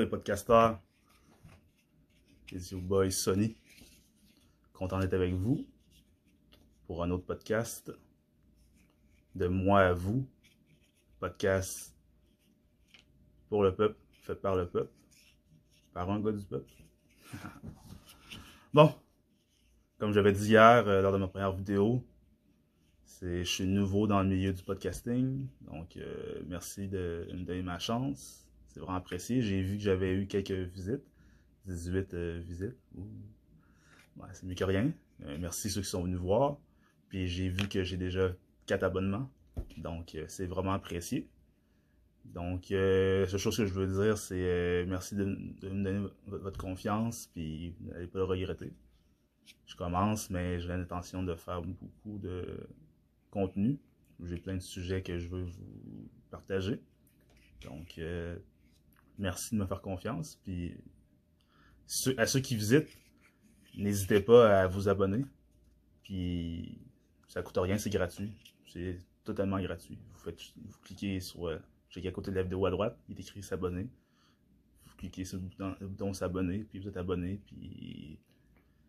les 0.00 0.06
podcasteurs. 0.06 0.80
C'est 2.48 2.72
you 2.72 2.80
boy 2.80 3.12
Sony. 3.12 3.56
Content 4.72 4.98
d'être 4.98 5.14
avec 5.14 5.34
vous 5.34 5.66
pour 6.86 7.02
un 7.02 7.10
autre 7.10 7.24
podcast. 7.24 7.92
De 9.34 9.46
moi 9.46 9.80
à 9.80 9.92
vous. 9.92 10.26
Podcast 11.18 11.94
pour 13.48 13.62
le 13.62 13.74
peuple, 13.74 13.96
fait 14.22 14.36
par 14.36 14.56
le 14.56 14.66
peuple. 14.66 14.92
Par 15.92 16.10
un 16.10 16.20
gars 16.20 16.32
du 16.32 16.44
peuple. 16.44 16.70
bon, 18.74 18.94
comme 19.98 20.12
j'avais 20.12 20.32
dit 20.32 20.50
hier 20.50 20.88
euh, 20.88 21.02
lors 21.02 21.12
de 21.12 21.18
ma 21.18 21.28
première 21.28 21.52
vidéo, 21.52 22.02
je 23.20 23.42
suis 23.42 23.66
nouveau 23.66 24.06
dans 24.06 24.22
le 24.22 24.28
milieu 24.28 24.52
du 24.52 24.62
podcasting. 24.62 25.46
Donc, 25.60 25.96
euh, 25.96 26.42
merci 26.46 26.88
de, 26.88 27.28
me 27.32 27.44
donner 27.44 27.62
ma 27.62 27.78
chance. 27.78 28.49
C'est 28.70 28.80
vraiment 28.80 28.96
apprécié. 28.96 29.42
J'ai 29.42 29.62
vu 29.62 29.76
que 29.76 29.82
j'avais 29.82 30.14
eu 30.14 30.26
quelques 30.26 30.50
visites. 30.52 31.04
18 31.66 32.14
euh, 32.14 32.40
visites. 32.42 32.76
c'est 34.32 34.46
mieux 34.46 34.54
que 34.54 34.64
rien. 34.64 34.92
Euh, 35.24 35.36
merci 35.38 35.70
ceux 35.70 35.82
qui 35.82 35.88
sont 35.88 36.02
venus 36.02 36.18
voir. 36.18 36.58
Puis 37.08 37.26
j'ai 37.26 37.48
vu 37.48 37.68
que 37.68 37.82
j'ai 37.82 37.96
déjà 37.96 38.32
4 38.66 38.84
abonnements. 38.84 39.30
Donc, 39.76 40.16
c'est 40.28 40.46
vraiment 40.46 40.72
apprécié. 40.72 41.28
Donc, 42.24 42.70
la 42.70 43.26
seule 43.26 43.40
chose 43.40 43.56
que 43.56 43.66
je 43.66 43.74
veux 43.74 44.04
dire, 44.04 44.16
c'est 44.16 44.84
merci 44.86 45.16
de, 45.16 45.24
me 45.24 45.82
donner 45.82 46.06
votre 46.26 46.58
confiance. 46.58 47.28
Puis, 47.34 47.74
n'allez 47.80 48.06
pas 48.06 48.20
le 48.20 48.24
regretter. 48.24 48.72
Je 49.66 49.76
commence, 49.76 50.30
mais 50.30 50.60
j'ai 50.60 50.68
l'intention 50.68 51.22
de 51.22 51.34
faire 51.34 51.62
beaucoup 51.62 52.18
de 52.18 52.68
contenu. 53.30 53.78
J'ai 54.22 54.36
plein 54.36 54.54
de 54.54 54.60
sujets 54.60 55.02
que 55.02 55.18
je 55.18 55.28
veux 55.28 55.42
vous 55.42 56.08
partager. 56.30 56.80
Donc, 57.62 57.96
euh, 57.98 58.36
merci 59.20 59.54
de 59.54 59.60
me 59.60 59.66
faire 59.66 59.80
confiance. 59.80 60.40
Puis, 60.42 60.74
à 62.16 62.26
ceux 62.26 62.40
qui 62.40 62.56
visitent, 62.56 62.88
n'hésitez 63.76 64.20
pas 64.20 64.62
à 64.62 64.66
vous 64.66 64.88
abonner. 64.88 65.24
Puis, 66.02 66.80
ça 67.28 67.42
coûte 67.42 67.58
rien, 67.58 67.78
c'est 67.78 67.90
gratuit. 67.90 68.32
C'est 68.66 68.98
totalement 69.24 69.60
gratuit. 69.60 69.98
Vous, 70.24 70.32
cliquez 70.82 71.20
sur, 71.20 71.48
euh, 71.48 71.58
j'ai 71.90 72.06
à 72.06 72.12
côté 72.12 72.30
de 72.30 72.36
la 72.36 72.42
vidéo 72.42 72.66
à 72.66 72.70
droite, 72.70 72.98
il 73.08 73.16
est 73.16 73.20
écrit 73.20 73.42
s'abonner. 73.42 73.88
Vous 74.86 74.96
cliquez 74.96 75.24
sur 75.24 75.38
le 75.58 75.86
bouton, 75.86 76.12
s'abonner, 76.12 76.64
puis 76.64 76.78
vous 76.78 76.88
êtes 76.88 76.96
abonné, 76.96 77.40
puis 77.46 78.18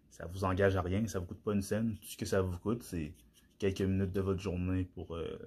ça 0.10 0.26
vous 0.28 0.44
engage 0.44 0.76
à 0.76 0.82
rien, 0.82 1.06
ça 1.08 1.20
vous 1.20 1.26
coûte 1.26 1.42
pas 1.42 1.54
une 1.54 1.62
scène. 1.62 1.96
Tout 1.96 2.08
ce 2.08 2.18
que 2.18 2.26
ça 2.26 2.42
vous 2.42 2.58
coûte, 2.58 2.84
c'est 2.84 3.14
quelques 3.58 3.82
minutes 3.82 4.12
de 4.12 4.22
votre 4.22 4.40
journée 4.40 4.86
pour 4.86 5.16
euh, 5.16 5.38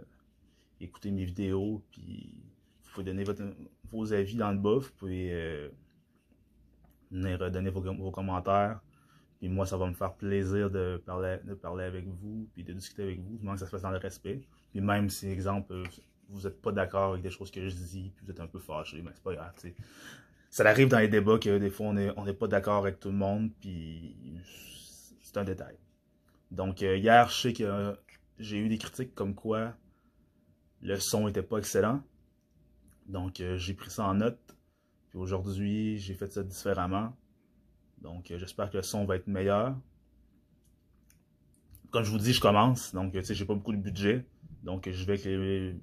écouter 0.81 1.11
mes 1.11 1.25
vidéos. 1.25 1.83
Puis 1.91 2.35
pouvez 2.95 3.13
donner 3.13 3.25
vos 3.91 4.13
avis 4.13 4.37
dans 4.37 4.53
le 4.53 4.59
bas. 4.59 4.79
Vous 4.79 4.91
pouvez 4.97 5.33
euh, 5.33 5.69
venir 7.11 7.51
donner 7.51 7.71
vos, 7.71 8.11
commentaires. 8.11 8.81
Puis 9.39 9.49
moi, 9.49 9.67
ça 9.67 9.77
va 9.77 9.87
me 9.87 9.95
faire 9.95 10.15
plaisir 10.15 10.71
de 10.71 11.03
parler, 11.05 11.39
de 11.45 11.55
parler 11.55 11.85
avec 11.85 12.07
vous, 12.07 12.49
puis 12.55 12.65
de 12.65 12.73
discuter 12.73 13.03
avec 13.03 13.21
vous. 13.21 13.37
Du 13.37 13.47
que 13.47 13.57
ça 13.57 13.67
se 13.67 13.71
fasse 13.71 13.83
dans 13.83 13.91
le 13.91 13.99
respect. 13.99 14.43
Puis 14.71 14.81
même 14.81 15.11
si, 15.11 15.29
exemple, 15.29 15.75
vous 16.29 16.43
n'êtes 16.43 16.63
pas 16.63 16.73
d'accord 16.73 17.13
avec 17.13 17.23
des 17.23 17.31
choses 17.31 17.51
que 17.51 17.69
je 17.69 17.75
dis, 17.75 18.13
puis 18.15 18.25
vous 18.25 18.31
êtes 18.31 18.41
un 18.41 18.47
peu 18.47 18.59
fâché, 18.59 19.03
mais 19.03 19.11
c'est 19.15 19.23
pas 19.23 19.35
grave, 19.35 19.53
Ça 20.51 20.69
arrive 20.69 20.89
dans 20.89 20.99
les 20.99 21.09
débats 21.09 21.39
que 21.39 21.59
des 21.59 21.71
fois, 21.71 21.89
on 21.89 21.95
n'est 21.95 22.13
on 22.17 22.33
pas 22.35 22.49
d'accord 22.49 22.77
avec 22.77 23.01
tout 23.01 23.09
le 23.11 23.17
monde, 23.17 23.51
puis 23.61 24.17
c'est 25.21 25.37
un 25.37 25.45
détail. 25.45 25.77
Donc, 26.51 26.83
euh, 26.83 26.97
hier, 26.97 27.29
je 27.29 27.35
sais 27.35 27.53
que 27.53 27.97
j'ai 28.39 28.59
eu 28.59 28.69
des 28.69 28.79
critiques 28.79 29.15
comme 29.15 29.35
quoi 29.35 29.75
le 30.81 31.01
son 31.01 31.29
était 31.29 31.43
pas 31.43 31.59
excellent. 31.59 32.03
Donc, 33.07 33.41
euh, 33.41 33.57
j'ai 33.57 33.75
pris 33.75 33.91
ça 33.91 34.05
en 34.05 34.15
note. 34.15 34.57
Puis 35.11 35.19
aujourd'hui, 35.19 35.99
j'ai 35.99 36.15
fait 36.15 36.33
ça 36.33 36.43
différemment. 36.43 37.17
Donc, 37.99 38.31
euh, 38.31 38.39
j'espère 38.39 38.71
que 38.71 38.77
le 38.77 38.83
son 38.83 39.05
va 39.05 39.17
être 39.17 39.27
meilleur. 39.27 39.77
Comme 41.91 42.05
je 42.05 42.11
vous 42.11 42.19
dis, 42.19 42.33
je 42.33 42.41
commence. 42.41 42.95
Donc, 42.95 43.13
tu 43.13 43.23
sais, 43.23 43.35
j'ai 43.35 43.45
pas 43.45 43.55
beaucoup 43.55 43.73
de 43.73 43.79
budget. 43.79 44.27
Donc, 44.63 44.89
je 44.91 45.05
vais 45.05 45.75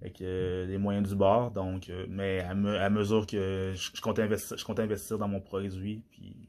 avec 0.00 0.18
les, 0.20 0.78
moyens 0.78 1.08
du 1.08 1.16
bord. 1.16 1.50
Donc, 1.50 1.90
mais 2.08 2.40
à, 2.40 2.54
mesure 2.54 3.26
que 3.26 3.72
je, 3.74 4.00
compte 4.00 4.18
investir, 4.18 4.56
je 4.56 4.64
compte 4.64 4.78
investir 4.78 5.18
dans 5.18 5.28
mon 5.28 5.40
produit, 5.40 6.04
puis 6.10 6.48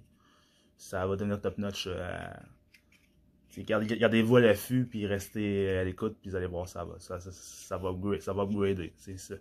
ça 0.78 1.06
va 1.08 1.16
devenir 1.16 1.41
top 1.41 1.58
notch 1.58 1.90
Gardez-vous 3.58 4.38
à 4.38 4.41
l'affût, 4.41 4.85
puis 4.85 5.06
restez 5.06 5.69
à 5.78 5.84
l'écoute, 5.84 6.18
puis 6.22 6.30
vous 6.30 6.35
allez 6.35 6.46
voir, 6.46 6.68
ça 6.69 6.85
va, 6.85 7.00
ça 7.00 7.18
va, 7.18 8.19
ça 8.19 8.34
va 8.34 8.44
upgrader. 8.44 8.94
C'est 8.96 9.18
ça. 9.18 9.35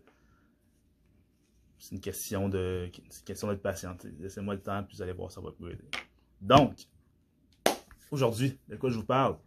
C'est 1.81 1.95
une 1.95 2.01
question 2.01 2.51
de, 2.51 2.91
une 2.95 3.25
question 3.25 3.49
d'être 3.49 3.63
patient. 3.63 3.97
Laissez-moi 4.21 4.55
le 4.55 4.61
temps, 4.61 4.85
puis 4.85 4.97
vous 4.97 5.03
allez 5.03 5.15
voir, 5.15 5.33
ça 5.33 5.41
va 5.41 5.49
upgrader. 5.49 5.79
Donc, 6.43 6.87
aujourd'hui, 8.11 8.59
de 8.69 8.77
quoi 8.77 8.91
je 8.91 8.97
vous 8.97 9.05
parle? 9.05 9.39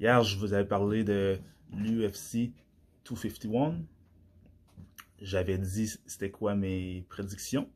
Hier, 0.00 0.22
je 0.22 0.38
vous 0.38 0.54
avais 0.54 0.66
parlé 0.66 1.04
de 1.04 1.38
l'UFC 1.72 2.52
251. 3.04 3.82
J'avais 5.20 5.58
dit 5.58 5.86
c'était 6.06 6.30
quoi 6.30 6.54
mes 6.54 7.04
prédictions. 7.10 7.70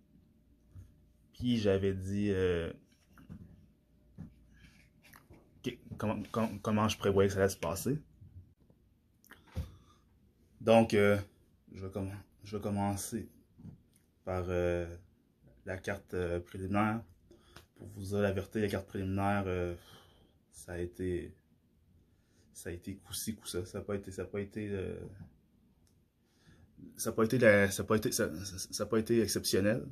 Puis 1.34 1.58
j'avais 1.58 1.92
dit 1.92 2.30
euh, 2.30 2.72
comment, 5.98 6.88
je 6.88 6.96
prévoyais 6.96 7.28
que 7.28 7.34
ça 7.34 7.40
allait 7.40 7.48
se 7.50 7.58
passer. 7.58 8.00
Donc, 10.62 10.94
euh, 10.94 11.18
je, 11.72 11.86
vais 11.86 12.60
commencer 12.60 13.28
par 14.28 14.44
euh, 14.50 14.86
la 15.64 15.78
carte 15.78 16.12
euh, 16.12 16.38
préliminaire. 16.38 17.02
Pour 17.76 17.86
vous 17.88 18.02
dire 18.02 18.18
la 18.18 18.34
la 18.34 18.68
carte 18.68 18.86
préliminaire, 18.86 19.46
ça 20.52 20.72
a 20.72 20.78
été 20.78 21.32
ça 22.52 22.68
a 22.68 22.72
été 22.72 22.96
coup-ci, 22.96 23.36
coup-ça. 23.36 23.64
Ça 23.64 23.78
n'a 23.78 23.84
pas 23.84 23.94
été. 23.94 24.10
Ça 24.10 24.26
pas 24.26 24.40
été. 24.40 24.70
ça 26.98 27.12
pas 27.12 27.24
été, 27.24 27.38
ça 27.70 27.84
pas 27.84 27.96
ça, 28.12 28.86
pas 28.86 28.98
été 28.98 29.22
exceptionnel. 29.22 29.86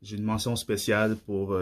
J'ai 0.00 0.16
une 0.16 0.24
mention 0.24 0.56
spéciale 0.56 1.16
pour 1.16 1.58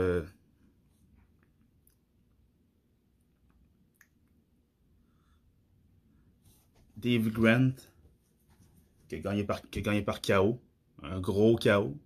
Dave 6.97 7.28
Grant, 7.31 7.72
qui 9.08 9.16
a 9.16 9.19
gagné 9.19 9.43
par, 9.43 9.60
qui 9.69 9.81
a 9.81 9.82
gagné 9.82 10.03
par 10.03 10.20
KO. 10.22 10.60
Un 11.02 11.20
gros 11.20 11.56
KO. 11.56 11.96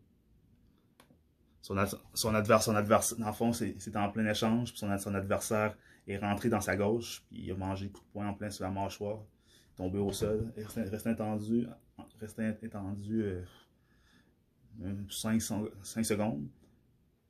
Son, 1.62 1.76
son 2.14 2.34
adversaire, 2.34 2.62
son 2.62 2.76
adversaire, 2.76 3.18
dans 3.18 3.26
le 3.26 3.32
fond, 3.32 3.52
c'était 3.52 3.96
en 3.96 4.10
plein 4.10 4.26
échange, 4.26 4.72
son, 4.74 4.90
adversaire 5.14 5.76
est 6.06 6.16
rentré 6.16 6.48
dans 6.48 6.60
sa 6.60 6.76
gauche, 6.76 7.22
puis 7.28 7.42
il 7.44 7.50
a 7.52 7.54
mangé 7.54 7.86
le 7.86 7.90
coup 7.92 8.00
de 8.00 8.12
poing 8.12 8.28
en 8.28 8.34
plein 8.34 8.50
sur 8.50 8.64
la 8.64 8.70
mâchoire, 8.70 9.18
tombé 9.76 9.98
au 9.98 10.10
sol, 10.10 10.52
resté, 10.56 10.82
resté 10.82 11.10
resté 12.20 12.66
étendu 12.66 13.22
euh, 13.22 13.44
5, 15.10 15.40
5, 15.82 16.04
secondes 16.04 16.48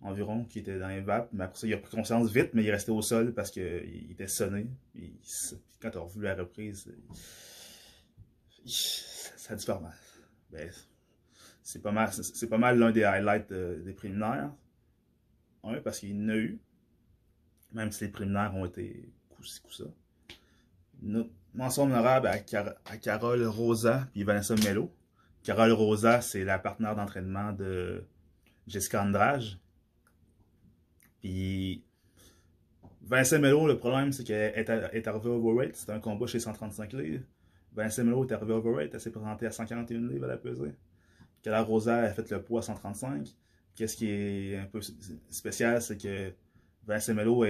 environ, 0.01 0.45
qui 0.45 0.61
était 0.61 0.79
dans 0.79 0.89
les 0.89 1.01
vapes, 1.01 1.29
mais 1.33 1.45
après 1.45 1.59
ça, 1.59 1.67
il 1.67 1.75
a 1.75 1.79
pris 1.79 1.95
conscience 1.95 2.31
vite, 2.31 2.51
mais 2.55 2.63
il 2.63 2.69
est 2.69 2.73
resté 2.73 2.91
au 2.91 3.03
sol 3.03 3.35
parce 3.35 3.51
qu'il 3.51 4.11
était 4.11 4.29
sonné, 4.29 4.67
puis 4.95 5.13
quand 5.83 5.91
tu 5.91 5.99
as 5.99 6.01
revu 6.01 6.23
la 6.23 6.35
reprise, 6.35 6.91
ça 8.65 9.53
a 9.53 9.57
dû 9.57 9.67
mal. 9.69 10.73
C'est 11.71 11.81
pas 11.81 11.93
mal, 11.93 12.13
c'est 12.13 12.49
pas 12.49 12.59
mal 12.59 12.79
l'un 12.79 12.91
des 12.91 13.05
highlights 13.05 13.53
des 13.53 13.93
préliminaires. 13.93 14.53
Un, 15.63 15.81
parce 15.81 16.01
qu'il 16.01 16.11
y 16.11 16.25
en 16.25 16.29
a 16.29 16.37
eu. 16.37 16.59
Même 17.73 17.93
si 17.93 18.05
les 18.05 18.11
préliminaires 18.11 18.55
ont 18.57 18.67
été 18.67 19.09
coup-ci, 19.29 19.61
coup-ça. 19.61 19.85
mention 21.55 21.85
honorable 21.85 22.27
à, 22.27 22.39
Carole 22.41 23.47
Rosa 23.47 24.09
et 24.17 24.25
Vanessa 24.25 24.57
Mello. 24.57 24.93
Carole 25.45 25.71
Rosa, 25.73 26.21
c'est 26.21 26.43
la 26.43 26.59
partenaire 26.59 26.97
d'entraînement 26.97 27.53
de 27.53 28.05
Jessica 28.67 29.05
Andrage. 29.05 29.59
Puis 31.21 31.85
Vanessa 33.03 33.39
Mello, 33.39 33.69
le 33.69 33.79
problème, 33.79 34.11
c'est 34.11 34.25
qu'elle 34.25 34.59
est, 34.59 35.09
arrivée 35.09 35.29
overweight. 35.29 35.77
C'était 35.77 35.93
un 35.93 36.01
combat 36.01 36.27
chez 36.27 36.41
135 36.41 36.93
livres. 36.95 37.25
Vincent 37.73 38.03
Melo 38.03 38.25
est 38.25 38.33
arrivé 38.33 38.53
overweight, 38.53 38.93
elle 38.93 39.01
s'est 39.01 39.13
présentée 39.13 39.47
à 39.47 39.53
141 39.53 40.09
livres 40.09 40.25
à 40.25 40.29
la 40.29 40.37
pesée. 40.37 40.73
Cala 41.43 41.63
Rosa 41.63 41.99
a 41.99 42.13
fait 42.13 42.31
le 42.31 42.43
poids 42.43 42.61
à 42.61 42.63
135. 42.63 43.29
Qu'est-ce 43.75 43.97
qui 43.97 44.11
est 44.11 44.59
un 44.59 44.67
peu 44.67 44.81
spécial, 45.31 45.81
c'est 45.81 45.97
que 45.97 46.33
Vincent 46.87 47.15
Melo, 47.15 47.45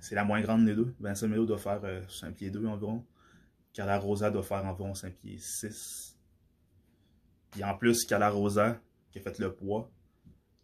c'est 0.00 0.14
la 0.14 0.24
moins 0.24 0.40
grande 0.40 0.64
des 0.64 0.74
deux. 0.74 0.94
Vincent 1.00 1.28
Melo 1.28 1.44
doit 1.44 1.58
faire 1.58 1.80
5 2.08 2.26
euh, 2.26 2.30
pieds 2.32 2.50
2 2.50 2.66
environ. 2.66 3.04
Carla 3.72 3.98
Rosa 3.98 4.30
doit 4.30 4.42
faire 4.42 4.64
environ 4.64 4.94
5 4.94 5.12
pieds 5.14 5.38
6. 5.38 6.16
Puis 7.50 7.64
en 7.64 7.76
plus, 7.76 8.04
Carla 8.04 8.30
Rosa, 8.30 8.80
qui 9.10 9.18
a 9.18 9.22
fait 9.22 9.38
le 9.38 9.52
poids, 9.52 9.90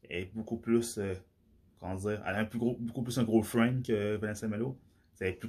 est 0.08 0.34
beaucoup 0.34 0.56
plus, 0.56 0.98
euh, 0.98 1.14
comment 1.78 1.96
dire, 1.96 2.22
elle 2.26 2.34
a 2.34 2.38
un 2.38 2.44
plus 2.44 2.58
beaucoup 2.58 3.02
plus 3.02 3.18
un 3.18 3.24
gros 3.24 3.42
frame 3.42 3.82
que 3.82 4.16
Vincent 4.16 4.48
Melo. 4.48 4.78
C'est 5.14 5.32
plus 5.32 5.48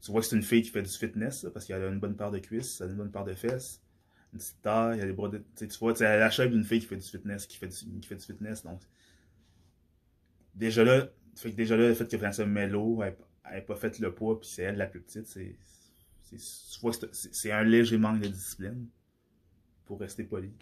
tu 0.00 0.12
vois 0.12 0.20
que 0.20 0.26
c'est 0.26 0.36
une 0.36 0.42
fille 0.42 0.62
qui 0.62 0.70
fait 0.70 0.82
du 0.82 0.90
fitness, 0.90 1.46
parce 1.52 1.66
qu'elle 1.66 1.82
a 1.82 1.88
une 1.88 1.98
bonne 1.98 2.16
part 2.16 2.30
de 2.30 2.38
cuisses, 2.38 2.80
elle 2.80 2.88
a 2.88 2.90
une 2.92 2.98
bonne 2.98 3.10
part 3.10 3.24
de 3.24 3.34
fesses, 3.34 3.82
petite 4.38 4.62
taille, 4.62 4.98
il 4.98 5.02
a 5.02 5.06
des 5.06 5.12
bras 5.12 5.28
de. 5.28 5.42
Tu 5.56 5.66
vois, 5.78 5.94
c'est 5.94 6.04
la 6.04 6.30
shape 6.30 6.50
d'une 6.50 6.64
fille 6.64 6.80
qui 6.80 6.86
fait 6.86 6.96
du 6.96 7.06
fitness, 7.06 7.46
qui 7.46 7.58
fait 7.58 7.68
du, 7.68 8.00
qui 8.00 8.08
fait 8.08 8.16
du 8.16 8.24
fitness. 8.24 8.62
Donc, 8.62 8.80
déjà 10.54 10.84
là, 10.84 11.08
fait 11.36 11.50
déjà 11.50 11.76
là, 11.76 11.88
le 11.88 11.94
fait 11.94 12.10
que 12.10 12.16
Vanessa 12.16 12.44
Melo 12.46 13.02
n'ait 13.02 13.60
pas 13.60 13.76
fait 13.76 13.98
le 13.98 14.14
poids, 14.14 14.40
puis 14.40 14.48
c'est 14.48 14.62
elle 14.62 14.76
la 14.76 14.86
plus 14.86 15.00
petite, 15.00 15.26
c'est. 15.26 15.56
C'est 16.30 17.52
un 17.52 17.62
léger 17.62 17.96
manque 17.96 18.20
de 18.20 18.28
discipline. 18.28 18.86
Pour 19.86 20.00
rester 20.00 20.24
poli. 20.24 20.52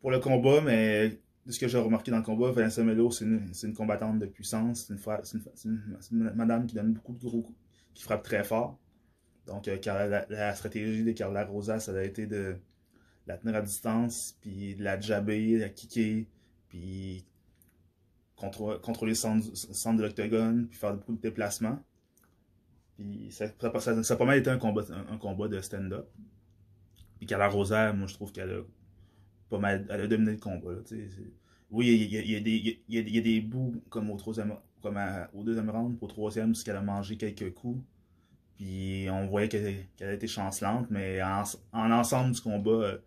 Pour 0.00 0.12
le 0.12 0.20
combat, 0.20 0.60
mais 0.60 1.18
de 1.44 1.50
ce 1.52 1.58
que 1.58 1.66
j'ai 1.66 1.78
remarqué 1.78 2.12
dans 2.12 2.18
le 2.18 2.22
combat, 2.22 2.52
Vanessa 2.52 2.84
Melo, 2.84 3.10
c'est 3.10 3.24
une, 3.24 3.50
une, 3.60 3.74
combattante 3.74 4.20
de 4.20 4.26
puissance. 4.26 4.86
C'est 4.86 4.94
une, 4.94 5.00
une, 5.64 5.98
une, 6.12 6.32
madame 6.36 6.66
qui 6.66 6.76
donne 6.76 6.92
beaucoup 6.92 7.14
de 7.14 7.18
gros 7.18 7.42
coups, 7.42 7.58
qui 7.92 8.04
frappe 8.04 8.22
très 8.22 8.44
fort. 8.44 8.78
Donc, 9.46 9.68
euh, 9.68 9.78
la, 10.28 10.54
stratégie 10.54 11.04
de 11.04 11.12
Carla 11.12 11.44
Rosa, 11.44 11.78
ça 11.78 11.92
a 11.92 12.02
été 12.02 12.26
de 12.26 12.56
la 13.26 13.36
tenir 13.38 13.56
à 13.56 13.62
distance, 13.62 14.36
puis 14.40 14.74
de 14.74 14.82
la 14.82 15.00
jabber, 15.00 15.58
la 15.58 15.68
kicker, 15.68 16.26
puis 16.68 17.24
contrôler, 18.36 19.12
le 19.12 19.14
centre, 19.14 19.96
de 19.96 20.02
l'octogone, 20.02 20.66
puis 20.68 20.78
faire 20.78 20.94
beaucoup 20.94 21.14
de 21.14 21.20
déplacements. 21.20 21.78
Puis 22.96 23.28
ça, 23.30 23.46
ça, 23.80 24.02
ça, 24.02 24.14
a 24.14 24.16
pas 24.16 24.24
mal 24.24 24.38
été 24.38 24.50
un 24.50 24.58
combat, 24.58 24.84
un, 25.10 25.16
combat 25.16 25.48
de 25.48 25.60
stand-up. 25.60 26.08
Puis 27.18 27.26
Carla 27.26 27.48
Rosa, 27.48 27.92
moi 27.92 28.06
je 28.06 28.14
trouve 28.14 28.32
qu'elle 28.32 28.50
a 28.50 28.60
pas 29.48 29.58
mal, 29.58 29.86
elle 29.90 30.00
a 30.02 30.06
dominé 30.06 30.32
le 30.32 30.38
combat. 30.38 30.72
Oui, 31.70 32.08
il 32.10 32.30
y 32.30 32.36
a, 32.36 32.40
des, 32.40 32.80
y, 32.88 33.22
des 33.22 33.40
bouts 33.40 33.82
comme 33.88 34.10
au 34.10 34.16
troisième, 34.16 34.54
comme 34.82 34.98
au 35.34 35.42
deuxième 35.42 35.70
round, 35.70 35.96
au 36.00 36.06
troisième, 36.06 36.52
parce 36.52 36.62
qu'elle 36.62 36.76
a 36.76 36.82
mangé 36.82 37.16
quelques 37.16 37.54
coups. 37.54 37.82
Puis 38.56 39.08
on 39.10 39.26
voyait 39.26 39.48
qu'elle 39.48 40.08
a 40.08 40.12
été 40.12 40.26
chancelante, 40.26 40.86
mais 40.90 41.22
en, 41.22 41.42
en 41.72 41.90
ensemble 41.90 42.34
du 42.34 42.40
combat, 42.40 42.70
euh, 42.70 42.98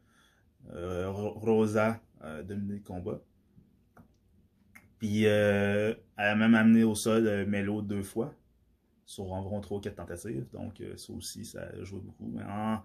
euh 0.74 1.10
Rosa 1.10 2.00
a 2.22 2.44
dominé 2.44 2.76
le 2.76 2.82
combat. 2.82 3.20
Puis 5.00 5.26
euh, 5.26 5.94
elle 6.18 6.26
a 6.26 6.36
même 6.36 6.56
amené 6.56 6.84
au 6.84 6.94
sol 6.94 7.26
euh, 7.26 7.46
Melo 7.46 7.82
deux 7.82 8.04
fois, 8.04 8.34
sur 9.06 9.32
environ 9.32 9.62
3 9.62 9.78
ou 9.78 9.82
4 9.82 9.96
tentatives. 9.96 10.46
Donc 10.52 10.84
ça 10.98 11.14
aussi, 11.14 11.46
ça 11.46 11.64
a 11.64 11.84
joué 11.84 12.02
beaucoup. 12.02 12.28
Mais 12.28 12.44
en, 12.44 12.84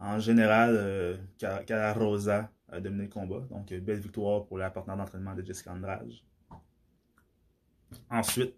en 0.00 0.18
général, 0.18 0.74
euh, 0.74 1.94
Rosa 1.94 2.50
a 2.68 2.80
dominé 2.80 3.04
le 3.04 3.10
combat. 3.10 3.46
Donc 3.50 3.72
belle 3.72 4.00
victoire 4.00 4.46
pour 4.46 4.58
la 4.58 4.70
partenaire 4.70 4.96
d'entraînement 4.96 5.34
de 5.34 5.44
Jessica 5.44 5.72
Andrade. 5.72 6.10
Ensuite, 8.10 8.56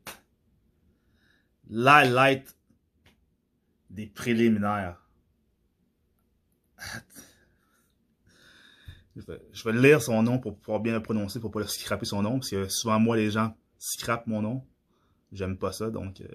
l'highlight 1.69 2.57
des 3.90 4.06
préliminaires. 4.06 5.02
Je 9.17 9.64
vais 9.64 9.73
lire 9.73 10.00
son 10.00 10.23
nom 10.23 10.38
pour 10.38 10.56
pouvoir 10.58 10.81
bien 10.81 10.93
le 10.93 11.02
prononcer, 11.02 11.40
pour 11.40 11.50
pas 11.50 11.67
scraper 11.67 12.06
son 12.06 12.23
nom, 12.23 12.38
parce 12.38 12.50
que 12.50 12.69
souvent, 12.69 13.00
moi, 13.00 13.17
les 13.17 13.31
gens 13.31 13.56
scrapent 13.79 14.26
mon 14.26 14.43
nom. 14.43 14.64
J'aime 15.32 15.58
pas 15.58 15.73
ça, 15.73 15.90
donc 15.90 16.20
euh, 16.20 16.29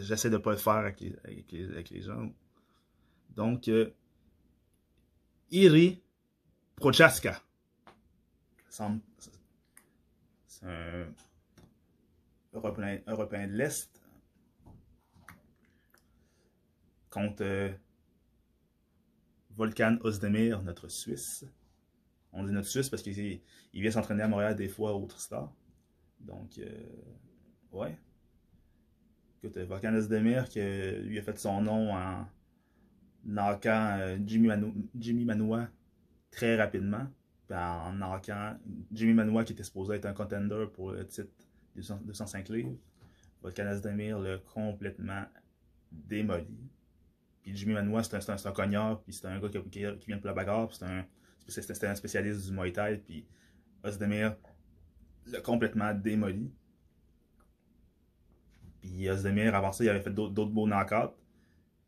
j'essaie 0.00 0.28
de 0.28 0.36
pas 0.36 0.50
le 0.50 0.56
faire 0.56 0.74
avec 0.74 1.00
les, 1.00 1.16
avec 1.24 1.90
les, 1.90 2.02
gens. 2.02 2.30
Donc, 3.30 3.68
euh, 3.68 3.90
Iri 5.50 6.02
Prochaska. 6.76 7.40
C'est 8.68 8.82
un 8.82 8.98
Européen, 12.52 13.00
Européen 13.06 13.46
de 13.46 13.52
l'Est 13.52 14.01
contre 17.12 17.42
euh, 17.42 17.70
Volkan 19.50 19.98
Ozdemir, 20.00 20.62
notre 20.62 20.88
Suisse. 20.88 21.46
On 22.32 22.42
dit 22.42 22.52
notre 22.52 22.68
Suisse 22.68 22.88
parce 22.88 23.02
qu'il 23.02 23.40
vient 23.74 23.90
s'entraîner 23.90 24.22
à 24.22 24.28
Montréal 24.28 24.56
des 24.56 24.68
fois 24.68 24.94
au 24.94 25.06
Tristar. 25.06 25.52
Donc, 26.20 26.58
euh, 26.58 26.66
ouais. 27.70 27.98
Écoute, 29.38 29.56
euh, 29.58 29.66
Volkan 29.66 29.94
Ozdemir, 29.94 30.48
qui 30.48 30.60
lui 30.60 31.18
a 31.18 31.22
fait 31.22 31.38
son 31.38 31.60
nom 31.60 31.94
en 31.94 32.26
knockant 33.24 34.16
Jimmy, 34.24 34.48
Jimmy 34.98 35.24
Manoa 35.24 35.68
très 36.30 36.56
rapidement. 36.56 37.06
Puis 37.46 37.56
en 37.56 37.92
knockant 37.92 38.56
Jimmy 38.90 39.12
Manoa, 39.12 39.44
qui 39.44 39.52
était 39.52 39.64
supposé 39.64 39.96
être 39.96 40.06
un 40.06 40.14
contender 40.14 40.64
pour 40.72 40.92
le 40.92 41.06
titre 41.06 41.30
205 41.76 42.48
livres. 42.48 42.76
Volkan 43.42 43.66
Ozdemir 43.66 44.18
l'a 44.18 44.38
complètement 44.38 45.24
démoli. 45.90 46.46
Puis 47.42 47.56
Jimmy 47.56 47.74
Manois, 47.74 48.04
c'est 48.04 48.14
un, 48.14 48.36
un, 48.44 48.52
cognard, 48.52 49.02
puis 49.02 49.12
c'est 49.12 49.26
un 49.26 49.38
gars 49.40 49.48
qui, 49.48 49.60
qui, 49.70 50.06
vient 50.06 50.16
de 50.16 50.24
la 50.26 50.32
bagarre, 50.32 50.68
puis 50.68 50.78
c'est 50.78 50.84
un, 50.84 51.90
un, 51.90 51.94
spécialiste 51.94 52.46
du 52.46 52.52
Muay 52.52 52.72
Thai, 52.72 52.98
puis 53.04 53.26
Ozdemir 53.82 54.36
l'a 55.26 55.40
complètement 55.40 55.92
démoli. 55.92 56.52
Puis 58.80 59.10
Ozdemir, 59.10 59.54
avant 59.54 59.72
ça, 59.72 59.82
il 59.82 59.88
avait 59.88 60.00
fait 60.00 60.14
d'autres 60.14 60.46
beaux 60.46 60.68
knockouts, 60.68 61.14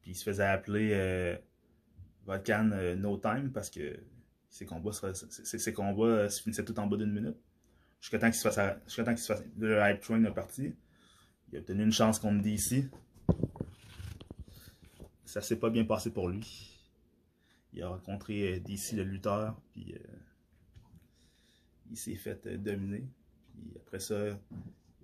puis 0.03 0.11
il 0.11 0.15
se 0.15 0.25
faisait 0.25 0.45
appeler 0.45 0.91
euh, 0.93 1.37
Volcan 2.25 2.71
euh, 2.73 2.97
No 2.97 3.17
Time, 3.17 3.53
parce 3.53 3.71
que 3.71 4.00
ses 4.49 4.67
combats, 4.67 4.93
ses, 4.93 5.73
combats 5.73 6.05
euh, 6.05 6.29
se 6.29 6.43
finissaient 6.43 6.65
tout 6.65 6.79
en 6.79 6.87
bas 6.87 6.97
d'une 6.97 7.12
minute. 7.12 7.37
Jusqu'à 8.00 8.19
temps 8.19 8.27
qu'il 8.27 8.35
se 8.35 8.49
fasse, 8.49 8.77
jusqu'à 8.87 9.05
temps 9.05 9.15
qu'il 9.15 9.23
se 9.23 9.33
fasse, 9.33 9.45
le 9.57 9.81
hype 9.81 10.00
train 10.00 10.23
est 10.23 10.31
parti. 10.31 10.75
Il 11.50 11.57
a 11.57 11.61
obtenu 11.61 11.85
une 11.85 11.93
chance 11.93 12.19
contre 12.19 12.43
DC 12.43 12.91
ça 15.25 15.41
s'est 15.41 15.56
pas 15.56 15.71
bien 15.71 15.85
passé 15.85 16.11
pour 16.11 16.29
lui. 16.29 16.71
Il 17.73 17.82
a 17.82 17.88
rencontré 17.88 18.55
euh, 18.55 18.61
DC 18.61 18.93
le 18.93 19.03
lutteur, 19.03 19.61
puis 19.73 19.94
euh, 19.94 20.17
il 21.91 21.97
s'est 21.97 22.15
fait 22.15 22.47
euh, 22.47 22.56
dominer. 22.56 23.05
Puis 23.53 23.73
après 23.76 24.00
ça, 24.00 24.38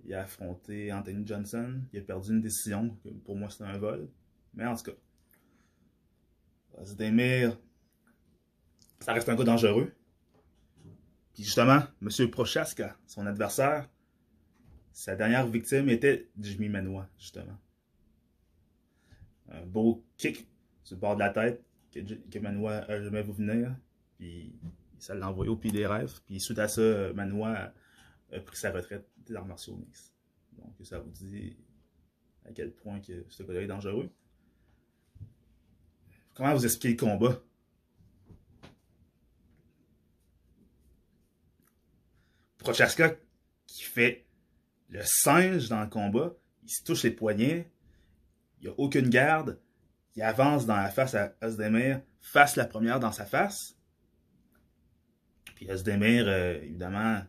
il 0.05 0.13
a 0.13 0.21
affronté 0.21 0.91
Anthony 0.91 1.25
Johnson. 1.25 1.81
Il 1.91 1.99
a 1.99 2.03
perdu 2.03 2.31
une 2.31 2.41
décision. 2.41 2.97
Pour 3.25 3.35
moi, 3.35 3.49
c'était 3.49 3.65
un 3.65 3.77
vol. 3.77 4.09
Mais 4.53 4.65
en 4.65 4.75
tout 4.75 4.91
cas, 4.91 6.85
Zdemir, 6.85 7.57
ça 8.99 9.13
reste 9.13 9.29
un 9.29 9.35
gars 9.35 9.43
dangereux. 9.43 9.93
Puis 11.33 11.43
justement, 11.43 11.83
M. 12.01 12.29
Prochaska, 12.29 12.97
son 13.07 13.25
adversaire, 13.25 13.89
sa 14.91 15.15
dernière 15.15 15.47
victime 15.47 15.89
était 15.89 16.29
Jimmy 16.37 16.67
Manois, 16.67 17.07
justement 17.17 17.57
un 19.51 19.65
beau 19.65 20.03
kick 20.17 20.47
sur 20.83 20.95
le 20.95 21.01
bord 21.01 21.15
de 21.15 21.19
la 21.19 21.29
tête 21.29 21.63
que, 21.91 21.99
que 21.99 22.39
Manoa 22.39 22.79
a 22.89 23.01
jamais 23.01 23.21
vu 23.21 23.33
venir. 23.33 23.75
Puis 24.17 24.53
ça 24.99 25.15
l'a 25.15 25.29
envoyé 25.29 25.49
au 25.49 25.55
pied 25.55 25.71
des 25.71 25.85
rêves. 25.85 26.19
Puis 26.25 26.39
suite 26.39 26.59
à 26.59 26.67
ça, 26.67 27.13
Manoa 27.13 27.73
a 28.31 28.39
pris 28.39 28.57
sa 28.57 28.71
retraite 28.71 29.07
des 29.25 29.35
arts 29.35 29.45
martiaux 29.45 29.75
mixtes. 29.75 30.13
Donc 30.57 30.73
ça 30.83 30.99
vous 30.99 31.11
dit 31.11 31.57
à 32.45 32.51
quel 32.51 32.71
point 32.71 32.99
que 32.99 33.25
ce 33.29 33.43
gars-là 33.43 33.61
est 33.61 33.67
dangereux. 33.67 34.09
Comment 36.33 36.53
vous 36.53 36.65
expliquez 36.65 37.05
le 37.05 37.17
combat? 37.17 37.41
Prochaska 42.57 43.15
qui 43.65 43.83
fait 43.83 44.25
le 44.89 45.01
singe 45.03 45.69
dans 45.69 45.81
le 45.81 45.89
combat, 45.89 46.35
il 46.63 46.69
se 46.69 46.83
touche 46.83 47.03
les 47.03 47.11
poignets, 47.11 47.71
il 48.61 48.67
n'y 48.67 48.69
a 48.71 48.75
aucune 48.77 49.09
garde, 49.09 49.59
il 50.15 50.21
avance 50.21 50.65
dans 50.65 50.75
la 50.75 50.89
face 50.89 51.15
à 51.15 51.33
Asdemir, 51.41 52.01
face 52.19 52.55
la 52.55 52.65
première 52.65 52.99
dans 52.99 53.11
sa 53.11 53.25
face. 53.25 53.75
Puis 55.55 55.69
Asdemir, 55.69 56.25
euh, 56.27 56.59
évidemment, 56.61 57.21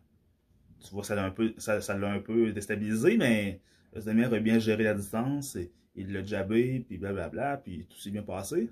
tu 0.81 0.91
vois, 0.91 1.05
ça 1.05 1.15
l'a 1.15 1.25
un 1.25 1.31
peu, 1.31 1.55
ça, 1.59 1.79
un 1.91 2.19
peu 2.19 2.53
déstabilisé, 2.53 3.17
mais 3.17 3.61
Asdemir 3.95 4.33
a 4.33 4.39
bien 4.41 4.59
géré 4.59 4.85
la 4.85 4.95
distance, 4.95 5.57
et, 5.57 5.73
il 5.95 6.13
l'a 6.13 6.25
jabé, 6.25 6.85
puis 6.89 6.97
blablabla, 6.97 7.59
puis 7.59 7.87
tout 7.89 7.99
s'est 7.99 8.11
bien 8.11 8.23
passé. 8.23 8.71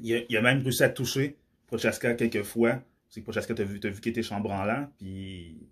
Il 0.00 0.36
a, 0.36 0.42
même 0.42 0.60
réussi 0.60 0.82
à 0.82 0.88
toucher 0.88 1.36
Prochaska 1.68 2.14
quelques 2.14 2.42
fois. 2.42 2.82
C'est 3.08 3.20
que 3.20 3.26
Prochaska, 3.26 3.54
t'as 3.54 3.62
vu, 3.62 3.78
vu 3.78 4.00
qu'il 4.00 4.10
était 4.10 4.24
chambranlant, 4.24 4.90
puis 4.98 5.68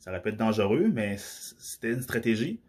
ça 0.00 0.10
aurait 0.10 0.20
pu 0.20 0.30
être 0.30 0.36
dangereux, 0.36 0.90
mais 0.92 1.16
c'était 1.16 1.92
une 1.92 2.02
stratégie. 2.02 2.60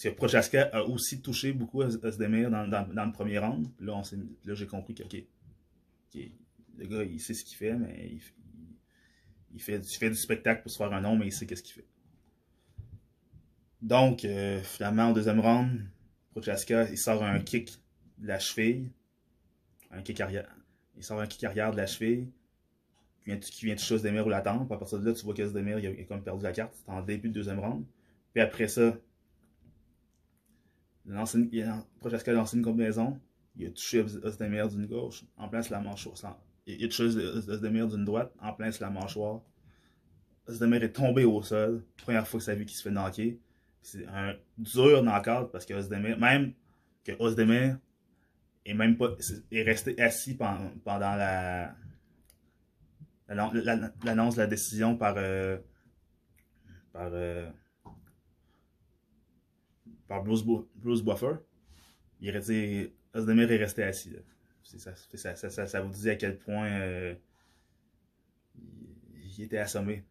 Parce 0.00 0.14
que 0.14 0.16
Prochaska 0.16 0.70
a 0.72 0.82
aussi 0.84 1.20
touché 1.20 1.52
beaucoup 1.52 1.82
Asdemir 1.82 2.50
dans, 2.50 2.66
dans, 2.66 3.04
le 3.04 3.12
premier 3.12 3.38
round. 3.38 3.68
Là, 3.80 4.00
là 4.46 4.54
j'ai 4.54 4.66
compris 4.66 4.94
que, 4.94 5.02
le 5.02 6.86
gars, 6.86 7.04
il 7.04 7.20
sait 7.20 7.34
ce 7.34 7.44
qu'il 7.44 7.58
fait, 7.58 7.74
mais 7.74 8.10
il, 9.52 9.60
fait, 9.60 9.76
il, 9.76 9.98
fait, 9.98 10.08
du 10.08 10.16
spectacle 10.16 10.62
pour 10.62 10.70
se 10.70 10.78
faire 10.78 10.90
un 10.90 11.02
nom, 11.02 11.16
mais 11.16 11.26
il 11.26 11.32
sait 11.32 11.44
qu'est-ce 11.44 11.62
qu'il 11.62 11.74
fait. 11.74 11.86
Donc, 13.82 14.24
euh, 14.24 14.62
finalement, 14.62 15.10
au 15.10 15.12
deuxième 15.12 15.40
round, 15.40 15.86
Prochaska, 16.30 16.88
il 16.88 16.96
sort 16.96 17.22
un 17.22 17.38
kick 17.40 17.70
de 18.16 18.28
la 18.28 18.38
cheville. 18.38 18.90
Un 19.90 20.00
kick 20.00 20.18
arrière. 20.22 20.48
Il 20.96 21.04
sort 21.04 21.20
un 21.20 21.26
kick 21.26 21.44
arrière 21.44 21.72
de 21.72 21.76
la 21.76 21.86
cheville. 21.86 22.30
Qui 23.18 23.26
vient, 23.26 23.40
vient 23.64 23.76
toucher 23.76 23.96
Asdemir 23.96 24.26
ou 24.26 24.30
la 24.30 24.40
tempe. 24.40 24.72
À 24.72 24.78
partir 24.78 24.98
de 24.98 25.04
là, 25.04 25.12
tu 25.12 25.26
vois 25.26 25.34
qu'Asdemir, 25.34 25.78
il, 25.78 25.84
il 25.84 26.00
a 26.00 26.04
comme 26.04 26.22
perdu 26.22 26.42
la 26.42 26.52
carte. 26.52 26.72
C'est 26.74 26.90
en 26.90 27.02
début 27.02 27.28
de 27.28 27.34
deuxième 27.34 27.58
round. 27.58 27.84
Puis 28.32 28.40
après 28.40 28.66
ça, 28.66 28.96
Prochaska 32.00 32.30
a 32.30 32.34
lancé 32.34 32.56
une 32.56 32.62
combinaison. 32.62 33.20
Il 33.56 33.66
a 33.66 33.70
touché 33.70 34.00
Ozdemir 34.00 34.68
d'une 34.68 34.86
gauche, 34.86 35.24
en 35.36 35.48
plein 35.48 35.62
sur 35.62 35.74
la 35.74 35.80
mâchoire. 35.80 36.38
Il 36.66 36.84
a 36.84 36.88
touché 36.88 37.04
Ozdemir 37.04 37.88
d'une 37.88 38.04
droite, 38.04 38.32
en 38.40 38.52
plein 38.52 38.70
sur 38.70 38.84
la 38.84 38.90
mâchoire. 38.90 39.42
Ozdemir 40.46 40.82
est 40.82 40.92
tombé 40.92 41.24
au 41.24 41.42
sol. 41.42 41.84
Première 41.96 42.26
fois 42.26 42.38
que 42.38 42.44
sa 42.44 42.54
vie 42.54 42.64
qu'il 42.64 42.76
se 42.76 42.82
fait 42.82 42.90
knocker. 42.90 43.38
C'est 43.82 44.06
un 44.06 44.36
dur 44.58 45.02
knockout 45.02 45.50
parce 45.52 45.64
que 45.66 45.74
Ozdemir, 45.74 46.18
même 46.18 46.52
que 47.04 47.12
Ozdemir 47.18 47.78
est 48.64 48.74
même 48.74 48.96
pas, 48.96 49.16
est 49.50 49.62
resté 49.62 50.00
assis 50.00 50.36
pendant, 50.36 50.70
pendant 50.84 51.16
la, 51.16 51.74
l'annonce 53.28 54.34
de 54.34 54.40
la 54.40 54.46
décision 54.46 54.96
par, 54.96 55.14
euh, 55.16 55.58
par, 56.92 57.10
euh, 57.12 57.48
par 60.10 60.24
Bruce, 60.24 60.44
Bruce 60.74 61.02
Buffer. 61.04 61.36
Il 62.20 62.28
est 62.28 62.32
resté, 62.32 62.92
Ozdemir 63.14 63.48
est 63.52 63.58
resté 63.58 63.84
assis. 63.84 64.12
Ça, 64.64 64.92
ça, 65.14 65.36
ça, 65.36 65.66
ça, 65.68 65.80
vous 65.80 65.92
dit 65.92 66.10
à 66.10 66.16
quel 66.16 66.36
point 66.36 66.66
euh, 66.66 67.14
il, 68.58 69.44
était 69.44 69.58
assommé. 69.58 70.04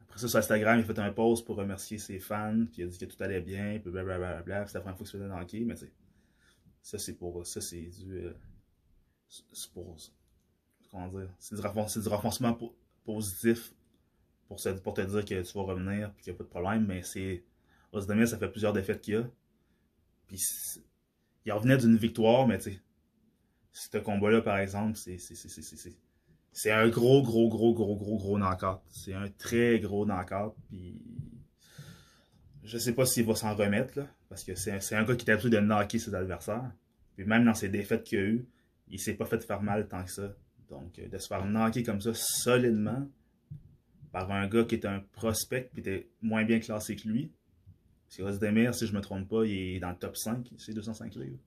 Après 0.00 0.18
ça, 0.18 0.26
sur 0.26 0.38
Instagram, 0.38 0.78
il 0.78 0.82
a 0.82 0.84
fait 0.86 0.98
un 0.98 1.12
post 1.12 1.44
pour 1.44 1.56
remercier 1.56 1.98
ses 1.98 2.18
fans, 2.18 2.64
puis 2.72 2.80
il 2.80 2.84
a 2.84 2.86
dit 2.86 2.96
que 2.96 3.04
tout 3.04 3.22
allait 3.22 3.42
bien, 3.42 3.78
puis 3.78 3.90
blablabla. 3.90 4.66
C'est 4.66 4.74
la 4.74 4.80
première 4.80 4.96
fois 4.96 5.04
qu'il 5.04 5.12
se 5.12 5.18
faisait 5.18 5.28
manquer, 5.28 5.60
mais 5.66 5.74
tu 5.74 5.80
sais, 5.80 5.92
ça 6.80 6.98
c'est 6.98 7.14
pour. 7.14 7.46
Ça 7.46 7.60
c'est 7.60 7.90
du. 7.90 8.24
Euh, 8.24 8.32
c'est 9.28 9.70
pour. 9.70 9.98
Comment 10.90 11.08
dire 11.08 11.28
C'est 11.38 11.56
du, 11.56 11.60
du 11.60 12.08
renforcement 12.08 12.58
positif 13.04 13.74
pour, 14.48 14.58
pour 14.82 14.94
te 14.94 15.02
dire 15.02 15.24
que 15.26 15.42
tu 15.42 15.58
vas 15.58 15.64
revenir, 15.64 16.10
puis 16.14 16.24
qu'il 16.24 16.32
n'y 16.32 16.36
a 16.36 16.38
pas 16.38 16.44
de 16.44 16.48
problème, 16.48 16.86
mais 16.86 17.02
c'est. 17.02 17.44
Ozdemir, 17.92 18.28
ça 18.28 18.38
fait 18.38 18.48
plusieurs 18.48 18.72
défaites 18.72 19.00
qu'il 19.00 19.16
a. 19.16 19.30
Puis 20.26 20.40
il 21.44 21.52
revenait 21.52 21.78
d'une 21.78 21.96
victoire, 21.96 22.46
mais 22.46 22.58
tu 22.58 22.72
sais, 22.72 22.80
ce 23.72 23.98
combat-là, 23.98 24.40
par 24.40 24.58
exemple, 24.58 24.98
c'est 26.52 26.70
un 26.70 26.88
gros, 26.88 27.22
gros, 27.22 27.48
gros, 27.48 27.74
gros, 27.74 27.96
gros, 27.96 28.16
gros 28.16 28.38
knockout. 28.38 28.80
C'est 28.90 29.14
un 29.14 29.28
très 29.28 29.78
gros 29.78 30.06
knockout. 30.06 30.54
Puis 30.68 31.00
je 32.64 32.78
sais 32.78 32.92
pas 32.92 33.06
s'il 33.06 33.24
va 33.24 33.34
s'en 33.34 33.54
remettre, 33.54 33.98
là, 33.98 34.06
parce 34.28 34.42
que 34.42 34.54
c'est 34.54 34.72
un, 34.94 35.04
gars 35.04 35.14
qui 35.14 35.28
est 35.28 35.32
habitué 35.32 35.50
de 35.50 35.60
knocker 35.60 35.98
ses 35.98 36.14
adversaires. 36.14 36.70
Puis 37.14 37.24
même 37.24 37.44
dans 37.44 37.54
ses 37.54 37.68
défaites 37.68 38.02
qu'il 38.02 38.18
a 38.18 38.22
eues, 38.22 38.46
il 38.88 38.98
s'est 38.98 39.14
pas 39.14 39.24
fait 39.24 39.42
faire 39.44 39.62
mal 39.62 39.88
tant 39.88 40.04
que 40.04 40.10
ça. 40.10 40.34
Donc, 40.68 40.98
euh, 40.98 41.08
de 41.08 41.18
se 41.18 41.28
faire 41.28 41.44
knocker 41.44 41.84
comme 41.84 42.00
ça 42.00 42.12
solidement 42.12 43.08
par 44.10 44.30
un 44.32 44.48
gars 44.48 44.64
qui 44.64 44.74
est 44.74 44.86
un 44.86 45.00
prospect 45.12 45.70
qui 45.74 45.80
était 45.80 46.08
moins 46.22 46.44
bien 46.44 46.58
classé 46.58 46.96
que 46.96 47.06
lui. 47.06 47.30
Parce 48.06 48.16
que 48.16 48.22
Ozdemir, 48.22 48.74
si 48.74 48.86
je 48.86 48.94
me 48.94 49.00
trompe 49.00 49.28
pas, 49.28 49.44
il 49.44 49.76
est 49.76 49.80
dans 49.80 49.90
le 49.90 49.96
top 49.96 50.16
5, 50.16 50.48
c'est 50.56 50.72
205 50.72 51.14
livres. 51.16 51.38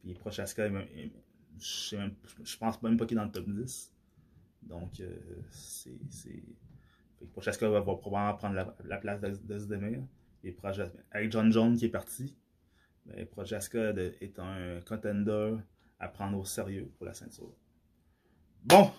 Puis 0.00 0.14
Prochaska, 0.14 0.68
je, 1.58 1.96
je 2.42 2.56
pense 2.56 2.82
même 2.82 2.96
pas 2.96 3.06
qu'il 3.06 3.16
est 3.16 3.20
dans 3.20 3.26
le 3.26 3.32
top 3.32 3.48
10. 3.48 3.92
Donc, 4.62 5.00
euh, 5.00 5.16
c'est. 5.50 5.92
Prochaska 7.32 7.68
va, 7.68 7.82
probablement 7.82 8.34
prendre 8.34 8.74
la, 8.84 8.98
place 8.98 9.20
d'Ozdemir. 9.20 10.00
Et 10.42 10.54
avec 11.10 11.32
John 11.32 11.50
Jones 11.50 11.76
qui 11.76 11.86
est 11.86 11.90
parti, 11.90 12.36
Prochaska 13.30 13.94
est 14.20 14.38
un 14.38 14.80
contender 14.86 15.56
à 15.98 16.08
prendre 16.08 16.38
au 16.38 16.44
sérieux 16.44 16.92
pour 16.96 17.06
la 17.06 17.14
ceinture. 17.14 17.52
Bon, 18.62 18.90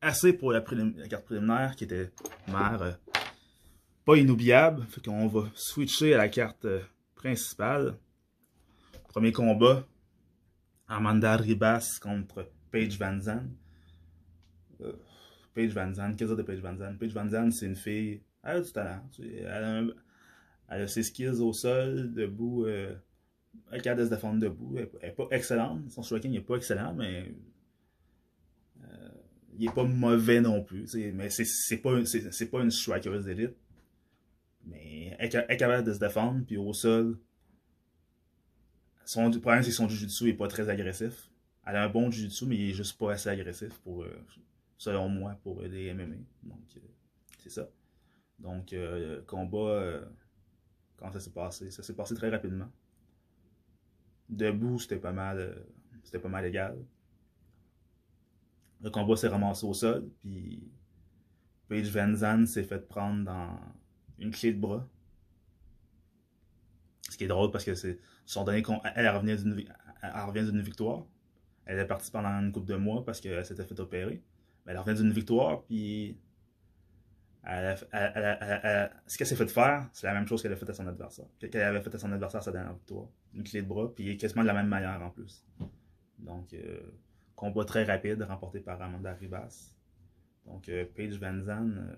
assez 0.00 0.32
pour 0.32 0.52
la, 0.52 0.60
carte 0.60 1.24
préliminaire 1.24 1.76
qui 1.76 1.84
était 1.84 2.10
mère 2.48 2.98
pas 4.08 4.16
inoubliable. 4.16 4.86
Fait 4.88 5.04
qu'on 5.04 5.26
va 5.26 5.50
switcher 5.54 6.14
à 6.14 6.16
la 6.16 6.30
carte 6.30 6.64
euh, 6.64 6.80
principale. 7.14 7.98
Premier 9.06 9.32
combat, 9.32 9.86
Amanda 10.86 11.36
Ribas 11.36 11.98
contre 12.00 12.50
Paige 12.70 12.98
Van. 12.98 13.18
Euh, 14.80 14.92
Paige 15.52 15.74
Van 15.74 15.92
Zandt, 15.92 16.16
qu'est-ce 16.16 16.30
que 16.30 16.36
de 16.36 16.42
Paige 16.42 16.60
Van 16.60 16.74
Zandt? 16.74 16.98
Paige 16.98 17.12
Van 17.12 17.28
Zandt, 17.28 17.50
c'est 17.50 17.66
une 17.66 17.76
fille, 17.76 18.22
elle 18.42 18.56
a 18.56 18.60
du 18.62 18.72
talent. 18.72 19.10
Elle 19.20 19.94
a, 20.68 20.86
ses 20.86 21.02
skills 21.02 21.40
au 21.40 21.52
sol, 21.52 22.10
debout. 22.14 22.64
Euh, 22.64 22.94
elle 23.70 23.86
est 23.86 23.94
de 23.94 24.04
se 24.06 24.10
défendre 24.10 24.40
debout. 24.40 24.74
Elle 24.78 24.88
n'est 25.02 25.14
pas 25.14 25.28
excellente. 25.32 25.90
Son 25.90 26.02
striking 26.02 26.32
n'est 26.32 26.40
pas 26.40 26.56
excellent, 26.56 26.94
mais 26.94 27.34
euh, 28.80 29.08
il 29.58 29.66
n'est 29.66 29.74
pas 29.74 29.84
mauvais 29.84 30.40
non 30.40 30.64
plus. 30.64 30.86
Mais 31.12 31.28
c'est 31.28 31.76
pas, 31.82 31.90
pas 32.00 32.62
une 32.62 32.70
striker 32.70 33.18
d'élite. 33.22 33.54
Mais 34.64 35.16
elle 35.18 35.26
est 35.48 35.56
capable 35.56 35.86
de 35.86 35.92
se 35.92 35.98
défendre, 35.98 36.44
puis 36.46 36.56
au 36.56 36.72
sol, 36.72 37.18
son 39.08 39.30
problème, 39.30 39.62
c'est 39.62 39.70
que 39.70 39.76
son 39.76 39.88
jujutsu 39.88 40.24
n'est 40.24 40.34
pas 40.34 40.48
très 40.48 40.68
agressif. 40.68 41.30
Elle 41.66 41.76
a 41.76 41.84
un 41.84 41.88
bon 41.88 42.10
jujutsu, 42.10 42.44
mais 42.44 42.56
il 42.56 42.70
est 42.70 42.74
juste 42.74 42.98
pas 42.98 43.12
assez 43.12 43.30
agressif 43.30 43.72
pour, 43.78 44.02
euh, 44.02 44.24
selon 44.76 45.08
moi, 45.08 45.38
pour 45.42 45.62
les 45.62 45.94
MMA. 45.94 46.16
Donc, 46.42 46.76
euh, 46.76 46.80
c'est 47.38 47.48
ça. 47.48 47.70
Donc, 48.38 48.74
euh, 48.74 49.22
combat, 49.26 50.02
quand 50.96 51.10
ça 51.10 51.20
s'est 51.20 51.30
passé? 51.30 51.70
Ça 51.70 51.82
s'est 51.82 51.94
passé 51.94 52.14
très 52.14 52.28
rapidement. 52.28 52.70
Debout, 54.28 54.78
c'était 54.78 54.98
pas 54.98 55.12
mal, 55.12 55.64
c'était 56.04 56.18
pas 56.18 56.28
mal 56.28 56.44
égal. 56.44 56.76
Le 58.82 58.90
combat 58.90 59.16
s'est 59.16 59.28
ramassé 59.28 59.64
au 59.64 59.72
sol, 59.72 60.06
puis 60.20 60.70
Paige 61.66 61.90
Van 61.90 62.44
s'est 62.44 62.62
fait 62.62 62.86
prendre 62.86 63.24
dans 63.24 63.58
une 64.18 64.30
clé 64.30 64.52
de 64.52 64.60
bras. 64.60 64.86
Ce 67.10 67.16
qui 67.16 67.24
est 67.24 67.28
drôle 67.28 67.50
parce 67.50 67.64
que 67.64 67.74
c'est 67.74 67.98
son 68.26 68.44
dernier 68.44 68.62
elle, 68.94 69.08
revient 69.08 69.36
d'une 69.36 70.60
victoire. 70.60 71.04
Elle 71.64 71.78
est 71.78 71.86
partie 71.86 72.10
pendant 72.10 72.28
une 72.28 72.52
couple 72.52 72.68
de 72.68 72.76
mois 72.76 73.04
parce 73.04 73.20
qu'elle 73.20 73.44
s'était 73.44 73.64
fait 73.64 73.78
opérer. 73.80 74.22
Mais 74.64 74.72
elle 74.72 74.78
revient 74.78 74.94
d'une 74.94 75.12
victoire, 75.12 75.62
puis 75.64 76.18
ce 77.48 79.16
qu'elle 79.16 79.26
s'est 79.26 79.36
fait 79.36 79.48
faire, 79.48 79.88
c'est 79.92 80.06
la 80.06 80.14
même 80.14 80.26
chose 80.26 80.42
qu'elle 80.42 80.52
a 80.52 80.56
fait 80.56 80.68
à 80.68 80.74
son 80.74 80.86
adversaire. 80.86 81.26
Qu'elle 81.38 81.62
avait 81.62 81.80
fait 81.80 81.94
à 81.94 81.98
son 81.98 82.12
adversaire 82.12 82.42
sa 82.42 82.52
dernière 82.52 82.74
victoire. 82.74 83.06
Une 83.34 83.42
clé 83.42 83.62
de 83.62 83.66
bras, 83.68 83.92
puis 83.94 84.16
quasiment 84.18 84.42
de 84.42 84.48
la 84.48 84.54
même 84.54 84.68
manière 84.68 85.00
en 85.02 85.10
plus. 85.10 85.44
Donc, 86.18 86.52
euh, 86.52 86.80
combat 87.34 87.64
très 87.64 87.84
rapide 87.84 88.22
remporté 88.22 88.60
par 88.60 88.80
Amanda 88.82 89.14
Ribas. 89.14 89.74
Donc, 90.46 90.68
euh, 90.68 90.84
Paige 90.94 91.18
Van 91.18 91.40
Zandt 91.40 91.78
euh, 91.78 91.94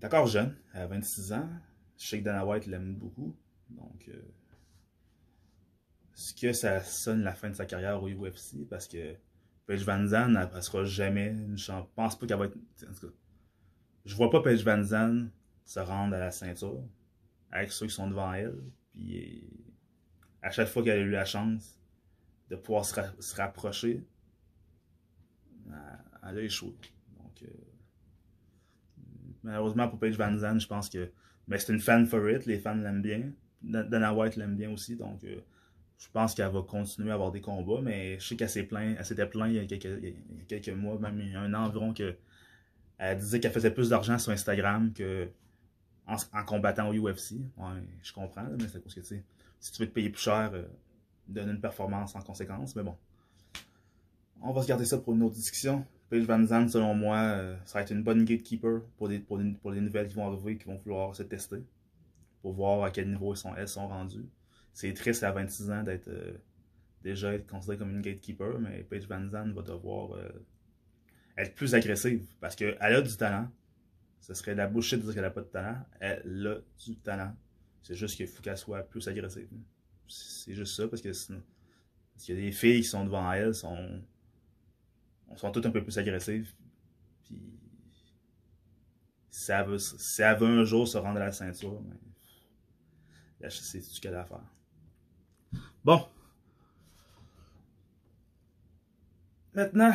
est 0.00 0.06
encore 0.06 0.26
jeune, 0.26 0.56
elle 0.74 0.82
a 0.82 0.86
26 0.86 1.32
ans. 1.32 1.48
Je 1.96 2.16
Dana 2.16 2.46
White 2.46 2.66
l'aime 2.66 2.94
beaucoup. 2.94 3.36
Donc, 3.68 4.08
euh, 4.08 4.20
ce 6.14 6.34
que 6.34 6.52
ça 6.52 6.82
sonne 6.82 7.22
la 7.22 7.34
fin 7.34 7.50
de 7.50 7.54
sa 7.54 7.66
carrière 7.66 8.02
au 8.02 8.08
UFC 8.08 8.66
parce 8.68 8.88
que 8.88 9.16
Paige 9.66 9.84
Van 9.84 10.06
Zandt, 10.06 10.38
elle 10.38 10.50
passera 10.50 10.84
jamais. 10.84 11.36
Je 11.54 11.72
pense 11.94 12.18
pas 12.18 12.26
qu'elle 12.26 12.38
va 12.38 12.46
être. 12.46 12.56
En 12.56 12.92
tout 12.92 13.06
cas, 13.06 13.12
je 14.04 14.14
vois 14.14 14.30
pas 14.30 14.42
Paige 14.42 14.64
Van 14.64 14.82
se 15.64 15.78
rendre 15.78 16.14
à 16.14 16.18
la 16.18 16.30
ceinture 16.30 16.82
avec 17.52 17.70
ceux 17.70 17.86
qui 17.86 17.94
sont 17.94 18.08
devant 18.08 18.32
elle. 18.32 18.58
Puis, 18.92 19.44
à 20.42 20.50
chaque 20.50 20.68
fois 20.68 20.82
qu'elle 20.82 20.98
a 20.98 21.02
eu 21.02 21.10
la 21.10 21.24
chance 21.24 21.78
de 22.48 22.56
pouvoir 22.56 22.84
se, 22.84 23.36
rapprocher, 23.36 24.04
elle, 26.22 26.38
a 26.38 26.40
échoué. 26.40 26.74
Donc, 27.16 27.42
euh, 27.42 27.46
malheureusement 29.42 29.88
pour 29.88 29.98
Paige 29.98 30.16
Van 30.16 30.36
je 30.36 30.66
pense 30.66 30.88
que. 30.88 31.10
Mais 31.48 31.58
c'est 31.58 31.72
une 31.72 31.80
fan 31.80 32.06
favorite, 32.06 32.46
les 32.46 32.58
fans 32.58 32.76
l'aiment 32.76 33.02
bien. 33.02 33.32
Dana 33.62 34.14
White 34.14 34.36
l'aime 34.36 34.56
bien 34.56 34.70
aussi, 34.70 34.96
donc 34.96 35.22
euh, 35.24 35.40
je 35.98 36.06
pense 36.12 36.34
qu'elle 36.34 36.50
va 36.50 36.62
continuer 36.62 37.10
à 37.10 37.14
avoir 37.14 37.30
des 37.30 37.40
combats, 37.40 37.82
mais 37.82 38.18
je 38.18 38.28
sais 38.28 38.36
qu'elle 38.36 38.48
s'est 38.48 38.62
plaint, 38.62 38.96
elle 38.98 39.04
s'était 39.04 39.26
plainte 39.26 39.50
il 39.50 39.56
y, 39.56 39.58
a 39.58 39.66
quelques, 40.46 40.70
mois, 40.70 40.98
même 40.98 41.20
il 41.20 41.32
y 41.32 41.34
a 41.34 41.40
un 41.40 41.52
an 41.52 41.64
environ, 41.66 41.92
que 41.92 42.16
elle 42.98 43.18
disait 43.18 43.40
qu'elle 43.40 43.52
faisait 43.52 43.70
plus 43.70 43.90
d'argent 43.90 44.18
sur 44.18 44.32
Instagram 44.32 44.92
que 44.92 45.28
en, 46.06 46.44
combattant 46.44 46.88
au 46.88 46.94
UFC. 46.94 47.32
Ouais, 47.56 47.82
je 48.02 48.12
comprends, 48.12 48.44
mais 48.58 48.68
c'est 48.68 48.82
parce 48.82 48.94
que 48.94 49.02
si 49.02 49.72
tu 49.72 49.82
veux 49.82 49.88
te 49.88 49.94
payer 49.94 50.10
plus 50.10 50.22
cher, 50.22 50.50
euh, 50.54 50.64
donne 51.28 51.50
une 51.50 51.60
performance 51.60 52.16
en 52.16 52.20
conséquence, 52.20 52.74
mais 52.76 52.82
bon. 52.82 52.96
On 54.42 54.52
va 54.52 54.62
se 54.62 54.68
garder 54.68 54.86
ça 54.86 54.98
pour 54.98 55.14
une 55.14 55.22
autre 55.22 55.34
discussion. 55.34 55.84
Paige 56.10 56.24
Van 56.24 56.44
Zandt, 56.44 56.72
selon 56.72 56.92
moi, 56.94 57.18
euh, 57.18 57.56
ça 57.64 57.78
va 57.78 57.82
être 57.82 57.92
une 57.92 58.02
bonne 58.02 58.24
gatekeeper 58.24 58.82
pour 58.98 59.08
des, 59.08 59.24
nouvelles 59.80 60.08
qui 60.08 60.14
vont 60.14 60.26
arriver, 60.26 60.58
qui 60.58 60.64
vont 60.64 60.76
vouloir 60.76 61.14
se 61.14 61.22
tester 61.22 61.64
pour 62.42 62.52
voir 62.52 62.82
à 62.82 62.90
quel 62.90 63.08
niveau 63.08 63.34
sont, 63.36 63.54
elles 63.54 63.68
sont 63.68 63.86
rendues. 63.86 64.28
C'est 64.72 64.92
triste 64.92 65.22
à 65.22 65.30
26 65.30 65.70
ans 65.70 65.82
d'être 65.84 66.08
euh, 66.08 66.32
déjà 67.02 67.32
être 67.32 67.46
considérée 67.46 67.78
comme 67.78 67.90
une 67.90 68.02
gatekeeper, 68.02 68.58
mais 68.58 68.82
Paige 68.82 69.06
Van 69.06 69.24
Zandt 69.28 69.52
va 69.52 69.62
devoir 69.62 70.14
euh, 70.14 70.28
être 71.36 71.54
plus 71.54 71.76
agressive 71.76 72.26
parce 72.40 72.56
qu'elle 72.56 72.76
a 72.80 73.00
du 73.00 73.16
talent. 73.16 73.48
Ce 74.20 74.34
serait 74.34 74.52
de 74.52 74.58
la 74.58 74.66
bullshit 74.66 74.98
de 74.98 75.04
dire 75.04 75.14
qu'elle 75.14 75.22
n'a 75.22 75.30
pas 75.30 75.42
de 75.42 75.46
talent. 75.46 75.78
Elle 76.00 76.46
a 76.46 76.56
du 76.84 76.96
talent. 76.96 77.36
C'est 77.82 77.94
juste 77.94 78.16
qu'il 78.16 78.26
faut 78.26 78.42
qu'elle 78.42 78.58
soit 78.58 78.82
plus 78.82 79.06
agressive. 79.06 79.48
C'est 80.08 80.54
juste 80.54 80.74
ça 80.74 80.88
parce 80.88 81.02
que 81.02 81.12
sinon, 81.12 81.40
parce 82.12 82.24
qu'il 82.24 82.34
y 82.34 82.38
a 82.38 82.40
des 82.42 82.52
filles 82.52 82.80
qui 82.80 82.88
sont 82.88 83.04
devant 83.04 83.32
elle, 83.32 83.54
sont, 83.54 84.02
on 85.30 85.36
sera 85.36 85.50
tous 85.52 85.66
un 85.66 85.70
peu 85.70 85.82
plus 85.82 85.96
agressifs. 85.96 86.54
Puis, 87.24 87.40
si 89.30 89.52
elle, 89.52 89.66
veut, 89.66 89.76
veut 89.76 90.60
un 90.60 90.64
jour 90.64 90.86
se 90.86 90.98
rendre 90.98 91.20
à 91.20 91.26
la 91.26 91.32
ceinture, 91.32 91.80
mais 91.82 91.96
là, 93.40 93.50
c'est 93.50 93.80
ce 93.80 94.00
qu'elle 94.00 94.14
a 94.14 94.22
à 94.22 94.24
faire. 94.24 94.44
Bon. 95.84 96.06
Maintenant, 99.54 99.94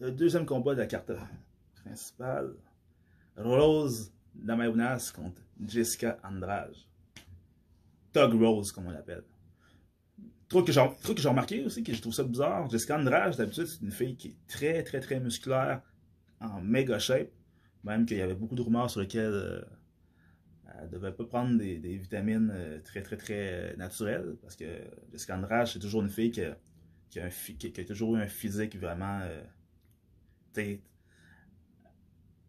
le 0.00 0.10
deuxième 0.10 0.46
combat 0.46 0.74
de 0.74 0.80
la 0.80 0.86
carte 0.86 1.12
principale. 1.84 2.54
Rose 3.36 4.12
Damayonas 4.34 5.12
contre 5.14 5.42
Jessica 5.64 6.18
Andrade. 6.24 6.74
Tug 8.12 8.32
Rose, 8.40 8.72
comme 8.72 8.86
on 8.86 8.90
l'appelle. 8.90 9.24
Truc 10.48 10.66
que 10.66 10.72
j'ai 10.72 11.28
remarqué 11.28 11.64
aussi, 11.64 11.82
que 11.82 11.92
je 11.92 12.00
trouve 12.00 12.14
ça 12.14 12.22
bizarre, 12.22 12.70
Jessica 12.70 12.96
Andrade, 12.96 13.36
d'habitude, 13.36 13.66
c'est 13.66 13.82
une 13.82 13.90
fille 13.90 14.16
qui 14.16 14.28
est 14.28 14.36
très, 14.46 14.84
très, 14.84 15.00
très 15.00 15.18
musculaire, 15.18 15.82
en 16.40 16.60
méga 16.60 16.98
shape. 17.00 17.30
Même 17.82 18.06
qu'il 18.06 18.18
y 18.18 18.20
avait 18.20 18.34
beaucoup 18.34 18.54
de 18.54 18.62
rumeurs 18.62 18.90
sur 18.90 19.00
lesquelles 19.00 19.32
euh, 19.32 19.60
elle 20.80 20.90
devait 20.90 21.12
pas 21.12 21.24
prendre 21.24 21.58
des, 21.58 21.76
vitamines 21.78 22.50
euh, 22.52 22.80
très, 22.80 23.02
très, 23.02 23.16
très 23.16 23.52
euh, 23.52 23.76
naturelles. 23.76 24.36
Parce 24.40 24.54
que 24.54 24.64
Jessica 25.10 25.36
Andrade, 25.36 25.66
c'est 25.66 25.78
toujours 25.78 26.02
une 26.02 26.08
fille 26.08 26.30
qui 26.30 26.42
a, 26.42 26.56
qui, 27.10 27.20
a, 27.20 27.84
toujours 27.84 28.16
eu 28.16 28.20
un 28.20 28.28
physique 28.28 28.76
vraiment. 28.76 29.20
elle, 30.56 30.80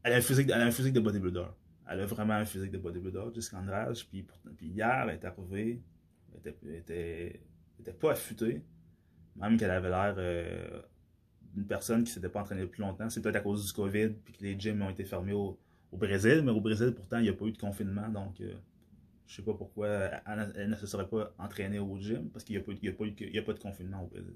a 0.03 0.15
un 0.15 0.21
physique, 0.21 0.49
elle 0.53 0.61
a 0.61 0.65
un 0.65 0.71
physique 0.71 0.93
de 0.93 0.99
bodybuilder. 0.99 1.45
Elle 1.89 2.01
a 2.01 2.05
vraiment 2.05 2.33
un 2.33 2.45
physique 2.45 2.71
de 2.71 2.77
bodybuilder, 2.77 3.33
Jessica 3.33 3.57
Andrade. 3.57 3.97
Puis, 4.09 4.27
puis 4.55 4.67
hier, 4.67 5.07
elle 5.07 5.15
est 5.15 5.25
arrivée, 5.25 5.81
elle 6.33 6.39
était, 6.39 6.77
était, 6.77 7.41
pas 7.99 8.11
affûtée. 8.11 8.63
Même 9.35 9.57
qu'elle 9.57 9.71
avait 9.71 9.89
l'air 9.89 10.15
d'une 11.53 11.65
personne 11.65 12.03
qui 12.03 12.11
s'était 12.11 12.29
pas 12.29 12.41
entraînée 12.41 12.61
depuis 12.61 12.81
longtemps. 12.81 13.09
C'est 13.09 13.21
peut-être 13.21 13.37
à 13.37 13.41
cause 13.41 13.65
du 13.65 13.73
COVID, 13.73 14.09
puis 14.23 14.33
que 14.33 14.43
les 14.43 14.59
gyms 14.59 14.81
ont 14.81 14.89
été 14.89 15.03
fermés 15.05 15.33
au, 15.33 15.59
Brésil. 15.91 16.41
Mais 16.43 16.51
au 16.51 16.61
Brésil, 16.61 16.93
pourtant, 16.95 17.17
il 17.17 17.23
n'y 17.23 17.29
a 17.29 17.33
pas 17.33 17.45
eu 17.45 17.51
de 17.51 17.57
confinement. 17.57 18.07
Donc, 18.09 18.41
euh, 18.41 18.53
je 19.25 19.35
sais 19.35 19.41
pas 19.41 19.53
pourquoi 19.53 19.87
elle, 19.87 20.69
ne 20.69 20.75
se 20.75 20.87
serait 20.87 21.07
pas 21.07 21.33
entraînée 21.37 21.79
au 21.79 21.97
gym, 21.99 22.29
parce 22.29 22.43
qu'il 22.43 22.55
n'y 22.55 22.61
a, 22.61 22.65
a, 22.65 23.41
a, 23.41 23.41
pas 23.43 23.53
de 23.53 23.59
confinement 23.59 24.03
au 24.03 24.07
Brésil. 24.07 24.35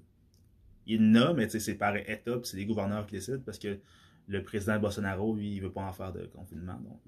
Il 0.86 0.96
y 0.96 1.00
en 1.00 1.16
a, 1.16 1.34
mais 1.34 1.48
c'est 1.50 1.76
par 1.76 1.96
état, 1.96 2.40
c'est 2.44 2.58
les 2.58 2.66
gouverneurs 2.66 3.06
qui 3.06 3.16
décident, 3.16 3.42
parce 3.46 3.60
que 3.60 3.80
le 4.28 4.44
président 4.44 4.80
Bolsonaro, 4.80 5.36
lui, 5.36 5.56
il 5.56 5.62
veut 5.62 5.72
pas 5.72 5.82
en 5.82 5.92
faire 5.92 6.12
de 6.12 6.26
confinement. 6.26 6.80
Donc, 6.80 7.02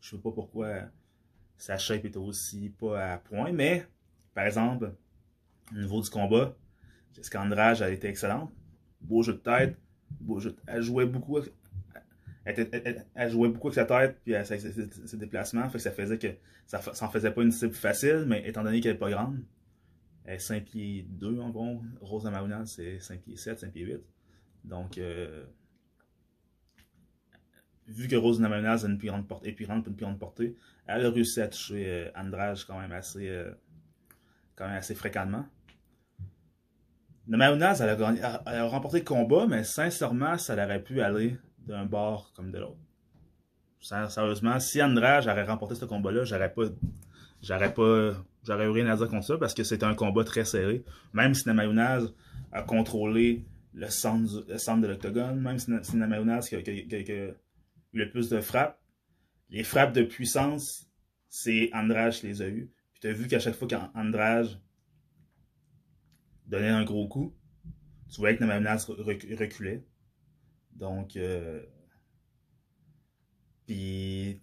je 0.00 0.10
sais 0.10 0.18
pas 0.18 0.30
pourquoi 0.30 0.82
sa 1.56 1.78
shape 1.78 2.04
est 2.04 2.16
aussi 2.16 2.70
pas 2.70 3.12
à 3.12 3.18
point. 3.18 3.52
Mais, 3.52 3.86
par 4.34 4.46
exemple, 4.46 4.94
au 5.72 5.78
niveau 5.78 6.00
du 6.00 6.10
combat, 6.10 6.56
Jessica 7.14 7.42
Andrade 7.42 7.82
a 7.82 7.90
été 7.90 8.08
excellente. 8.08 8.52
Beau 9.00 9.22
jeu 9.22 9.34
de 9.34 9.38
tête, 9.38 9.76
Elle 10.66 10.82
jouait 10.82 11.06
beaucoup 11.06 11.38
avec, 11.38 11.52
elle, 12.44 13.30
sa 13.72 13.84
tête 13.84 14.20
puis 14.24 14.34
ses, 14.44 15.16
déplacements, 15.16 15.68
fait 15.68 15.78
que 15.78 15.82
ça 15.82 15.90
faisait 15.90 16.18
que 16.18 16.28
ça, 16.66 16.80
ça 16.80 17.06
en 17.06 17.10
faisait 17.10 17.30
pas 17.30 17.42
une 17.42 17.52
cible 17.52 17.74
facile, 17.74 18.24
mais 18.26 18.46
étant 18.48 18.62
donné 18.62 18.80
qu'elle 18.80 18.92
n'est 18.92 18.98
pas 18.98 19.10
grande, 19.10 19.42
elle 20.24 20.34
est 20.34 20.38
5 20.38 20.64
pieds 20.64 21.06
2 21.08 21.40
en 21.40 21.50
bon, 21.50 21.82
Rosa 22.00 22.30
Mauna 22.30 22.66
c'est 22.66 23.00
5 23.00 23.20
pieds 23.20 23.36
7, 23.36 23.60
5 23.60 23.72
pieds 23.72 23.84
8. 23.84 24.00
Donc 24.64 24.98
euh, 24.98 25.44
vu 27.86 28.08
que 28.08 28.16
Rose 28.16 28.40
Namajunas 28.40 28.84
a 28.84 28.88
une 28.88 28.98
plus 28.98 29.08
grande 29.08 29.26
portée, 29.26 29.50
une 29.50 29.54
plus 29.82 30.04
grande 30.04 30.18
portée, 30.18 30.56
elle 30.86 31.06
a 31.06 31.10
réussi 31.10 31.40
à 31.40 31.48
toucher 31.48 31.84
euh, 31.86 32.10
assez 32.92 33.28
euh, 33.28 33.52
quand 34.56 34.66
même 34.66 34.76
assez 34.76 34.94
fréquemment. 34.94 35.46
Namaunaz, 37.28 37.80
elle 37.80 37.90
a, 37.90 38.42
a 38.44 38.64
remporté 38.68 38.98
le 38.98 39.04
combat, 39.04 39.46
mais 39.46 39.64
sincèrement, 39.64 40.38
ça 40.38 40.54
aurait 40.54 40.82
pu 40.82 41.00
aller 41.00 41.36
d'un 41.66 41.84
bord 41.84 42.32
comme 42.34 42.52
de 42.52 42.58
l'autre. 42.58 42.78
Sérieusement, 43.80 44.58
si 44.58 44.82
Andrade 44.82 45.28
avait 45.28 45.44
remporté 45.44 45.74
ce 45.74 45.84
combat-là, 45.84 46.24
j'aurais 46.24 46.52
pas. 46.52 46.64
J'aurais 47.42 47.72
pas. 47.72 48.14
J'aurais 48.44 48.68
rien 48.68 48.86
à 48.88 48.96
dire 48.96 49.08
contre 49.08 49.26
ça 49.26 49.38
parce 49.38 49.54
que 49.54 49.64
c'était 49.64 49.84
un 49.84 49.94
combat 49.94 50.24
très 50.24 50.44
serré. 50.44 50.84
Même 51.12 51.34
si 51.34 51.46
Namaunaz 51.46 52.12
a 52.52 52.62
contrôlé 52.62 53.44
le 53.74 53.88
centre, 53.88 54.80
de 54.80 54.86
l'octogone, 54.86 55.40
même 55.40 55.58
si, 55.58 55.70
si 55.82 55.96
Namaunaz 55.96 56.52
a, 56.52 56.58
eu 56.58 57.34
le 57.92 58.10
plus 58.10 58.28
de 58.28 58.40
frappes, 58.40 58.78
les 59.50 59.62
frappes 59.62 59.92
de 59.92 60.02
puissance, 60.02 60.88
c'est 61.28 61.70
Andrade 61.72 62.12
qui 62.12 62.26
les 62.26 62.42
a 62.42 62.48
eues. 62.48 62.70
Puis 62.92 63.00
tu 63.02 63.08
as 63.08 63.12
vu 63.12 63.28
qu'à 63.28 63.38
chaque 63.38 63.54
fois 63.54 63.68
qu'Andrade 63.68 64.48
donnait 66.46 66.68
un 66.68 66.84
gros 66.84 67.08
coup, 67.08 67.34
tu 68.08 68.20
voyais 68.20 68.36
que 68.36 68.44
Namajunas 68.44 68.86
reculait. 68.88 69.84
Donc, 70.74 71.16
euh, 71.16 71.62
puis, 73.66 74.40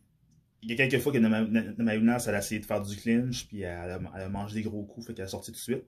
il 0.62 0.70
y 0.70 0.74
a 0.74 0.76
quelques 0.76 1.02
fois 1.02 1.12
que 1.12 1.18
Namajunas 1.18 2.28
a 2.28 2.38
essayé 2.38 2.60
de 2.60 2.66
faire 2.66 2.82
du 2.82 2.96
clinch, 2.96 3.48
puis 3.48 3.62
elle 3.62 3.92
a, 3.92 4.30
mangé 4.30 4.56
des 4.56 4.64
gros 4.64 4.84
coups, 4.84 5.08
fait 5.08 5.14
qu'elle 5.14 5.26
a 5.26 5.30
sorti 5.30 5.52
tout 5.52 5.58
de 5.58 5.62
suite. 5.62 5.86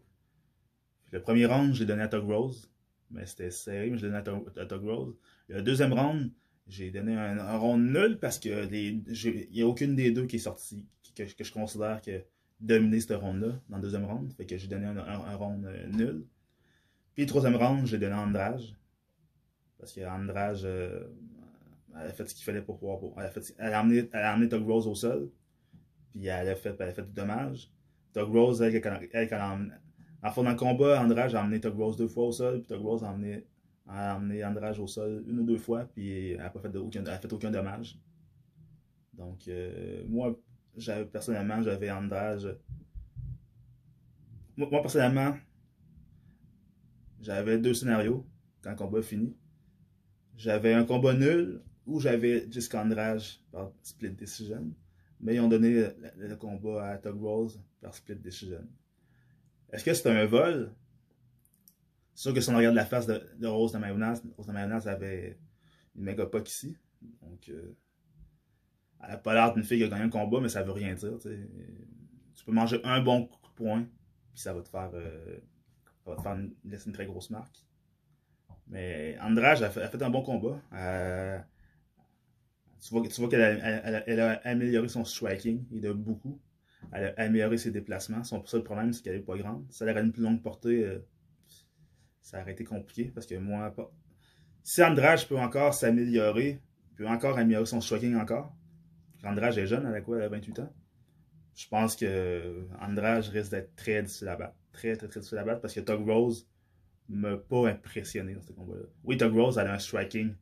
le 1.11 1.21
premier 1.21 1.45
round, 1.45 1.73
je 1.73 1.79
l'ai 1.79 1.85
donné 1.85 2.03
à 2.03 2.07
Tug 2.07 2.23
Rose, 2.23 2.69
mais 3.11 3.25
c'était 3.25 3.51
serré, 3.51 3.89
mais 3.89 3.97
je 3.97 4.05
l'ai 4.05 4.11
donné 4.11 4.41
à 4.57 4.65
Tug, 4.65 4.83
Rose. 4.83 5.15
Le 5.47 5.61
deuxième 5.61 5.93
round, 5.93 6.31
j'ai 6.67 6.91
donné 6.91 7.15
un, 7.15 7.57
round 7.57 7.91
nul 7.91 8.17
parce 8.19 8.39
que 8.39 8.71
il 8.73 9.03
n'y 9.51 9.61
a 9.61 9.67
aucune 9.67 9.95
des 9.95 10.11
deux 10.11 10.25
qui 10.25 10.37
est 10.37 10.39
sortie, 10.39 10.87
que 11.15 11.43
je 11.43 11.51
considère 11.51 12.01
que 12.01 12.23
dominer 12.59 12.99
ce 12.99 13.13
round-là 13.13 13.59
dans 13.69 13.77
le 13.77 13.81
deuxième 13.81 14.05
round. 14.05 14.33
Fait 14.33 14.45
que 14.45 14.57
j'ai 14.57 14.67
donné 14.67 14.85
un, 14.85 15.35
round 15.35 15.65
euh, 15.65 15.87
nul. 15.87 16.25
Puis 17.13 17.25
troisième 17.25 17.55
round, 17.55 17.85
j'ai 17.85 17.97
donné 17.97 18.13
à 18.13 18.21
Andrade. 18.21 18.61
Parce 19.77 19.93
que 19.93 20.01
Andrade, 20.01 20.61
euh, 20.63 21.07
elle 21.95 22.07
a 22.07 22.13
fait 22.13 22.27
ce 22.27 22.35
qu'il 22.35 22.43
fallait 22.43 22.61
pour 22.61 22.77
pouvoir. 22.79 22.99
elle, 23.17 23.25
a 23.25 23.29
fait, 23.29 23.55
elle, 23.57 23.73
a 23.73 23.79
amené, 23.79 24.09
elle 24.11 24.19
a 24.19 24.33
amené 24.33 24.49
Tug 24.49 24.65
Rose 24.65 24.87
au 24.87 24.95
sol. 24.95 25.29
Puis 26.11 26.27
elle 26.27 26.49
a 26.49 26.55
fait, 26.55 26.75
elle 26.79 26.89
a 26.89 26.93
fait 26.93 27.05
du 27.05 27.13
dommage. 27.13 27.71
Tug 28.13 28.29
Rose, 28.29 28.61
elle, 28.61 28.75
elle, 28.75 29.33
a 29.33 29.49
amené. 29.51 29.73
En 30.23 30.31
fond, 30.31 30.43
dans 30.43 30.51
le 30.51 30.55
combat, 30.55 31.01
Andrade 31.01 31.35
a 31.35 31.41
amené 31.41 31.59
Tug 31.59 31.75
Rose 31.75 31.97
deux 31.97 32.07
fois 32.07 32.25
au 32.25 32.31
sol. 32.31 32.61
Puis 32.61 32.67
Tug 32.67 32.81
Rose 32.81 33.03
a 33.03 33.09
amené, 33.09 33.45
a 33.87 34.15
amené 34.15 34.43
Andrade 34.43 34.79
au 34.79 34.87
sol 34.87 35.23
une 35.27 35.39
ou 35.39 35.43
deux 35.43 35.57
fois. 35.57 35.85
Puis 35.93 36.31
elle 36.31 36.37
n'a 36.37 36.49
fait, 36.49 36.75
aucun, 36.77 37.01
elle 37.01 37.09
a 37.09 37.19
fait 37.19 37.31
aucun 37.31 37.51
dommage. 37.51 37.99
Donc, 39.13 39.47
euh, 39.47 40.03
moi, 40.07 40.37
j'avais 40.77 41.05
personnellement, 41.05 41.61
j'avais 41.61 41.91
Andrade. 41.91 42.59
Moi, 44.57 44.69
personnellement, 44.69 45.37
j'avais 47.19 47.57
deux 47.57 47.73
scénarios 47.73 48.25
quand 48.61 48.71
le 48.71 48.75
combat 48.75 48.99
est 48.99 49.03
fini. 49.03 49.35
J'avais 50.37 50.73
un 50.73 50.85
combat 50.85 51.13
nul 51.13 51.61
ou 51.85 51.99
j'avais 51.99 52.49
Jessica 52.49 52.81
Andrade 52.81 53.21
par 53.51 53.71
split 53.81 54.11
decision. 54.11 54.71
Mais 55.21 55.35
ils 55.35 55.39
ont 55.39 55.47
donné 55.47 55.87
le, 56.17 56.35
combat 56.35 56.89
à 56.89 56.97
Tug 56.97 57.19
Rose 57.21 57.61
par 57.81 57.93
split 57.93 58.15
decision. 58.15 58.67
Est-ce 59.71 59.83
que 59.83 59.93
c'est 59.93 60.09
un 60.09 60.25
vol? 60.25 60.73
Sûr 62.13 62.33
que 62.33 62.41
si 62.41 62.49
on 62.49 62.55
regarde 62.55 62.75
la 62.75 62.85
face 62.85 63.07
de, 63.07 63.47
Rose 63.47 63.73
de 63.73 63.77
Mayonnaise, 63.77 64.23
Rose 64.37 64.47
de 64.47 64.51
Mayonnaise 64.51 64.87
avait 64.87 65.37
une 65.95 66.03
méga 66.03 66.25
puck 66.25 66.49
ici. 66.49 66.77
Donc, 67.21 67.49
euh, 67.49 67.75
elle 69.03 69.09
n'a 69.09 69.17
pas 69.17 69.33
l'air 69.33 69.53
d'une 69.53 69.63
fille 69.63 69.79
qui 69.79 69.83
a 69.83 69.87
gagné 69.87 70.03
un 70.03 70.09
combat, 70.09 70.39
mais 70.39 70.49
ça 70.49 70.63
veut 70.63 70.71
rien 70.71 70.93
dire. 70.93 71.17
Tu 71.19 72.45
peux 72.45 72.51
manger 72.51 72.79
un 72.83 73.01
bon 73.01 73.27
coup 73.27 73.39
de 73.41 73.53
poing, 73.55 73.87
puis 74.33 74.41
ça 74.41 74.53
va 74.53 74.61
te 74.61 74.69
faire, 74.69 74.89
euh, 74.93 75.37
ça 76.03 76.11
va 76.11 76.17
te 76.17 76.21
faire 76.21 76.37
laisser 76.63 76.87
une 76.87 76.93
très 76.93 77.05
grosse 77.05 77.29
marque. 77.29 77.65
Mais 78.67 79.17
Andrade 79.21 79.61
a 79.61 79.69
fait, 79.69 80.01
un 80.01 80.09
bon 80.09 80.23
combat. 80.23 80.59
Euh, 80.73 81.39
tu 82.81 82.89
vois, 82.91 83.01
vois 83.01 83.29
qu'elle 83.29 83.41
a, 83.41 84.03
elle 84.07 84.19
a, 84.19 84.33
amélioré 84.43 84.87
son 84.87 85.05
striking, 85.05 85.65
et 85.71 85.79
de 85.79 85.91
beaucoup. 85.91 86.39
Elle 86.91 87.05
a 87.05 87.13
amélioré 87.17 87.57
ses 87.57 87.71
déplacements. 87.71 88.23
Son 88.23 88.45
seul 88.45 88.63
problème, 88.63 88.93
c'est 88.93 89.03
qu'elle 89.03 89.17
n'est 89.17 89.23
pas 89.23 89.37
grande. 89.37 89.65
Si 89.71 89.83
elle 89.83 89.89
avait 89.89 90.01
une 90.01 90.11
plus 90.11 90.23
longue 90.23 90.41
portée, 90.41 90.83
euh, 90.83 90.99
ça 92.21 92.41
aurait 92.41 92.51
été 92.51 92.63
compliqué. 92.63 93.11
Parce 93.13 93.25
que 93.25 93.35
moi, 93.35 93.71
pas... 93.71 93.91
si 94.63 94.83
Andrade 94.83 95.25
peut 95.27 95.39
encore 95.39 95.73
s'améliorer, 95.73 96.61
peut 96.95 97.07
encore 97.07 97.37
améliorer 97.37 97.65
son 97.65 97.81
striking 97.81 98.15
encore, 98.15 98.55
Andrade 99.25 99.57
est 99.57 99.67
jeune, 99.67 99.85
elle 99.87 99.95
a 99.95 100.01
quoi, 100.01 100.17
elle 100.17 100.23
a 100.23 100.29
28 100.29 100.59
ans? 100.59 100.73
Je 101.55 101.67
pense 101.67 101.95
que 101.95 102.67
Andrade 102.81 103.25
risque 103.25 103.51
d'être 103.51 103.75
très 103.75 104.01
difficile. 104.03 104.35
Très, 104.71 104.95
très, 104.95 105.07
très 105.07 105.19
difficile 105.19 105.37
à 105.37 105.43
battre 105.43 105.61
parce 105.61 105.73
que 105.73 105.79
Tug 105.79 106.05
Rose 106.05 106.47
m'a 107.07 107.37
pas 107.37 107.69
impressionné 107.69 108.33
dans 108.33 108.41
ce 108.41 108.51
combat-là. 108.51 108.85
Oui, 109.03 109.17
Tug 109.17 109.33
Rose, 109.33 109.57
a 109.57 109.73
un 109.73 109.79
striking. 109.79 110.35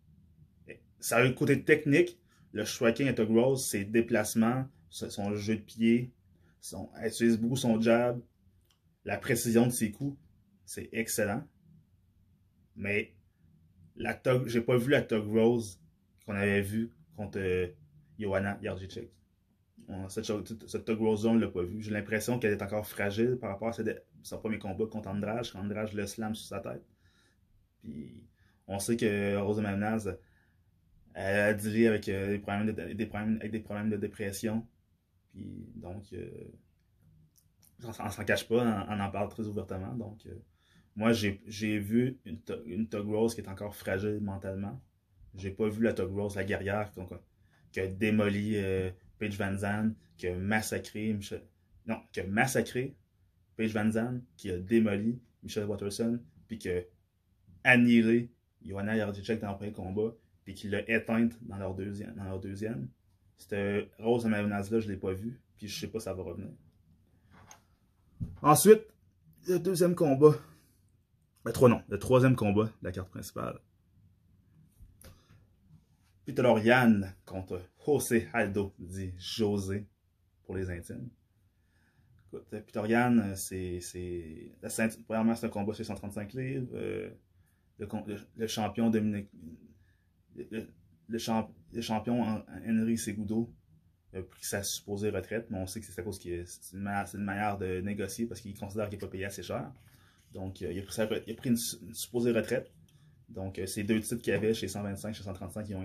Ça 0.99 1.17
a 1.17 1.23
un 1.23 1.31
côté 1.31 1.63
technique. 1.63 2.19
Le 2.51 2.65
striking 2.65 3.07
à 3.07 3.13
Tug 3.13 3.29
Rose, 3.29 3.65
ses 3.65 3.85
déplacements, 3.85 4.67
son 4.89 5.35
jeu 5.35 5.55
de 5.55 5.61
pied, 5.61 6.11
son, 6.59 6.89
elle 6.99 7.09
utilise 7.09 7.37
beaucoup 7.37 7.57
son 7.57 7.79
jab, 7.81 8.21
la 9.05 9.17
précision 9.17 9.65
de 9.67 9.71
ses 9.71 9.91
coups. 9.91 10.17
C'est 10.65 10.89
excellent. 10.93 11.47
Mais 12.75 13.13
la 13.95 14.19
j'ai 14.47 14.61
pas 14.61 14.77
vu 14.77 14.91
la 14.91 15.01
Tug 15.01 15.25
Rose 15.27 15.79
qu'on 16.25 16.35
avait 16.35 16.61
vue 16.61 16.91
contre 17.15 17.39
Johanna 18.19 18.57
Jardzic. 18.61 18.99
Cette, 20.07 20.67
cette 20.67 20.89
Rose, 20.89 21.25
on 21.25 21.35
l'a 21.35 21.49
pas 21.49 21.63
vu. 21.63 21.81
J'ai 21.81 21.91
l'impression 21.91 22.39
qu'elle 22.39 22.53
est 22.53 22.61
encore 22.61 22.87
fragile 22.87 23.37
par 23.39 23.49
rapport 23.49 23.67
à 23.67 23.83
son 24.23 24.37
premier 24.37 24.57
combat 24.57 24.85
contre 24.85 25.09
Andrade, 25.09 25.45
quand 25.51 25.59
Andrade 25.59 25.91
le 25.93 26.07
slam 26.07 26.33
sur 26.35 26.47
sa 26.47 26.59
tête. 26.61 26.85
Puis 27.81 28.23
on 28.67 28.79
sait 28.79 28.95
que 28.95 29.35
Rose 29.37 29.59
Manaz 29.59 30.17
elle 31.13 31.39
a 31.39 31.53
dirigé 31.53 31.87
avec, 31.87 32.09
euh, 32.09 32.27
des 32.31 32.39
problèmes 32.39 32.71
de, 32.71 32.81
avec 32.81 33.51
des 33.51 33.59
problèmes 33.59 33.89
de 33.89 33.97
dépression. 33.97 34.65
Puis 35.31 35.69
donc, 35.75 36.05
euh, 36.13 36.29
on, 37.83 38.09
s'en 38.09 38.23
cache 38.23 38.47
pas, 38.47 38.85
on, 38.89 38.99
en 38.99 39.11
parle 39.11 39.29
très 39.29 39.47
ouvertement. 39.47 39.93
Donc, 39.93 40.25
euh, 40.25 40.35
Moi, 40.95 41.11
j'ai 41.13 41.79
vu 41.79 42.19
une, 42.25 42.39
une 42.65 42.87
Tug 42.87 43.07
Rose 43.07 43.35
qui 43.35 43.41
est 43.41 43.49
encore 43.49 43.75
fragile 43.75 44.19
mentalement. 44.21 44.81
J'ai 45.35 45.51
pas 45.51 45.67
vu 45.67 45.83
la 45.83 45.93
Tug 45.93 46.11
Rose, 46.11 46.35
la 46.35 46.43
guerrière, 46.43 46.91
qui, 47.73 47.79
a 47.79 47.87
démoli 47.87 48.55
euh, 48.55 48.89
Paige 49.19 49.37
Van 49.37 49.57
Zandt, 49.57 49.95
qui 50.15 50.27
a 50.27 50.35
massacré 50.35 51.13
Michel... 51.13 51.41
Non, 51.85 51.97
qui 52.13 52.21
a 52.21 52.27
massacré 52.27 52.95
Paige 53.57 53.73
Van 53.73 53.91
Zandt, 53.91 54.23
qui 54.37 54.51
a 54.51 54.57
démoli 54.57 55.19
Michelle 55.43 55.65
Watterson, 55.65 56.19
puis 56.47 56.57
qui 56.57 56.69
a 56.69 56.81
annihilé 57.63 58.31
Johanna 58.65 58.95
Jardicek 58.95 59.41
dans 59.41 59.51
le 59.51 59.57
premier 59.57 59.71
combat, 59.71 60.15
puis 60.45 60.53
qui 60.53 60.69
l'a 60.69 60.89
éteinte 60.89 61.37
dans 61.41 61.57
leur 61.57 61.73
deuxième. 61.73 62.13
Dans 62.15 62.23
leur 62.23 62.39
deuxième. 62.39 62.87
Cette 63.37 63.89
Rose 63.99 64.25
Amazonas-là, 64.25 64.79
je 64.79 64.87
l'ai 64.87 64.97
pas 64.97 65.13
vu, 65.13 65.41
puis 65.57 65.67
je 65.67 65.79
sais 65.79 65.87
pas 65.87 65.99
si 65.99 66.05
ça 66.05 66.13
va 66.13 66.23
revenir. 66.23 66.49
Ensuite, 68.41 68.83
le 69.47 69.59
deuxième 69.59 69.95
combat. 69.95 70.35
Le, 71.45 71.51
trois, 71.51 71.67
non, 71.67 71.81
le 71.89 71.99
troisième 71.99 72.35
combat 72.35 72.65
de 72.65 72.85
la 72.85 72.91
carte 72.91 73.09
principale. 73.09 73.59
Yann 76.27 77.13
contre 77.25 77.61
José 77.85 78.27
Aldo, 78.33 78.73
dit 78.79 79.13
José 79.17 79.85
pour 80.45 80.55
les 80.55 80.69
intimes. 80.69 81.09
Écoute, 82.27 82.47
Peter 82.49 82.81
Yann, 82.87 83.35
c'est. 83.35 83.79
Premièrement, 85.05 85.35
c'est 85.35 85.45
un 85.45 85.49
combat 85.49 85.73
sur 85.73 85.85
135 85.85 86.33
livres. 86.33 86.67
Euh, 86.73 87.09
le, 88.35 88.47
champion 88.47 88.89
Dominique. 88.89 89.29
Le, 90.35 91.17
champion 91.17 92.43
Henry 92.67 92.97
Segudo 92.97 93.53
a 94.13 94.21
pris 94.21 94.43
sa 94.43 94.63
supposée 94.63 95.09
retraite, 95.09 95.47
mais 95.49 95.57
on 95.57 95.67
sait 95.67 95.79
que 95.79 95.85
c'est 95.85 95.99
à 95.99 96.03
cause 96.03 96.19
c'est 96.21 96.73
une, 96.73 97.23
manière 97.23 97.57
de 97.57 97.81
négocier 97.81 98.25
parce 98.25 98.41
qu'il 98.41 98.57
considère 98.57 98.89
qu'il 98.89 98.97
n'est 98.97 99.05
pas 99.05 99.11
payé 99.11 99.25
assez 99.25 99.43
cher. 99.43 99.71
Donc, 100.33 100.61
euh, 100.61 100.71
il 100.71 100.79
a 100.79 101.35
pris 101.35 101.49
une, 101.49 101.57
supposée 101.57 102.31
retraite. 102.31 102.71
Donc, 103.33 103.57
euh, 103.57 103.65
ces 103.65 103.83
deux 103.83 103.99
titres 103.99 104.21
qu'il 104.21 104.31
y 104.31 104.35
avait 104.35 104.53
chez 104.53 104.67
125, 104.67 105.13
chez 105.13 105.23
135, 105.23 105.67
ils 105.69 105.75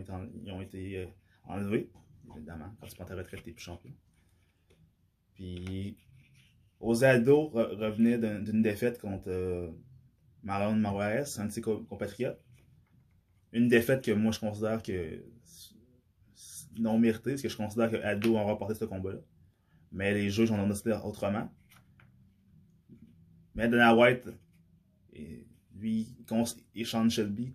ont 0.53 0.61
été, 0.61 0.99
euh, 0.99 1.07
enlevés. 1.45 1.91
Évidemment, 2.37 2.75
quand 2.81 2.87
tu 2.87 2.95
prends 2.95 3.07
ta 3.07 3.17
retraite, 3.17 3.43
tu 3.43 3.49
n'es 3.49 3.55
plus 3.55 3.65
champion. 3.65 3.93
Puis, 5.35 5.97
Osado 6.79 7.49
revenait 7.49 8.19
d'une 8.19 8.63
défaite 8.63 9.01
contre 9.01 9.73
Marlon 10.43 10.77
Maruarez, 10.77 11.25
un 11.39 11.47
de 11.47 11.51
ses 11.51 11.63
compatriotes. 11.63 12.41
Une 13.53 13.69
défaite 13.69 14.05
que 14.05 14.13
moi, 14.13 14.31
je 14.31 14.41
considère 14.41 14.83
que 14.83 15.25
non 16.79 16.99
mérité, 16.99 17.31
parce 17.31 17.43
que 17.43 17.49
je 17.49 17.57
considère 17.57 17.91
que 17.91 17.97
Aldo 17.97 18.37
a 18.37 18.43
remporté 18.43 18.75
ce 18.75 18.85
combat-là. 18.85 19.21
Mais 19.91 20.13
les 20.13 20.31
juges 20.31 20.51
ont 20.51 20.69
décidé 20.69 20.93
autrement. 21.03 21.51
Mais 23.55 23.69
Dana 23.69 23.97
White, 23.97 24.29
et 25.15 25.48
lui, 25.79 26.17
et 26.75 26.85
Sean 26.85 27.09
Shelby, 27.09 27.55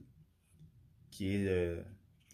qui 1.11 1.35
est 1.35 1.43
le 1.45 1.83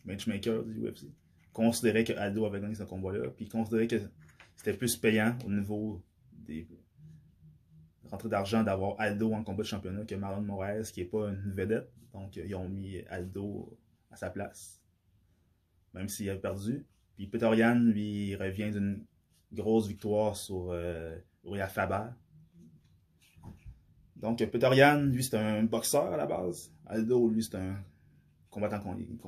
matchmaker 0.05 0.63
du 0.63 0.87
UFC, 0.87 1.05
considérait 1.51 2.03
que 2.03 2.13
Aldo 2.13 2.45
avait 2.45 2.61
gagné 2.61 2.75
ce 2.75 2.83
combat-là, 2.83 3.29
puis 3.29 3.47
considérait 3.47 3.87
que 3.87 4.01
c'était 4.55 4.73
plus 4.73 4.95
payant 4.95 5.37
au 5.45 5.49
niveau 5.49 6.01
des 6.31 6.67
rentrées 8.09 8.29
d'argent 8.29 8.63
d'avoir 8.63 8.99
Aldo 8.99 9.33
en 9.33 9.43
combat 9.43 9.63
de 9.63 9.67
championnat 9.67 10.05
que 10.05 10.15
Marlon 10.15 10.41
Moraes, 10.41 10.91
qui 10.93 11.01
n'est 11.01 11.07
pas 11.07 11.29
une 11.29 11.53
vedette. 11.53 11.91
Donc, 12.13 12.37
ils 12.37 12.55
ont 12.55 12.67
mis 12.67 12.99
Aldo 13.09 13.77
à 14.09 14.15
sa 14.15 14.29
place 14.29 14.79
même 15.93 16.09
s'il 16.09 16.29
a 16.29 16.35
perdu. 16.35 16.85
Puis 17.15 17.27
Peter 17.27 17.49
lui, 17.75 18.35
revient 18.35 18.71
d'une 18.71 19.05
grosse 19.51 19.87
victoire 19.87 20.35
sur 20.35 20.69
euh, 20.71 21.17
Faber. 21.69 22.09
Donc, 24.19 24.43
Peter 24.45 24.69
lui, 25.01 25.23
c'est 25.23 25.37
un 25.37 25.63
boxeur 25.63 26.13
à 26.13 26.17
la 26.17 26.25
base. 26.25 26.71
Aldo, 26.85 27.29
lui, 27.29 27.43
c'est 27.43 27.55
un 27.55 27.77
combattant. 28.49 28.81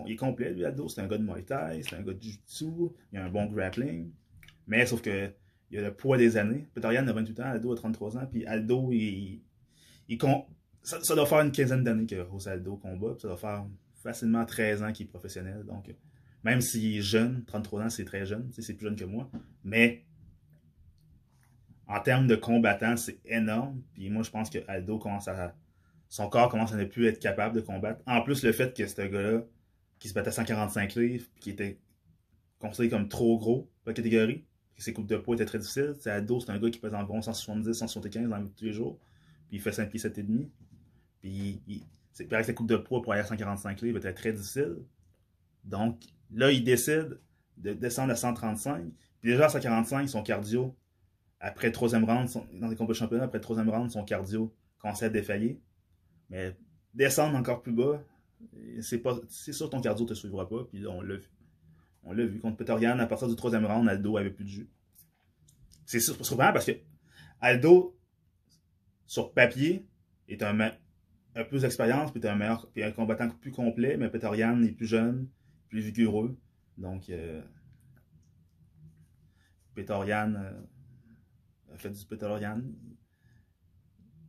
Il 0.06 0.13
est 0.13 0.15
complet, 0.15 0.51
lui, 0.51 0.65
Aldo. 0.65 0.89
C'est 0.89 1.01
un 1.01 1.08
gars 1.08 1.17
de 1.17 1.23
Muay 1.23 1.43
Thai, 1.43 1.82
c'est 1.84 1.95
un 1.95 2.01
gars 2.01 2.13
de 2.13 2.21
Jiu-Jitsu, 2.21 2.89
il 3.12 3.19
a 3.19 3.25
un 3.25 3.30
bon 3.30 3.45
grappling. 3.45 4.12
Mais 4.67 4.86
sauf 4.86 5.01
que 5.01 5.32
il 5.71 5.80
a 5.80 5.82
le 5.84 5.93
poids 5.93 6.17
des 6.17 6.36
années. 6.38 6.67
Peter 6.73 6.88
a 6.88 7.01
28 7.01 7.39
ans, 7.39 7.43
Aldo 7.45 7.71
a 7.71 7.75
33 7.75 8.17
ans, 8.17 8.27
puis 8.30 8.45
Aldo, 8.45 8.91
il, 8.91 9.41
il, 10.10 10.19
ça, 10.84 11.15
doit 11.15 11.25
faire 11.25 11.39
une 11.39 11.51
quinzaine 11.51 11.84
d'années 11.84 12.06
que 12.06 12.19
Rose 12.19 12.47
Aldo 12.47 12.75
combat, 12.75 13.15
ça 13.19 13.30
doit 13.30 13.38
faire 13.38 13.65
facilement 14.04 14.45
13 14.45 14.84
ans 14.84 14.91
qu'il 14.91 15.06
est 15.06 15.10
professionnel. 15.10 15.63
Donc, 15.65 15.93
même 16.43 16.60
s'il 16.60 16.97
est 16.97 17.01
jeune, 17.01 17.43
33 17.45 17.84
ans, 17.84 17.89
c'est 17.89 18.06
très 18.06 18.25
jeune, 18.25 18.49
c'est 18.51 18.73
plus 18.73 18.88
jeune 18.88 18.95
que 18.95 19.06
moi. 19.06 19.30
Mais 19.63 20.04
en 21.91 21.99
termes 21.99 22.27
de 22.27 22.36
combattant, 22.36 22.95
c'est 22.95 23.19
énorme. 23.25 23.82
Puis 23.93 24.10
moi, 24.10 24.23
je 24.23 24.30
pense 24.30 24.49
que 24.49 24.60
Aldo 24.67 24.97
commence 24.97 25.27
à. 25.27 25.56
Son 26.10 26.27
corps 26.30 26.49
commence 26.49 26.73
à 26.73 26.75
ne 26.75 26.86
plus 26.86 27.08
être 27.08 27.19
capable 27.19 27.56
de 27.56 27.62
combattre. 27.62 28.01
En 28.06 28.21
plus, 28.21 28.43
le 28.43 28.51
fait 28.51 28.75
que 28.75 28.86
ce 28.86 29.01
gars-là, 29.01 29.43
qui 29.99 30.10
se 30.10 30.13
battait 30.13 30.30
à 30.30 30.32
145 30.32 30.95
livres, 30.95 31.25
qui 31.39 31.51
était 31.51 31.80
considéré 32.60 32.89
comme 32.89 33.08
trop 33.08 33.38
gros 33.38 33.69
pour 33.84 33.89
la 33.89 33.93
catégorie, 33.93 34.45
que 34.75 34.84
ses 34.84 34.93
coupes 34.93 35.08
de 35.08 35.17
poids 35.17 35.36
étaient 35.36 35.45
très 35.45 35.60
difficiles. 35.60 35.95
C'est 35.99 36.12
Aldo, 36.12 36.39
c'est 36.39 36.51
un 36.51 36.60
gars 36.60 36.69
qui 36.69 36.80
pèse 36.80 36.93
environ 36.93 37.21
170, 37.21 37.73
175 37.73 38.30
dans 38.30 38.45
tous 38.45 38.65
les 38.65 38.73
jours. 38.73 38.99
Puis 39.47 39.58
il 39.58 39.62
fait 39.62 39.71
5 39.71 39.89
pieds 39.89 39.99
7 39.99 40.17
et 40.17 40.23
demi. 40.23 40.51
Puis 41.21 41.62
il, 41.67 41.84
c'est 42.12 42.25
que 42.25 42.43
ses 42.43 42.54
coupes 42.54 42.67
de 42.67 42.77
poids 42.77 43.01
pour 43.01 43.13
aller 43.13 43.21
à 43.21 43.25
145 43.25 43.82
livres 43.82 43.97
était 43.97 44.13
très 44.13 44.34
difficile. 44.34 44.77
Donc, 45.63 46.01
Là, 46.34 46.51
il 46.51 46.63
décide 46.63 47.19
de 47.58 47.73
descendre 47.73 48.13
à 48.13 48.15
135. 48.15 48.86
Puis 49.19 49.32
déjà 49.32 49.45
à 49.45 49.49
145, 49.49 50.08
son 50.08 50.23
cardio, 50.23 50.75
après 51.41 51.67
le 51.67 51.73
troisième 51.73 52.06
round, 52.06 52.30
dans 52.54 52.67
les 52.67 52.75
combats 52.75 52.93
de 52.93 52.97
championnat, 52.97 53.25
après 53.25 53.39
le 53.39 53.43
troisième 53.43 53.69
round, 53.69 53.89
son 53.89 54.06
cardio 54.06 54.56
commençait 54.77 55.06
à 55.06 55.10
défaillir. 55.10 55.58
Mais 56.30 56.56
descendre 56.93 57.36
encore 57.36 57.63
plus 57.63 57.73
bas, 57.73 58.04
c'est 58.82 58.99
pas 58.99 59.19
c'est 59.27 59.51
sûr 59.51 59.65
que 59.65 59.71
ton 59.71 59.82
cardio 59.82 60.06
te 60.06 60.13
suivra 60.13 60.47
pas. 60.47 60.63
Puis 60.65 60.86
on 60.86 61.01
l'a 61.01 61.15
vu. 61.15 61.30
On 62.04 62.13
l'a 62.13 62.25
vu 62.25 62.39
contre 62.39 62.58
Peter 62.58 62.86
à 62.86 63.08
partir 63.08 63.27
du 63.27 63.36
troisième 63.36 63.65
round, 63.65 63.89
Aldo 63.89 64.17
avait 64.17 64.30
plus 64.30 64.45
de 64.45 64.49
jus. 64.49 64.69
C'est 65.86 65.99
surprenant 65.99 66.54
parce 66.54 66.65
que 66.65 66.71
Aldo, 67.41 67.97
sur 69.06 69.34
papier, 69.34 69.88
est 70.27 70.41
un, 70.43 70.60
un 71.36 71.43
plus 71.43 71.62
d'expérience, 71.62 72.12
puis 72.12 72.25
un 72.27 72.36
meilleur, 72.36 72.69
puis 72.71 72.84
un 72.84 72.91
combattant 72.91 73.30
plus 73.30 73.51
complet, 73.51 73.97
mais 73.97 74.10
Peter 74.10 74.30
est 74.34 74.71
plus 74.71 74.88
jeune, 74.88 75.27
plus 75.69 75.82
vigoureux. 75.82 76.38
Donc, 76.77 77.10
euh, 77.10 77.41
Petorian 79.75 80.34
euh, 80.36 80.51
a 81.73 81.77
fait 81.77 81.89
du 81.89 82.05
Petorian. 82.05 82.62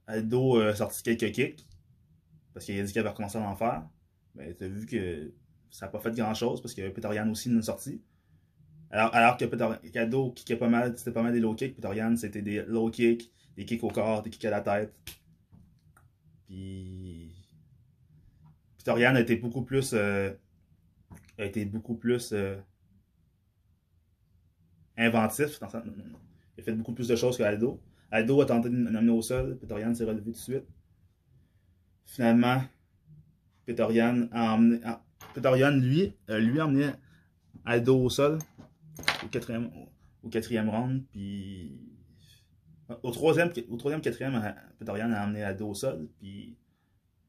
Aldo 0.06 0.58
a 0.58 0.74
sorti 0.74 1.02
quelques 1.02 1.32
kicks 1.32 1.66
parce 2.52 2.66
qu'il 2.66 2.78
a 2.78 2.82
dit 2.82 2.92
qu'il 2.92 3.00
avait 3.00 3.08
recommencé 3.08 3.38
à 3.38 3.42
en 3.42 3.56
faire. 3.56 3.88
Mais 4.34 4.54
tu 4.54 4.64
as 4.64 4.68
vu 4.68 4.86
que 4.86 5.32
ça 5.70 5.86
n'a 5.86 5.92
pas 5.92 6.00
fait 6.00 6.12
grand 6.12 6.34
chose 6.34 6.60
parce 6.60 6.74
que 6.74 6.88
Petorian 6.88 7.28
aussi 7.30 7.48
nous 7.48 7.60
a 7.60 7.62
sorti. 7.62 8.02
Alors, 8.90 9.14
alors 9.14 9.36
que 9.38 9.98
Aldo 9.98 10.32
kickait 10.32 10.56
pas 10.56 10.68
mal, 10.68 10.96
c'était 10.98 11.12
pas 11.12 11.22
mal 11.22 11.32
des 11.32 11.40
low 11.40 11.54
kicks. 11.54 11.74
Petorian, 11.74 12.14
c'était 12.16 12.42
des 12.42 12.62
low 12.62 12.90
kicks, 12.90 13.32
des 13.56 13.64
kicks 13.64 13.82
au 13.82 13.88
corps, 13.88 14.22
des 14.22 14.30
kicks 14.30 14.44
à 14.44 14.50
la 14.50 14.60
tête. 14.60 14.94
Puis. 16.46 17.34
Petorian 18.76 19.14
a 19.14 19.20
été 19.20 19.36
beaucoup 19.36 19.62
plus. 19.62 19.92
Euh, 19.94 20.32
a 21.38 21.44
été 21.44 21.64
beaucoup 21.64 21.94
plus 21.94 22.32
euh, 22.32 22.56
inventif. 24.98 25.58
Dans 25.60 25.68
Il 26.56 26.60
a 26.60 26.64
fait 26.64 26.72
beaucoup 26.72 26.92
plus 26.92 27.08
de 27.08 27.16
choses 27.16 27.36
que 27.36 27.42
Aldo. 27.42 27.80
Aldo 28.10 28.40
a 28.40 28.46
tenté 28.46 28.68
de 28.68 28.76
l'amener 28.76 29.12
au 29.12 29.22
sol. 29.22 29.58
Petorian 29.58 29.94
s'est 29.94 30.04
relevé 30.04 30.22
tout 30.22 30.32
de 30.32 30.36
suite. 30.36 30.64
Finalement, 32.04 32.62
Petorian 33.64 34.28
a 34.32 34.54
emmené. 34.54 34.80
Ah, 34.84 35.02
lui, 35.70 36.14
lui 36.28 36.60
a 36.60 36.66
emmené 36.66 36.90
Aldo 37.64 38.02
au 38.02 38.10
sol 38.10 38.38
au 39.24 39.28
quatrième, 40.28 40.68
round. 40.68 41.04
Puis 41.10 41.78
au 43.02 43.10
troisième, 43.10 43.50
au 43.70 43.76
troisième 43.76 44.00
quatrième, 44.00 44.54
Petorian 44.78 45.10
a 45.12 45.24
emmené 45.24 45.42
Aldo 45.42 45.68
au 45.68 45.74
sol. 45.74 46.08
Puis 46.18 46.56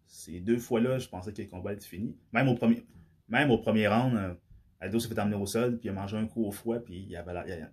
ces 0.06 0.40
deux 0.40 0.58
fois-là, 0.58 1.00
je 1.00 1.08
pensais 1.08 1.34
que 1.34 1.42
le 1.42 1.48
combat 1.48 1.74
était 1.74 1.86
fini. 1.86 2.16
Même 2.32 2.48
au 2.48 2.56
premier. 2.56 2.86
Même 3.30 3.52
au 3.52 3.58
premier 3.58 3.88
round, 3.88 4.16
euh, 4.16 4.34
Aldo 4.80 5.00
s'est 5.00 5.08
fait 5.08 5.20
emmener 5.20 5.38
au 5.38 5.46
sol, 5.46 5.78
puis 5.80 5.88
il 5.88 5.92
a 5.92 5.94
mangé 5.94 6.18
un 6.18 6.28
coup 6.28 6.46
au 6.46 6.52
foie, 6.52 6.80
puis 6.80 7.06
il 7.10 7.16
avait 7.16 7.34
l'air. 7.34 7.72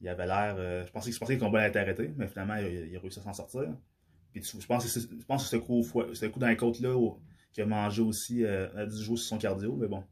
Il, 0.00 0.08
avait 0.08 0.26
l'air. 0.26 0.56
Euh, 0.58 0.84
je, 0.86 0.92
pensais, 0.92 1.10
je 1.10 1.18
pensais 1.18 1.36
que 1.36 1.40
le 1.40 1.46
combat 1.46 1.60
allait 1.60 1.68
être 1.68 1.76
arrêté, 1.76 2.12
mais 2.16 2.28
finalement, 2.28 2.56
il, 2.56 2.94
a 2.96 3.00
réussi 3.00 3.18
à 3.18 3.22
s'en 3.22 3.32
sortir. 3.32 3.74
Puis 4.32 4.42
je 4.42 4.66
pense, 4.66 4.84
que 4.84 5.00
je 5.00 5.24
pense 5.24 5.50
que 5.50 5.56
coup, 5.56 5.82
ce 6.12 6.26
coup 6.26 6.38
dans 6.38 6.46
la 6.46 6.56
côte-là, 6.56 6.94
qu'il 7.52 7.62
a 7.62 7.66
mangé 7.66 8.02
aussi, 8.02 8.44
euh, 8.44 8.68
a 8.76 8.84
dû 8.84 9.02
jouer 9.02 9.16
sur 9.16 9.26
son 9.26 9.38
cardio, 9.38 9.74
mais 9.76 9.88
bon. 9.88 10.04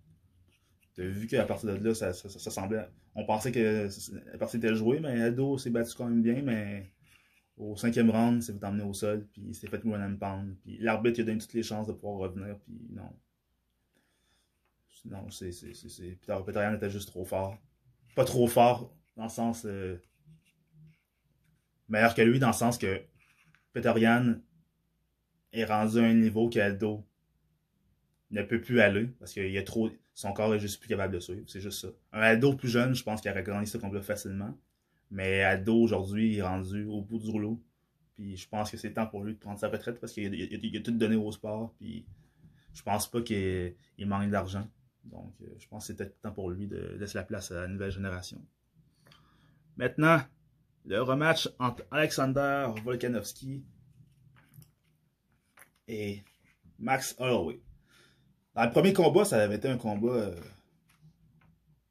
Tu 0.95 1.03
as 1.03 1.07
vu 1.07 1.27
qu'à 1.27 1.45
partir 1.45 1.77
de 1.77 1.85
là, 1.85 1.95
ça, 1.95 2.13
ça, 2.13 2.51
semblait. 2.51 2.89
On 3.15 3.27
pensait 3.27 3.53
que 3.53 3.89
la 4.33 4.39
partie 4.39 4.57
était 4.57 4.75
jouée, 4.75 5.01
mais 5.01 5.21
Aldo 5.21 5.59
s'est 5.59 5.71
battu 5.71 5.95
quand 5.97 6.09
même 6.09 6.23
bien, 6.23 6.41
mais 6.43 6.91
au 7.57 7.77
cinquième 7.77 8.11
round, 8.11 8.37
il 8.37 8.43
s'est 8.43 8.53
fait 8.53 8.65
emmener 8.65 8.85
au 8.85 8.95
sol, 8.95 9.29
puis 9.33 9.43
il 9.49 9.55
s'est 9.55 9.69
fait 9.69 9.85
mourir 9.85 10.03
and 10.03 10.17
pound. 10.17 10.57
Puis 10.63 10.79
l'arbitre 10.79 11.21
a 11.21 11.25
donné 11.25 11.39
toutes 11.39 11.53
les 11.53 11.63
chances 11.63 11.87
de 11.87 11.93
pouvoir 11.93 12.31
revenir, 12.31 12.59
puis 12.61 12.75
non. 12.91 13.11
Non, 15.05 15.29
c'est. 15.31 15.51
Peter, 15.51 16.39
Peter 16.47 16.73
était 16.75 16.91
juste 16.91 17.09
trop 17.09 17.25
fort. 17.25 17.59
Pas 18.15 18.25
trop 18.25 18.47
fort, 18.47 18.95
dans 19.17 19.25
le 19.25 19.29
sens. 19.29 19.65
Euh, 19.65 19.97
meilleur 21.89 22.15
que 22.15 22.23
lui, 22.23 22.39
dans 22.39 22.49
le 22.49 22.55
sens 22.55 22.79
que 22.79 23.03
Peter 23.73 23.93
est 25.53 25.65
rendu 25.65 25.99
à 25.99 26.05
un 26.05 26.15
niveau 26.15 26.49
qu'Aldo 26.49 27.05
ne 28.31 28.43
peut 28.43 28.61
plus 28.61 28.81
aller 28.81 29.07
parce 29.19 29.33
qu'il 29.33 29.51
y 29.51 29.59
a 29.59 29.63
trop. 29.63 29.91
Son 30.15 30.33
corps 30.33 30.55
est 30.55 30.61
juste 30.61 30.81
plus 30.81 30.89
capable 30.89 31.15
de 31.15 31.21
suivre. 31.21 31.43
C'est 31.47 31.61
juste 31.61 31.81
ça. 31.81 31.89
Un 32.13 32.21
ado 32.21 32.55
plus 32.55 32.69
jeune, 32.69 32.95
je 32.95 33.03
pense 33.03 33.21
qu'il 33.21 33.31
aurait 33.31 33.43
gagné 33.43 33.67
ce 33.67 33.79
combat 33.79 34.01
facilement. 34.01 34.57
Mais 35.11 35.43
ado 35.43 35.77
aujourd'hui, 35.77 36.37
est 36.37 36.43
rendu 36.43 36.85
au 36.85 37.03
bout 37.03 37.19
du 37.19 37.29
rouleau. 37.31 37.63
Puis 38.15 38.37
je 38.37 38.49
pense 38.49 38.71
que 38.71 38.77
c'est 38.77 38.93
temps 38.93 39.07
pour 39.07 39.25
lui 39.25 39.35
de 39.35 39.39
prendre 39.39 39.59
sa 39.59 39.69
retraite 39.69 39.99
parce 40.01 40.13
qu'il 40.13 40.77
a, 40.77 40.81
tout 40.81 40.93
donné 40.93 41.17
au 41.17 41.33
sport. 41.33 41.75
Puis 41.79 42.07
je 42.73 42.83
pense 42.83 43.11
pas 43.11 43.23
qu'il 43.23 43.75
manque 43.99 44.31
d'argent. 44.31 44.69
Donc 45.05 45.35
euh, 45.43 45.47
je 45.59 45.67
pense 45.69 45.87
que 45.87 45.93
c'était 45.93 46.11
temps 46.11 46.33
pour 46.33 46.51
lui 46.51 46.67
de 46.67 46.97
laisser 46.99 47.19
la 47.19 47.25
place 47.25 47.51
à 47.51 47.63
la 47.63 47.69
nouvelle 47.69 47.91
génération. 47.91 48.45
Maintenant, 49.77 50.21
le 50.85 51.01
rematch 51.03 51.49
entre 51.59 51.85
Alexander 51.91 52.69
Volkanovski 52.85 53.65
et 55.89 56.23
Max 56.79 57.17
Holloway. 57.19 57.61
Dans 58.55 58.65
le 58.65 58.71
premier 58.71 58.93
combat, 58.93 59.25
ça 59.25 59.43
avait 59.43 59.57
été 59.57 59.69
un 59.69 59.79
combat 59.79 60.13
euh, 60.13 60.41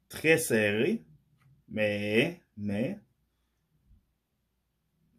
très 0.08 0.38
serré, 0.38 1.02
mais, 1.68 2.40
mais, 2.56 2.98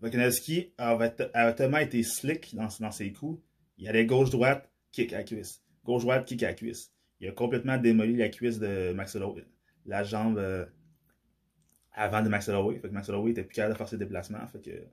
Volkanovski 0.02 0.74
avait, 0.78 1.14
tellement 1.56 1.78
été 1.78 2.02
slick 2.04 2.56
dans, 2.56 2.68
dans, 2.80 2.92
ses 2.92 3.12
coups. 3.12 3.42
Il 3.78 3.88
allait 3.88 4.06
gauche-droite, 4.06 4.72
kick 4.92 5.14
à 5.14 5.24
cuisse. 5.24 5.62
Gauche-droite, 5.84 6.26
kick 6.26 6.44
à 6.44 6.54
cuisse. 6.54 6.92
Il 7.20 7.28
a 7.28 7.32
complètement 7.32 7.78
démoli 7.78 8.16
la 8.16 8.30
cuisse 8.30 8.60
de 8.60 8.92
Max 8.94 9.16
Holloway. 9.16 9.46
La 9.86 10.04
jambe 10.04 10.38
euh, 10.38 10.66
avant 11.96 12.22
de 12.22 12.30
Max 12.30 12.48
Holloway. 12.50 12.80
Fait 12.80 12.90
que 12.90 12.94
Max 12.94 13.10
Holloway 13.10 13.32
était 13.32 13.44
plus 13.44 13.56
capable 13.56 13.74
de 13.74 13.78
faire 13.78 13.88
ses 13.88 13.98
déplacements. 13.98 14.46
Fait 14.48 14.62
que 14.62 14.84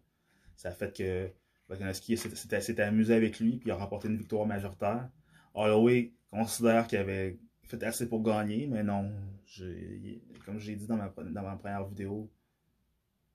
ça 0.56 0.68
a 0.68 0.72
fait 0.72 0.96
que 0.96 1.30
Volkanovski 1.68 2.16
s'était 2.16 2.82
amusé 2.82 3.14
avec 3.14 3.40
lui, 3.40 3.56
puis 3.56 3.70
a 3.70 3.76
remporté 3.76 4.08
une 4.08 4.16
victoire 4.16 4.46
majoritaire. 4.46 5.08
Holloway 5.54 6.12
considère 6.30 6.86
qu'il 6.86 6.98
avait 6.98 7.38
fait 7.64 7.82
assez 7.82 8.08
pour 8.08 8.22
gagner, 8.22 8.66
mais 8.66 8.82
non. 8.82 9.12
comme 10.44 10.58
j'ai 10.58 10.76
dit 10.76 10.86
dans 10.86 10.96
ma, 10.96 11.08
dans 11.08 11.42
ma 11.42 11.56
première 11.56 11.84
vidéo, 11.86 12.30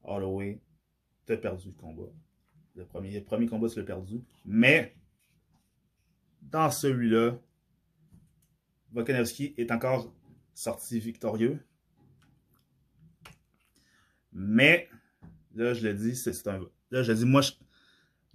Holloway, 0.03 0.61
t'as 1.25 1.37
perdu 1.37 1.67
le 1.67 1.73
combat. 1.73 2.09
Le 2.75 2.85
premier, 2.85 3.11
le 3.11 3.23
premier 3.23 3.47
combat, 3.47 3.67
tu 3.67 3.79
l'as 3.79 3.85
perdu. 3.85 4.23
Mais, 4.45 4.95
dans 6.41 6.69
celui-là, 6.69 7.37
Volkanovski 8.91 9.53
est 9.57 9.71
encore 9.71 10.13
sorti 10.53 10.99
victorieux. 10.99 11.59
Mais, 14.39 14.87
là, 15.55 15.73
je 15.73 15.87
le 15.87 15.95
dis, 15.95 16.15
c'est 16.15 16.47
un. 16.47 16.59
Là, 16.91 17.01
je 17.01 17.11
le 17.11 17.17
dis, 17.17 17.25
moi, 17.25 17.41
je, 17.41 17.53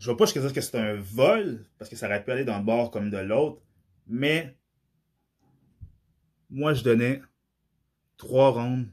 je 0.00 0.06
vois 0.06 0.16
pas 0.16 0.24
jusqu'à 0.24 0.40
dire 0.40 0.52
que 0.52 0.60
c'est 0.60 0.76
un 0.76 0.96
vol, 0.96 1.64
parce 1.78 1.88
que 1.88 1.94
ça 1.94 2.06
aurait 2.06 2.24
pu 2.24 2.32
aller 2.32 2.44
d'un 2.44 2.60
bord 2.60 2.90
comme 2.90 3.08
de 3.08 3.18
l'autre. 3.18 3.62
Mais, 4.08 4.58
moi, 6.50 6.74
je 6.74 6.82
donnais 6.82 7.22
trois 8.16 8.50
rounds 8.50 8.90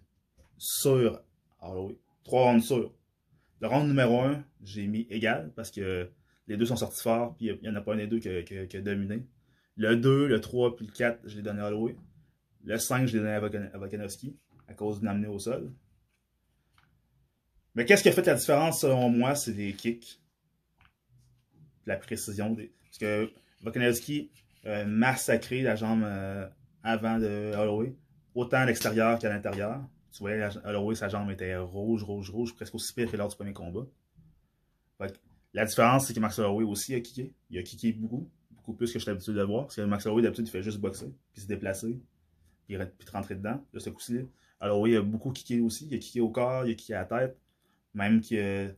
sur 0.60 1.24
Holloway. 1.60 1.98
Trois 2.24 2.44
rounds 2.44 2.64
sur. 2.64 2.94
Le 3.60 3.68
round 3.68 3.88
numéro 3.88 4.22
un, 4.22 4.44
j'ai 4.62 4.86
mis 4.86 5.08
égal, 5.10 5.52
parce 5.56 5.72
que 5.72 6.12
les 6.46 6.58
deux 6.58 6.68
sont 6.68 6.76
sortis 6.76 7.02
forts, 7.02 7.36
puis 7.36 7.48
il 7.48 7.60
n'y 7.62 7.70
en 7.70 7.76
a 7.76 7.82
pas 7.82 7.96
un 7.96 7.98
des 7.98 8.08
deux 8.08 8.20
qui 8.20 8.30
a, 8.30 8.82
dominé. 8.82 9.26
Le 9.78 9.96
2, 9.96 10.28
le 10.28 10.40
3, 10.40 10.76
puis 10.76 10.86
le 10.86 10.92
4, 10.92 11.22
je 11.26 11.38
l'ai 11.38 11.42
donné 11.42 11.62
à 11.62 11.70
Holloway. 11.70 11.96
Le 12.66 12.78
5, 12.78 13.08
je 13.08 13.14
l'ai 13.14 13.20
donné 13.20 13.34
à 13.74 13.78
Volkanovski, 13.80 14.38
à 14.68 14.76
cause 14.76 15.00
de 15.00 15.06
l'amener 15.06 15.28
au 15.28 15.40
sol. 15.40 15.74
Mais 17.80 17.86
qu'est-ce 17.86 18.04
qui 18.04 18.10
a 18.10 18.12
fait 18.12 18.26
la 18.26 18.34
différence 18.34 18.82
selon 18.82 19.10
moi, 19.10 19.36
c'est 19.36 19.54
les 19.54 19.72
kicks? 19.72 20.20
La 21.86 21.96
précision. 21.96 22.52
Des... 22.52 22.74
Parce 22.84 22.98
que 22.98 23.32
Volkanovski 23.62 24.32
a 24.66 24.84
massacré 24.84 25.62
la 25.62 25.78
jambe 25.78 26.04
euh, 26.04 26.46
avant 26.84 27.20
de 27.20 27.54
Holloway, 27.56 27.96
autant 28.36 28.58
à 28.58 28.66
l'extérieur 28.66 29.18
qu'à 29.18 29.30
l'intérieur. 29.30 29.80
Tu 30.12 30.20
voyais, 30.20 30.46
Holloway, 30.66 30.96
sa 30.96 31.08
jambe 31.08 31.32
était 31.32 31.56
rouge, 31.56 32.04
rouge, 32.04 32.30
rouge, 32.30 32.54
presque 32.54 32.76
aussi 32.76 32.94
pire 32.94 33.10
que 33.10 33.16
lors 33.16 33.30
du 33.30 33.38
premier 33.38 33.54
combat. 33.54 33.86
la 35.54 35.64
différence, 35.64 36.08
c'est 36.08 36.14
que 36.14 36.20
Max 36.20 36.38
Holloway 36.38 36.66
aussi 36.66 36.94
a 36.96 37.00
kické. 37.00 37.32
Il 37.50 37.60
a 37.60 37.64
kické 37.64 37.94
beaucoup, 37.94 38.30
beaucoup 38.52 38.74
plus 38.74 38.92
que 38.92 39.00
je 39.00 39.04
suis 39.04 39.12
habitué 39.12 39.32
de 39.32 39.42
voir. 39.42 39.68
Parce 39.68 39.78
que 39.78 39.82
Max 39.84 40.06
Holloway, 40.06 40.24
d'habitude, 40.24 40.50
il 40.50 40.52
fait 40.52 40.64
juste 40.64 40.80
boxer, 40.80 41.16
puis 41.32 41.44
se 41.44 41.48
déplacer, 41.48 41.98
puis, 42.68 42.76
puis 42.76 43.08
rentrer 43.14 43.36
dedans. 43.36 43.66
De 43.72 43.80
ce 43.80 43.90
coup-ci, 43.90 44.28
Holloway 44.60 44.98
a 44.98 45.02
beaucoup 45.02 45.32
kické 45.32 45.62
aussi. 45.62 45.88
Il 45.90 45.96
a 45.96 45.98
kické 45.98 46.20
au 46.20 46.30
corps, 46.30 46.66
il 46.66 46.72
a 46.72 46.76
kické 46.76 46.94
à 46.94 47.00
la 47.00 47.06
tête. 47.06 47.38
Même 47.94 48.22
que. 48.22 48.74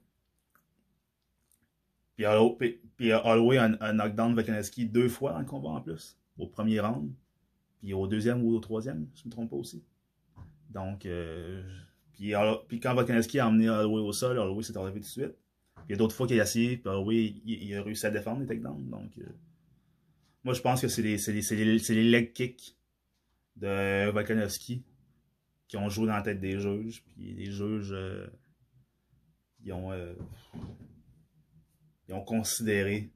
Puis, 2.15 3.12
Holloway 3.13 3.58
a 3.58 3.78
un, 3.82 3.93
knockdown 3.93 4.36
Volkanovski 4.36 4.86
deux 4.86 5.10
fois 5.10 5.34
dans 5.34 5.39
le 5.39 5.45
combat 5.45 5.69
en 5.69 5.82
plus. 5.82 6.17
Au 6.38 6.47
premier 6.47 6.80
round. 6.80 7.12
Puis 7.80 7.93
au 7.93 8.06
deuxième 8.08 8.43
ou 8.43 8.56
au 8.56 8.60
troisième, 8.60 9.08
si 9.15 9.24
je 9.24 9.28
me 9.28 9.32
trompe 9.32 9.50
pas 9.50 9.56
aussi. 9.56 9.84
Donc, 10.69 11.06
euh, 11.06 11.63
puis, 12.67 12.80
quand 12.80 12.93
Volkanovski 12.93 13.39
a 13.39 13.47
emmené 13.47 13.69
Holloway 13.69 14.02
au 14.02 14.13
sol, 14.13 14.38
Holloway 14.38 14.63
s'est 14.63 14.78
enlevé 14.78 15.00
tout 15.00 15.06
de 15.06 15.12
suite. 15.12 15.36
Puis 15.76 15.86
il 15.89 15.91
y 15.91 15.95
a 15.95 15.97
d'autres 15.97 16.15
fois 16.15 16.28
qu'il 16.28 16.39
a 16.39 16.43
essayé, 16.43 16.78
puis 16.78 16.89
Holloway 16.89 17.34
il, 17.43 17.76
a 17.76 17.82
réussi 17.82 18.06
à 18.06 18.12
défendre 18.12 18.41
les 18.41 18.45
takedowns. 18.45 18.88
Donc, 18.89 19.17
euh, 19.17 19.24
moi 20.43 20.54
je 20.54 20.62
pense 20.62 20.82
que 20.82 20.88
c'est 20.88 21.02
les, 21.02 21.17
les, 21.17 21.78
les, 21.89 22.04
leg 22.04 22.34
kicks 22.34 22.78
de 23.56 24.12
Volkanovski 24.12 24.84
qui 25.67 25.78
ont 25.78 25.89
joué 25.89 26.08
dans 26.08 26.15
la 26.15 26.21
tête 26.21 26.39
des 26.39 26.60
juges. 26.60 27.04
Puis 27.04 27.34
les 27.34 27.50
juges. 27.52 27.93
Euh, 27.93 28.28
ils 29.63 29.74
ont, 29.74 29.91
euh, 29.91 30.13
ils 32.08 32.13
ont 32.13 32.24
considéré 32.24 33.12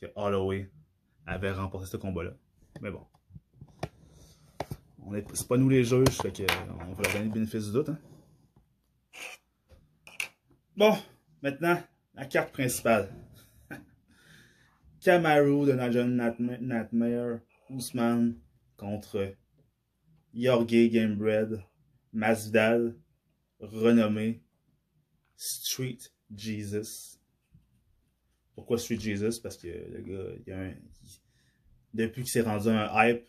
que 0.00 0.06
Holloway 0.14 0.70
avait 1.26 1.52
remporté 1.52 1.86
ce 1.86 1.96
combat-là. 1.96 2.32
Mais 2.80 2.90
bon. 2.90 3.04
C'est 5.32 5.48
pas 5.48 5.56
nous 5.56 5.68
les 5.68 5.84
juges, 5.84 6.20
fait 6.20 6.32
que, 6.32 6.42
on 6.70 6.92
va 6.92 7.02
leur 7.02 7.12
donner 7.12 7.24
le 7.24 7.30
bénéfice 7.30 7.66
du 7.66 7.72
doute. 7.72 7.88
Hein. 7.88 7.98
Bon, 10.76 10.96
maintenant, 11.42 11.80
la 12.14 12.26
carte 12.26 12.52
principale. 12.52 13.08
Kamaru 15.00 15.66
de 15.66 15.72
Nigel 15.72 16.10
Nightmare 16.60 17.40
Ousmane 17.70 18.36
contre 18.76 19.34
Jorge 20.34 20.88
Gamebred 20.90 21.62
Masvidal 22.12 22.94
renommé 23.60 24.42
Street 25.36 25.98
Jesus. 26.34 27.18
Pourquoi 28.54 28.78
Street 28.78 28.98
Jesus? 28.98 29.40
Parce 29.42 29.56
que 29.56 29.68
le 29.68 30.00
gars, 30.02 30.42
il 30.46 30.52
a 30.52 30.60
un, 30.60 30.74
depuis 31.94 32.22
qu'il 32.22 32.30
s'est 32.30 32.42
rendu 32.42 32.68
un 32.68 32.90
hype, 32.94 33.24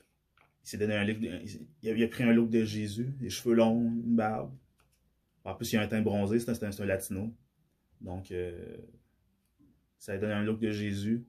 il 0.63 0.69
s'est 0.69 0.77
donné 0.77 0.95
un 0.95 1.05
look, 1.05 1.17
il, 1.81 2.03
a, 2.03 2.07
pris 2.07 2.23
un 2.23 2.33
look 2.33 2.49
de 2.49 2.63
Jésus, 2.63 3.13
les 3.19 3.29
cheveux 3.29 3.55
longs, 3.55 3.79
une 3.79 4.15
barbe. 4.15 4.55
En 5.43 5.55
plus, 5.55 5.71
il 5.71 5.77
a 5.77 5.81
un 5.81 5.87
teint 5.87 6.01
bronzé, 6.01 6.39
c'est 6.39 6.63
un, 6.63 6.69
un, 6.69 6.85
latino. 6.85 7.33
Donc, 8.01 8.31
euh, 8.31 8.77
ça 9.97 10.13
a 10.13 10.17
donné 10.17 10.33
un 10.33 10.43
look 10.43 10.59
de 10.59 10.71
Jésus. 10.71 11.25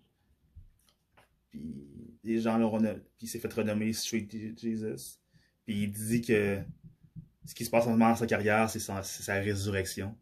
Puis, 1.50 2.18
les 2.22 2.40
gens 2.40 2.58
l'ont 2.58 2.76
Puis, 2.78 2.92
il 3.22 3.28
s'est 3.28 3.38
fait 3.38 3.52
renommer 3.52 3.92
Street 3.92 4.28
Jesus. 4.30 5.18
Puis, 5.64 5.84
il 5.84 5.92
dit 5.92 6.20
que 6.20 6.60
ce 7.44 7.54
qui 7.54 7.64
se 7.64 7.70
passe 7.70 7.84
en 7.84 7.86
ce 7.86 7.90
moment 7.90 8.10
dans 8.10 8.16
sa 8.16 8.26
carrière, 8.26 8.68
c'est 8.68 8.80
sa, 8.80 9.34
résurrection. 9.34 10.16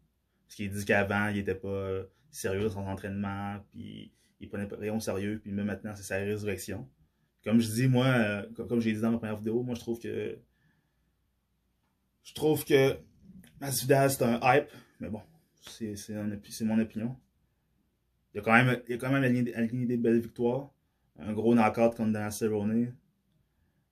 Parce 0.45 0.55
qu'il 0.55 0.71
dit 0.71 0.85
qu'avant, 0.85 1.27
il 1.27 1.35
n'était 1.35 1.55
pas 1.55 2.01
sérieux 2.31 2.63
dans 2.63 2.71
son 2.71 2.87
entraînement, 2.87 3.59
puis 3.71 4.11
il 4.39 4.49
prenait 4.49 4.67
pas 4.67 4.77
rien 4.77 4.95
au 4.95 4.99
sérieux, 4.99 5.39
puis 5.41 5.51
même 5.51 5.65
maintenant, 5.65 5.93
c'est 5.95 6.03
sa 6.03 6.17
résurrection. 6.17 6.87
Comme 7.43 7.59
je 7.59 7.69
dis, 7.69 7.87
moi, 7.87 8.05
euh, 8.05 8.49
comme, 8.53 8.81
j'ai 8.81 8.93
dit 8.93 9.01
dans 9.01 9.11
ma 9.11 9.17
première 9.17 9.37
vidéo, 9.37 9.63
moi, 9.63 9.75
je 9.75 9.79
trouve 9.79 9.99
que. 9.99 10.39
Je 12.23 12.33
trouve 12.33 12.63
que 12.65 12.97
Masvidal, 13.59 14.11
c'est 14.11 14.23
un 14.23 14.39
hype, 14.43 14.69
mais 14.99 15.09
bon, 15.09 15.21
c'est 15.61 16.61
mon 16.61 16.79
opinion. 16.79 17.15
Il 18.33 18.37
y 18.37 18.39
a 18.39 18.43
quand 18.43 18.53
même, 18.53 18.81
il 18.87 18.91
y 18.91 18.93
a 18.93 18.97
quand 18.97 19.11
même 19.11 19.85
des 19.85 19.97
belles 19.97 20.19
victoires. 20.19 20.71
Un 21.17 21.33
gros 21.33 21.55
knockout 21.55 21.95
contre 21.95 22.11
Dan 22.11 22.31
Cerrone. 22.31 22.93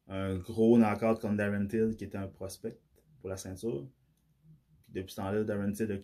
Un 0.08 0.36
gros 0.36 0.78
knockout 0.78 1.20
contre 1.20 1.36
Darren 1.36 1.68
Till, 1.68 1.96
qui 1.98 2.06
était 2.06 2.18
un 2.18 2.28
prospect 2.28 2.78
pour 3.19 3.30
la 3.30 3.38
ceinture. 3.38 3.88
Puis 4.86 4.93
depuis 4.93 5.12
ce 5.12 5.17
temps-là, 5.17 5.43
Darren 5.43 5.71
Till 5.71 5.99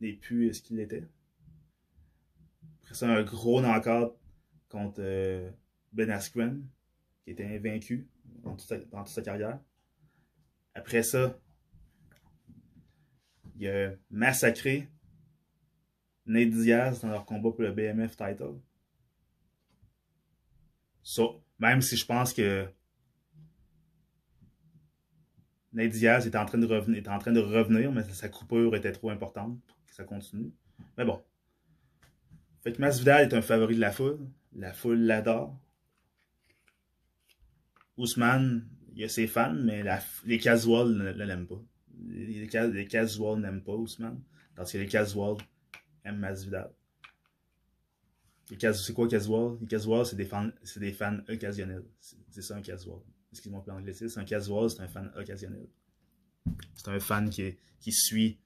n'est 0.00 0.12
plus 0.14 0.52
ce 0.54 0.62
qu'il 0.62 0.80
était. 0.80 1.04
Après 2.82 2.94
ça, 2.94 3.08
un 3.08 3.22
gros 3.22 3.60
knockout 3.60 4.16
contre 4.68 5.00
euh, 5.00 5.50
Ben 5.92 6.10
Askren, 6.10 6.66
qui 7.24 7.30
était 7.30 7.44
invaincu 7.44 8.08
dans 8.42 8.56
toute, 8.56 9.08
sa, 9.08 9.22
carrière. 9.22 9.60
Après 10.74 11.02
ça, 11.02 11.38
il 13.58 13.68
a 13.68 13.92
massacré 14.10 14.88
Nate 16.26 16.50
Diaz 16.50 17.00
dans 17.00 17.08
leur 17.08 17.24
combat 17.24 17.50
pour 17.50 17.62
le 17.62 17.72
BMF 17.72 18.16
title. 18.16 18.54
So, 21.02 21.42
même 21.58 21.80
si 21.82 21.96
je 21.96 22.04
pense 22.04 22.32
que 22.32 22.68
Nate 25.76 25.90
Diaz 25.90 26.26
était 26.26 26.38
en 26.38 26.46
train 26.46 26.56
de 26.56 26.66
revenir, 26.66 27.02
en 27.10 27.18
train 27.18 27.32
de 27.32 27.40
revenir 27.40 27.92
mais 27.92 28.02
sa 28.04 28.30
coupure 28.30 28.74
était 28.74 28.92
trop 28.92 29.10
importante 29.10 29.60
pour 29.66 29.76
que 29.84 29.94
ça 29.94 30.04
continue. 30.04 30.50
Mais 30.96 31.04
bon. 31.04 31.22
Fait 32.64 32.72
que 32.72 32.80
Masvidal 32.80 33.28
est 33.28 33.34
un 33.34 33.42
favori 33.42 33.74
de 33.74 33.80
la 33.80 33.92
foule. 33.92 34.18
La 34.54 34.72
foule 34.72 35.00
l'adore. 35.00 35.54
Ousmane, 37.98 38.66
il 38.94 39.04
a 39.04 39.08
ses 39.10 39.26
fans, 39.26 39.52
mais 39.52 39.84
les 40.24 40.38
casuals 40.38 40.94
ne, 40.94 41.12
l'aiment 41.12 41.46
pas. 41.46 41.62
Les, 42.08 42.46
les, 42.46 42.86
casuals 42.86 43.40
n'aiment 43.40 43.62
pas 43.62 43.74
Ousmane, 43.74 44.20
parce 44.54 44.72
que 44.72 44.78
les 44.78 44.86
casuals 44.86 45.36
aiment 46.04 46.18
Masvidal. 46.18 46.70
C'est 48.48 48.94
quoi 48.94 49.08
casual? 49.08 49.58
Les 49.60 49.66
casuals, 49.66 50.06
c'est 50.06 50.16
des 50.16 50.24
fans, 50.24 50.50
des 50.76 50.92
fans 50.92 51.18
occasionnels. 51.28 51.84
C'est 52.00 52.42
ça 52.42 52.56
un 52.56 52.62
casual. 52.62 53.00
Excuse-moi 53.36 53.62
pour. 53.62 53.78
C'est 53.92 54.18
un 54.18 54.24
casual, 54.24 54.70
c'est 54.70 54.80
un 54.80 54.88
fan 54.88 55.12
occasionnel. 55.14 55.66
C'est 56.74 56.88
un 56.88 56.98
fan 56.98 57.28
qui, 57.28 57.92
suit 57.92 58.38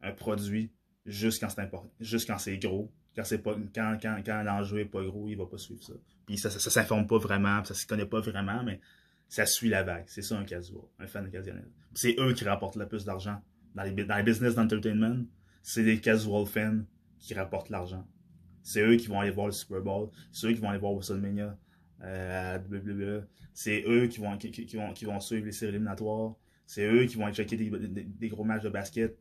un 0.00 0.12
produit 0.12 0.70
juste 1.06 1.40
quand 1.40 1.48
c'est 1.48 1.68
juste 1.98 2.28
quand 2.28 2.38
c'est 2.38 2.56
gros. 2.58 2.92
Quand 3.16 3.24
c'est 3.24 3.38
pas, 3.38 3.56
quand, 3.74 3.98
quand, 4.00 4.22
quand 4.24 4.42
l'enjeu 4.44 4.78
est 4.78 4.84
pas 4.84 5.02
gros, 5.02 5.28
il 5.28 5.34
va 5.34 5.46
pas 5.46 5.58
suivre 5.58 5.82
ça. 5.82 5.92
Puis 6.24 6.38
ça, 6.38 6.50
ça, 6.50 6.70
s'informe 6.70 7.08
pas 7.08 7.18
vraiment, 7.18 7.64
ça 7.64 7.74
se 7.74 7.84
connaît 7.84 8.06
pas 8.06 8.20
vraiment, 8.20 8.62
mais 8.62 8.80
ça 9.28 9.44
suit 9.44 9.68
la 9.68 9.82
vague. 9.82 10.04
C'est 10.06 10.22
ça 10.22 10.38
un 10.38 10.44
casual, 10.44 10.84
un 11.00 11.08
fan 11.08 11.26
occasionnel. 11.26 11.68
C'est 11.94 12.14
eux 12.20 12.32
qui 12.34 12.44
rapportent 12.44 12.76
le 12.76 12.86
plus 12.86 13.04
d'argent. 13.04 13.42
Dans 13.74 13.82
les, 13.82 13.92
dans 13.92 14.16
les 14.16 14.22
business 14.22 14.54
d'entertainment, 14.54 15.26
c'est 15.62 15.82
les 15.82 16.00
casual 16.00 16.46
fans 16.46 16.82
qui 17.18 17.34
rapportent 17.34 17.70
l'argent. 17.70 18.06
C'est 18.62 18.82
eux 18.82 18.96
qui 18.96 19.08
vont 19.08 19.18
aller 19.18 19.32
voir 19.32 19.46
le 19.46 19.52
Super 19.52 19.80
Bowl. 19.80 20.10
C'est 20.30 20.46
eux 20.46 20.52
qui 20.52 20.60
vont 20.60 20.70
aller 20.70 20.78
voir 20.78 20.92
WrestleMania 20.92 21.58
à 22.02 22.58
WWE. 22.58 23.24
C'est 23.54 23.84
eux 23.86 24.06
qui 24.08 24.20
vont, 24.20 24.36
qui, 24.36 24.76
vont, 24.76 24.92
qui 24.92 25.04
vont 25.04 25.20
suivre 25.20 25.46
les 25.46 25.52
séries 25.52 25.70
éliminatoires. 25.70 26.34
C'est 26.66 26.86
eux 26.86 27.04
qui 27.06 27.16
vont 27.16 27.26
aller 27.26 27.44
des, 27.44 28.28
gros 28.28 28.44
matchs 28.44 28.62
de 28.62 28.68
basket. 28.68 29.18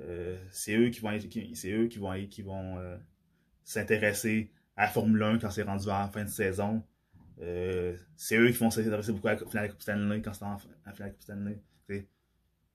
Euh, 0.00 0.36
c'est 0.52 0.76
eux 0.76 0.90
qui 0.90 1.00
vont 1.00 1.10
c'est 1.54 1.72
eux 1.72 1.88
qui 1.88 1.98
vont 1.98 2.26
qui 2.26 2.42
vont 2.42 2.78
euh, 2.78 2.96
s'intéresser 3.64 4.52
à 4.76 4.82
la 4.82 4.88
Formule 4.88 5.22
1 5.22 5.38
quand 5.38 5.50
c'est 5.50 5.62
rendu 5.62 5.88
à 5.88 6.00
la 6.00 6.08
fin 6.08 6.24
de 6.24 6.28
saison. 6.28 6.82
Euh, 7.40 7.96
c'est 8.16 8.36
eux 8.36 8.50
qui 8.50 8.58
vont 8.58 8.70
s'intéresser 8.70 9.12
beaucoup 9.12 9.28
à 9.28 9.36
la 9.54 9.68
Coupe 9.68 9.82
Stanley 9.82 10.20
quand 10.20 10.34
c'est 10.34 10.44
en 10.44 10.58
la 10.86 10.92
finale 10.92 11.10
de 11.10 11.14
Coupe 11.14 11.22
Stanley. 11.22 11.58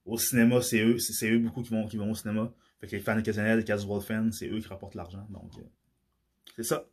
Au 0.04 0.18
cinéma, 0.18 0.60
c'est 0.62 0.80
eux, 0.80 0.98
c'est 0.98 1.28
eux 1.30 1.38
beaucoup 1.38 1.62
qui 1.62 1.70
vont, 1.70 1.86
qui 1.86 1.96
vont 1.96 2.10
au 2.10 2.14
cinéma. 2.14 2.52
Fait 2.80 2.86
que 2.86 2.92
les 2.94 3.02
fans 3.02 3.18
occasionnels, 3.18 3.58
les 3.58 3.64
casual 3.64 4.00
fans, 4.00 4.30
c'est 4.30 4.48
eux 4.48 4.60
qui 4.60 4.68
rapportent 4.68 4.94
l'argent. 4.94 5.26
Donc, 5.30 5.50
c'est 6.54 6.62
ça. 6.62 6.86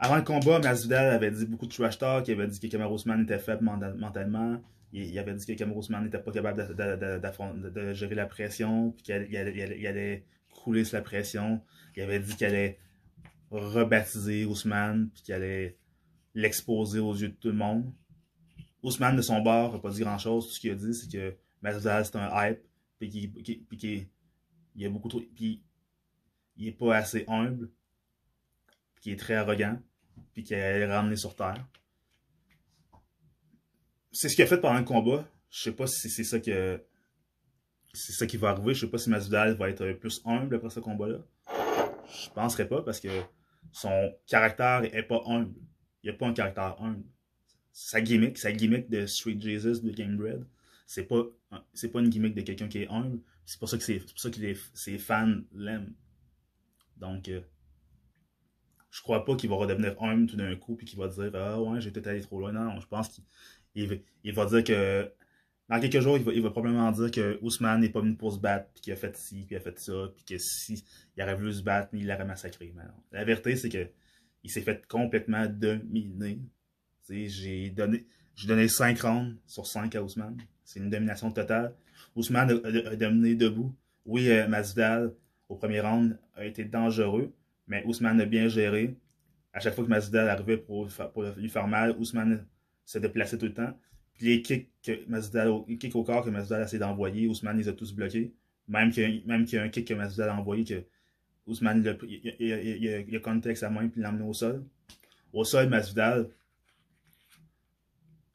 Avant 0.00 0.16
le 0.16 0.22
combat, 0.22 0.60
Masvidal 0.60 1.12
avait 1.12 1.32
dit 1.32 1.44
beaucoup 1.44 1.66
de 1.66 1.72
trash 1.72 1.98
talk. 1.98 2.28
Il 2.28 2.32
avait 2.32 2.46
dit 2.46 2.60
que 2.60 2.68
Kamaru 2.68 2.98
était 3.22 3.38
faible 3.38 3.64
mentalement. 3.64 4.60
Il, 4.92 5.18
avait 5.18 5.34
dit 5.34 5.44
que 5.44 5.52
Kamaru 5.54 5.80
n'était 6.02 6.20
pas 6.20 6.30
capable 6.30 7.72
de, 7.72 7.92
gérer 7.94 8.14
la 8.14 8.26
pression, 8.26 8.92
puis 8.92 9.02
qu'il 9.02 9.16
allait, 9.16 10.24
couler 10.54 10.84
sur 10.84 10.96
la 10.96 11.02
pression. 11.02 11.60
Il 11.96 12.02
avait 12.02 12.20
dit 12.20 12.36
qu'il 12.36 12.46
allait 12.46 12.78
rebaptiser 13.50 14.44
Ousmane, 14.44 15.10
puis 15.12 15.22
qu'il 15.22 15.34
allait 15.34 15.76
l'exposer 16.34 17.00
aux 17.00 17.14
yeux 17.14 17.30
de 17.30 17.34
tout 17.34 17.48
le 17.48 17.54
monde. 17.54 17.92
Ousmane, 18.84 19.16
de 19.16 19.22
son 19.22 19.40
bord, 19.40 19.72
n'a 19.72 19.78
pas 19.80 19.90
dit 19.90 20.00
grand-chose. 20.00 20.46
Tout 20.46 20.52
ce 20.52 20.60
qu'il 20.60 20.70
a 20.70 20.76
dit, 20.76 20.94
c'est 20.94 21.10
que 21.10 21.34
Masvidal, 21.60 22.06
c'est 22.06 22.16
un 22.16 22.30
hype, 22.32 22.60
puis 23.00 23.10
qu'il 23.10 24.06
il 24.76 24.86
a 24.86 24.90
beaucoup 24.90 25.08
trop... 25.08 25.20
Puis 25.34 25.60
il 26.56 26.68
est 26.68 26.72
pas 26.72 26.96
assez 26.96 27.24
humble 27.26 27.68
qui 29.00 29.12
est 29.12 29.16
très 29.16 29.34
arrogant, 29.34 29.80
puis 30.32 30.44
qui 30.44 30.54
est 30.54 30.86
ramené 30.86 31.16
sur 31.16 31.34
Terre. 31.34 31.66
C'est 34.12 34.28
ce 34.28 34.34
qu'il 34.34 34.44
a 34.44 34.46
fait 34.46 34.58
pendant 34.58 34.78
le 34.78 34.84
combat. 34.84 35.28
Je 35.50 35.62
sais 35.62 35.72
pas 35.72 35.86
si 35.86 36.10
c'est 36.10 36.24
ça 36.24 36.40
que 36.40 36.82
c'est 37.92 38.12
ça 38.12 38.26
qui 38.26 38.36
va 38.36 38.50
arriver. 38.50 38.74
Je 38.74 38.80
sais 38.80 38.90
pas 38.90 38.98
si 38.98 39.10
Masvidal 39.10 39.54
va 39.54 39.70
être 39.70 39.92
plus 39.92 40.20
humble 40.24 40.56
après 40.56 40.70
ce 40.70 40.80
combat-là. 40.80 41.18
Je 42.08 42.30
penserais 42.30 42.68
pas 42.68 42.82
parce 42.82 43.00
que 43.00 43.08
son 43.72 44.14
caractère 44.26 44.82
est 44.84 45.02
pas 45.02 45.22
humble. 45.26 45.54
Il 46.02 46.10
a 46.10 46.12
pas 46.12 46.26
un 46.26 46.32
caractère 46.32 46.80
humble. 46.80 47.04
Sa 47.72 48.00
gimmick, 48.00 48.38
sa 48.38 48.52
gimmick 48.52 48.88
de 48.88 49.06
Street 49.06 49.38
Jesus 49.40 49.82
de 49.82 49.90
Game 49.90 50.16
Bread, 50.16 50.44
c'est 50.86 51.04
pas 51.04 51.22
c'est 51.72 51.88
pas 51.88 52.00
une 52.00 52.08
gimmick 52.08 52.34
de 52.34 52.42
quelqu'un 52.42 52.68
qui 52.68 52.82
est 52.82 52.88
humble. 52.88 53.20
C'est 53.44 53.58
pour 53.58 53.68
ça 53.68 53.78
que 53.78 53.84
c'est 53.84 54.00
pour 54.00 54.18
ça 54.18 54.30
que 54.30 54.54
ses 54.74 54.98
fans 54.98 55.40
l'aiment. 55.52 55.94
Donc 56.96 57.28
euh, 57.28 57.40
je 58.98 59.02
crois 59.04 59.24
pas 59.24 59.36
qu'il 59.36 59.48
va 59.48 59.54
redevenir 59.54 59.94
humble 60.02 60.26
tout 60.26 60.36
d'un 60.36 60.56
coup 60.56 60.74
puis 60.74 60.84
qu'il 60.84 60.98
va 60.98 61.06
dire 61.06 61.30
Ah 61.34 61.62
ouais, 61.62 61.80
j'ai 61.80 61.92
allé 62.04 62.20
trop 62.20 62.40
loin. 62.40 62.50
Non, 62.50 62.80
je 62.80 62.86
pense 62.88 63.08
qu'il 63.08 64.02
il 64.24 64.32
va 64.32 64.46
dire 64.46 64.64
que 64.64 65.08
dans 65.68 65.78
quelques 65.78 66.00
jours, 66.00 66.18
il 66.18 66.42
va, 66.42 66.50
probablement 66.50 66.90
dire 66.90 67.12
que 67.12 67.38
Ousmane 67.40 67.82
n'est 67.82 67.90
pas 67.90 68.00
venu 68.00 68.16
pour 68.16 68.32
se 68.32 68.38
battre, 68.38 68.70
puis 68.72 68.82
qu'il 68.82 68.92
a 68.92 68.96
fait 68.96 69.16
ci, 69.16 69.36
puis 69.36 69.46
qu'il 69.46 69.56
a 69.56 69.60
fait 69.60 69.78
ça, 69.78 69.92
puis 70.16 70.24
que 70.24 70.38
si 70.38 70.82
il 71.16 71.22
aurait 71.22 71.36
voulu 71.36 71.52
se 71.52 71.62
battre, 71.62 71.90
il 71.92 72.08
l'aurait 72.08 72.24
massacré. 72.24 72.72
Mais 72.74 72.82
La 73.12 73.24
vérité, 73.24 73.54
c'est 73.54 73.68
que 73.68 73.88
il 74.42 74.50
s'est 74.50 74.62
fait 74.62 74.84
complètement 74.88 75.46
dominer. 75.46 76.40
J'ai 77.08 77.70
donné, 77.70 78.04
donné 78.46 78.66
5 78.66 79.00
rounds 79.00 79.36
sur 79.46 79.66
5 79.66 79.94
à 79.94 80.02
Ousmane. 80.02 80.38
C'est 80.64 80.80
une 80.80 80.90
domination 80.90 81.30
totale. 81.30 81.72
Ousmane 82.16 82.60
a, 82.64 82.96
dominé 82.96 83.36
debout. 83.36 83.72
Oui, 84.06 84.28
euh, 84.28 84.48
Masvidal, 84.48 85.14
au 85.48 85.54
premier 85.54 85.80
round, 85.80 86.18
a 86.34 86.44
été 86.44 86.64
dangereux, 86.64 87.32
mais 87.68 87.84
Ousmane 87.84 88.20
a 88.20 88.24
bien 88.24 88.48
géré. 88.48 88.96
À 89.52 89.60
chaque 89.60 89.74
fois 89.74 89.84
que 89.84 89.90
Masvidal 89.90 90.28
arrivait 90.28 90.56
pour, 90.56 90.88
lui 91.36 91.48
faire 91.48 91.68
mal, 91.68 91.96
Ousmane 91.98 92.46
se 92.84 92.98
déplaçait 92.98 93.38
tout 93.38 93.46
le 93.46 93.54
temps. 93.54 93.78
Puis 94.14 94.26
les 94.26 94.42
kicks, 94.42 94.70
que 94.82 95.08
Masvidal, 95.08 95.52
les 95.68 95.78
kicks 95.78 95.94
au 95.94 96.02
corps 96.02 96.24
que 96.24 96.30
Masvidal 96.30 96.62
a 96.62 96.64
essayé 96.64 96.78
d'envoyer, 96.78 97.28
Ousmane 97.28 97.58
les 97.58 97.68
a 97.68 97.72
tous 97.72 97.92
bloqués. 97.92 98.34
Même 98.66 98.90
qu'il 98.90 99.24
y, 99.26 99.56
a 99.56 99.62
un 99.62 99.68
kick 99.68 99.86
que 99.86 99.94
Masvidal 99.94 100.30
a 100.30 100.36
envoyé, 100.36 100.64
que 100.64 100.84
Ousmane 101.46 101.82
il 101.82 101.88
a, 101.88 103.00
il, 103.00 103.16
a 103.16 103.20
connecté 103.20 103.48
avec 103.48 103.56
sa 103.56 103.70
main 103.70 103.88
puis 103.88 104.00
l'a 104.00 104.10
emmené 104.10 104.24
au 104.24 104.34
sol. 104.34 104.64
Au 105.32 105.44
sol, 105.44 105.68
Masvidal, 105.68 106.28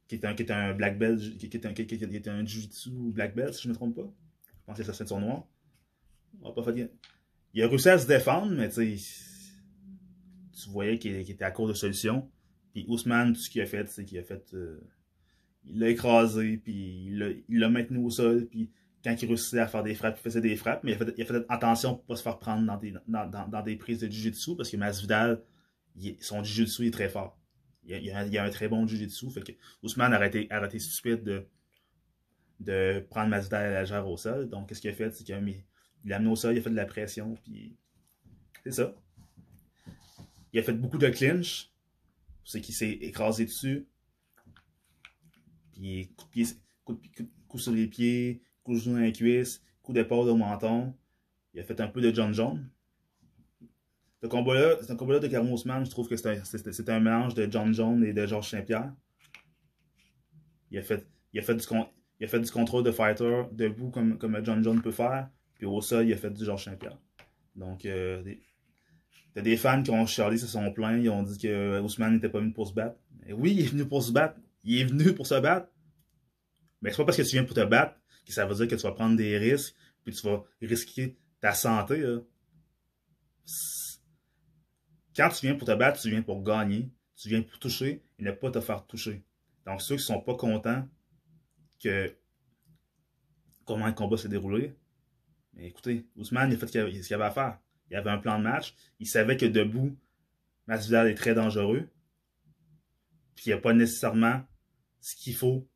qui 0.08 0.16
est 0.16 0.26
un, 0.26 0.34
qui 0.34 0.52
un 0.52 0.74
black 0.74 0.98
belt, 0.98 1.38
qui 1.38 1.46
est 1.46 1.66
un, 1.66 1.74
qui 1.74 2.30
un 2.30 2.46
jiu-jitsu 2.46 2.90
black 3.12 3.36
belt, 3.36 3.54
si 3.54 3.64
je 3.64 3.68
ne 3.68 3.74
me 3.74 3.76
trompe 3.76 3.96
pas. 3.96 4.12
Je 4.46 4.66
pense 4.66 4.78
que 4.78 4.84
c'est 4.84 4.92
sa 4.92 4.94
ceinture 4.94 5.20
noire. 5.20 5.46
On 6.42 6.50
va 6.50 6.56
pas 6.56 6.64
faire 6.64 6.88
il 7.54 7.64
a 7.64 7.68
réussi 7.68 7.90
à 7.90 7.98
se 7.98 8.08
défendre, 8.08 8.52
mais 8.52 8.70
tu 8.70 8.98
tu 10.54 10.70
voyais 10.70 10.98
qu'il 10.98 11.16
était 11.16 11.44
à 11.44 11.52
court 11.52 11.68
de 11.68 11.74
solutions. 11.74 12.30
Puis 12.74 12.86
Ousmane, 12.88 13.34
tout 13.34 13.42
ce 13.42 13.50
qu'il 13.50 13.62
a 13.62 13.66
fait, 13.66 13.88
c'est 13.90 14.06
qu'il 14.06 14.18
a 14.18 14.24
fait. 14.24 14.54
Euh, 14.54 14.80
il 15.66 15.80
l'a 15.80 15.90
écrasé, 15.90 16.58
puis 16.58 17.06
il 17.48 17.60
l'a 17.60 17.70
maintenu 17.70 18.00
au 18.00 18.10
sol, 18.10 18.48
puis 18.50 18.72
quand 19.04 19.16
il 19.22 19.28
réussissait 19.28 19.60
à 19.60 19.68
faire 19.68 19.84
des 19.84 19.96
frappes, 19.96 20.18
il 20.20 20.22
faisait 20.22 20.42
des 20.42 20.56
frappes, 20.56 20.84
mais 20.84 20.98
il 21.18 21.22
a 21.22 21.26
fait, 21.26 21.46
attention 21.50 21.96
pour 21.96 22.06
pas 22.06 22.16
se 22.16 22.24
faire 22.24 22.40
prendre 22.40 22.66
dans 23.08 23.62
des, 23.62 23.76
prises 23.76 24.00
de 24.00 24.10
jiu-jitsu, 24.10 24.56
parce 24.56 24.70
que 24.70 24.78
Masvidal, 24.78 25.42
il, 25.96 26.18
son 26.22 26.44
jiu-jitsu 26.44 26.88
est 26.88 26.92
très 26.92 27.10
fort. 27.10 27.40
Il 27.86 28.12
a, 28.12 28.20
a, 28.20 28.46
un 28.46 28.50
très 28.50 28.68
bon 28.68 28.88
jiu-jitsu, 28.88 29.30
fait 29.30 29.42
que 29.42 29.52
Ousmane 29.84 30.14
a 30.14 30.26
été, 30.26 30.48
a 30.52 30.80
stupide 30.80 31.24
de, 31.24 31.48
de 32.60 33.06
prendre 33.10 33.30
Masvidal 33.30 33.66
à 33.66 33.72
la 33.72 33.82
légère 33.82 34.08
au 34.08 34.18
sol. 34.18 34.50
Donc, 34.50 34.70
qu'est-ce 34.70 34.82
qu'il 34.82 34.90
a 34.90 34.94
fait? 34.94 35.12
C'est 35.12 35.24
qu'il 35.24 35.36
a 35.36 35.42
mis 35.42 35.64
il 36.04 36.10
l'a 36.10 36.18
amené 36.18 36.32
au 36.32 36.36
sol, 36.36 36.56
il 36.56 36.60
a 36.60 36.62
fait 36.62 36.70
de 36.70 36.76
la 36.76 36.86
pression, 36.86 37.36
puis 37.44 37.76
c'est 38.64 38.72
ça. 38.72 38.94
Il 40.52 40.60
a 40.60 40.64
fait 40.64 40.74
beaucoup 40.74 40.98
de 40.98 41.10
clinch, 41.10 41.72
c'est 42.46 42.62
qu'il 42.62 42.76
s'est 42.76 42.92
écrasé 42.92 43.46
dessus. 43.46 43.88
Puis 45.74 46.14
coup, 46.16 47.00
coup, 47.48 47.58
sur 47.58 47.72
les 47.72 47.88
pieds, 47.88 48.42
coup 48.64 48.74
de 48.74 48.80
genou 48.80 48.96
dans 48.96 49.02
les 49.02 49.12
cuisses, 49.12 49.64
coup 49.82 49.94
d'épaule 49.94 50.30
au 50.30 50.36
menton. 50.36 50.94
Il 51.54 51.60
a 51.60 51.64
fait 51.64 51.80
un 51.82 51.88
peu 51.88 52.02
de 52.02 52.14
John 52.14 52.34
John. 52.34 52.70
Ce 54.22 54.28
combat-là, 54.28 54.78
ce 54.82 54.94
combat-là 54.94 55.20
de 55.20 55.28
Caron 55.28 55.52
Ousmane, 55.52 55.86
je 55.86 55.92
trouve 55.92 56.08
que 56.08 56.16
c'est 56.16 56.90
un, 56.90 57.00
mélange 57.00 57.34
de 57.34 57.52
John 57.52 57.74
John 57.74 58.04
et 58.04 58.14
de 58.14 58.26
Georges 58.26 58.50
Saint-Pierre. 58.50 58.94
Il 60.72 60.78
a 60.78 60.82
fait, 60.82 61.06
il 61.34 61.40
a 61.40 61.44
fait 61.44 61.56
du, 62.40 62.52
contrôle 62.52 62.84
de 62.84 62.92
fighter 62.92 63.44
debout 63.52 63.90
comme, 63.90 64.18
comme 64.18 64.44
John 64.44 64.64
John 64.64 64.82
peut 64.82 64.92
faire. 64.92 65.30
Puis 65.64 65.72
au 65.72 65.80
sol, 65.80 66.06
il 66.06 66.12
a 66.12 66.18
fait 66.18 66.30
du 66.30 66.44
Georges 66.44 66.66
Saint-Pierre. 66.66 66.98
Donc, 67.56 67.86
euh, 67.86 68.22
des... 68.22 68.42
t'as 69.34 69.40
des 69.40 69.56
fans 69.56 69.82
qui 69.82 69.92
ont 69.92 70.06
Charlie 70.06 70.38
se 70.38 70.46
sont 70.46 70.74
plaints, 70.74 70.98
ils 70.98 71.10
ont 71.10 71.24
dit 71.24 71.38
que 71.38 71.80
Ousmane 71.80 72.16
n'était 72.16 72.28
pas 72.28 72.42
venu 72.42 72.52
pour 72.52 72.68
se 72.68 72.74
battre. 72.74 72.98
Mais 73.22 73.32
oui, 73.32 73.54
il 73.54 73.62
est 73.62 73.70
venu 73.70 73.88
pour 73.88 74.04
se 74.04 74.12
battre. 74.12 74.38
Il 74.66 74.78
est 74.78 74.84
venu 74.84 75.14
pour 75.14 75.26
se 75.26 75.40
battre. 75.40 75.70
Mais 76.82 76.92
c'est 76.92 76.98
pas 76.98 77.06
parce 77.06 77.16
que 77.16 77.22
tu 77.22 77.30
viens 77.30 77.46
pour 77.46 77.56
te 77.56 77.64
battre 77.64 77.98
que 78.26 78.34
ça 78.34 78.46
veut 78.46 78.56
dire 78.56 78.68
que 78.68 78.76
tu 78.76 78.82
vas 78.82 78.92
prendre 78.92 79.16
des 79.16 79.38
risques, 79.38 79.74
puis 80.04 80.14
tu 80.14 80.28
vas 80.28 80.44
risquer 80.62 81.18
ta 81.40 81.54
santé. 81.54 82.04
Quand 85.16 85.30
tu 85.30 85.46
viens 85.46 85.56
pour 85.56 85.66
te 85.66 85.76
battre, 85.76 86.02
tu 86.02 86.10
viens 86.10 86.24
pour 86.24 86.44
gagner. 86.44 86.92
Tu 87.16 87.30
viens 87.30 87.42
pour 87.42 87.58
toucher 87.58 88.04
et 88.20 88.24
ne 88.24 88.32
pas 88.32 88.52
te 88.52 88.60
faire 88.60 88.86
toucher. 88.86 89.24
Donc, 89.66 89.82
ceux 89.82 89.96
qui 89.96 90.04
sont 90.04 90.20
pas 90.20 90.36
contents 90.36 90.86
que 91.82 92.14
comment 93.64 93.88
le 93.88 93.94
combat 93.94 94.18
s'est 94.18 94.28
déroulé, 94.28 94.76
mais 95.54 95.68
écoutez, 95.68 96.06
Ousmane, 96.16 96.52
il 96.52 96.56
a 96.56 96.58
fait 96.58 96.68
ce 96.68 96.72
qu'il 96.72 97.14
avait 97.14 97.24
à 97.24 97.32
faire. 97.32 97.60
Il 97.90 97.96
avait 97.96 98.10
un 98.10 98.18
plan 98.18 98.38
de 98.40 98.44
match. 98.44 98.74
Il 99.00 99.08
savait 99.08 99.38
que 99.38 99.46
debout, 99.46 99.96
Masvidal 100.68 101.08
est 101.08 101.16
très 101.16 101.36
dangereux. 101.36 101.90
Puis 103.36 103.46
il 103.46 103.50
n'y 103.50 103.54
a 103.54 103.58
pas 103.60 103.74
nécessairement 103.74 104.44
ce 105.00 105.16
qu'il 105.16 105.36
faut 105.36 105.68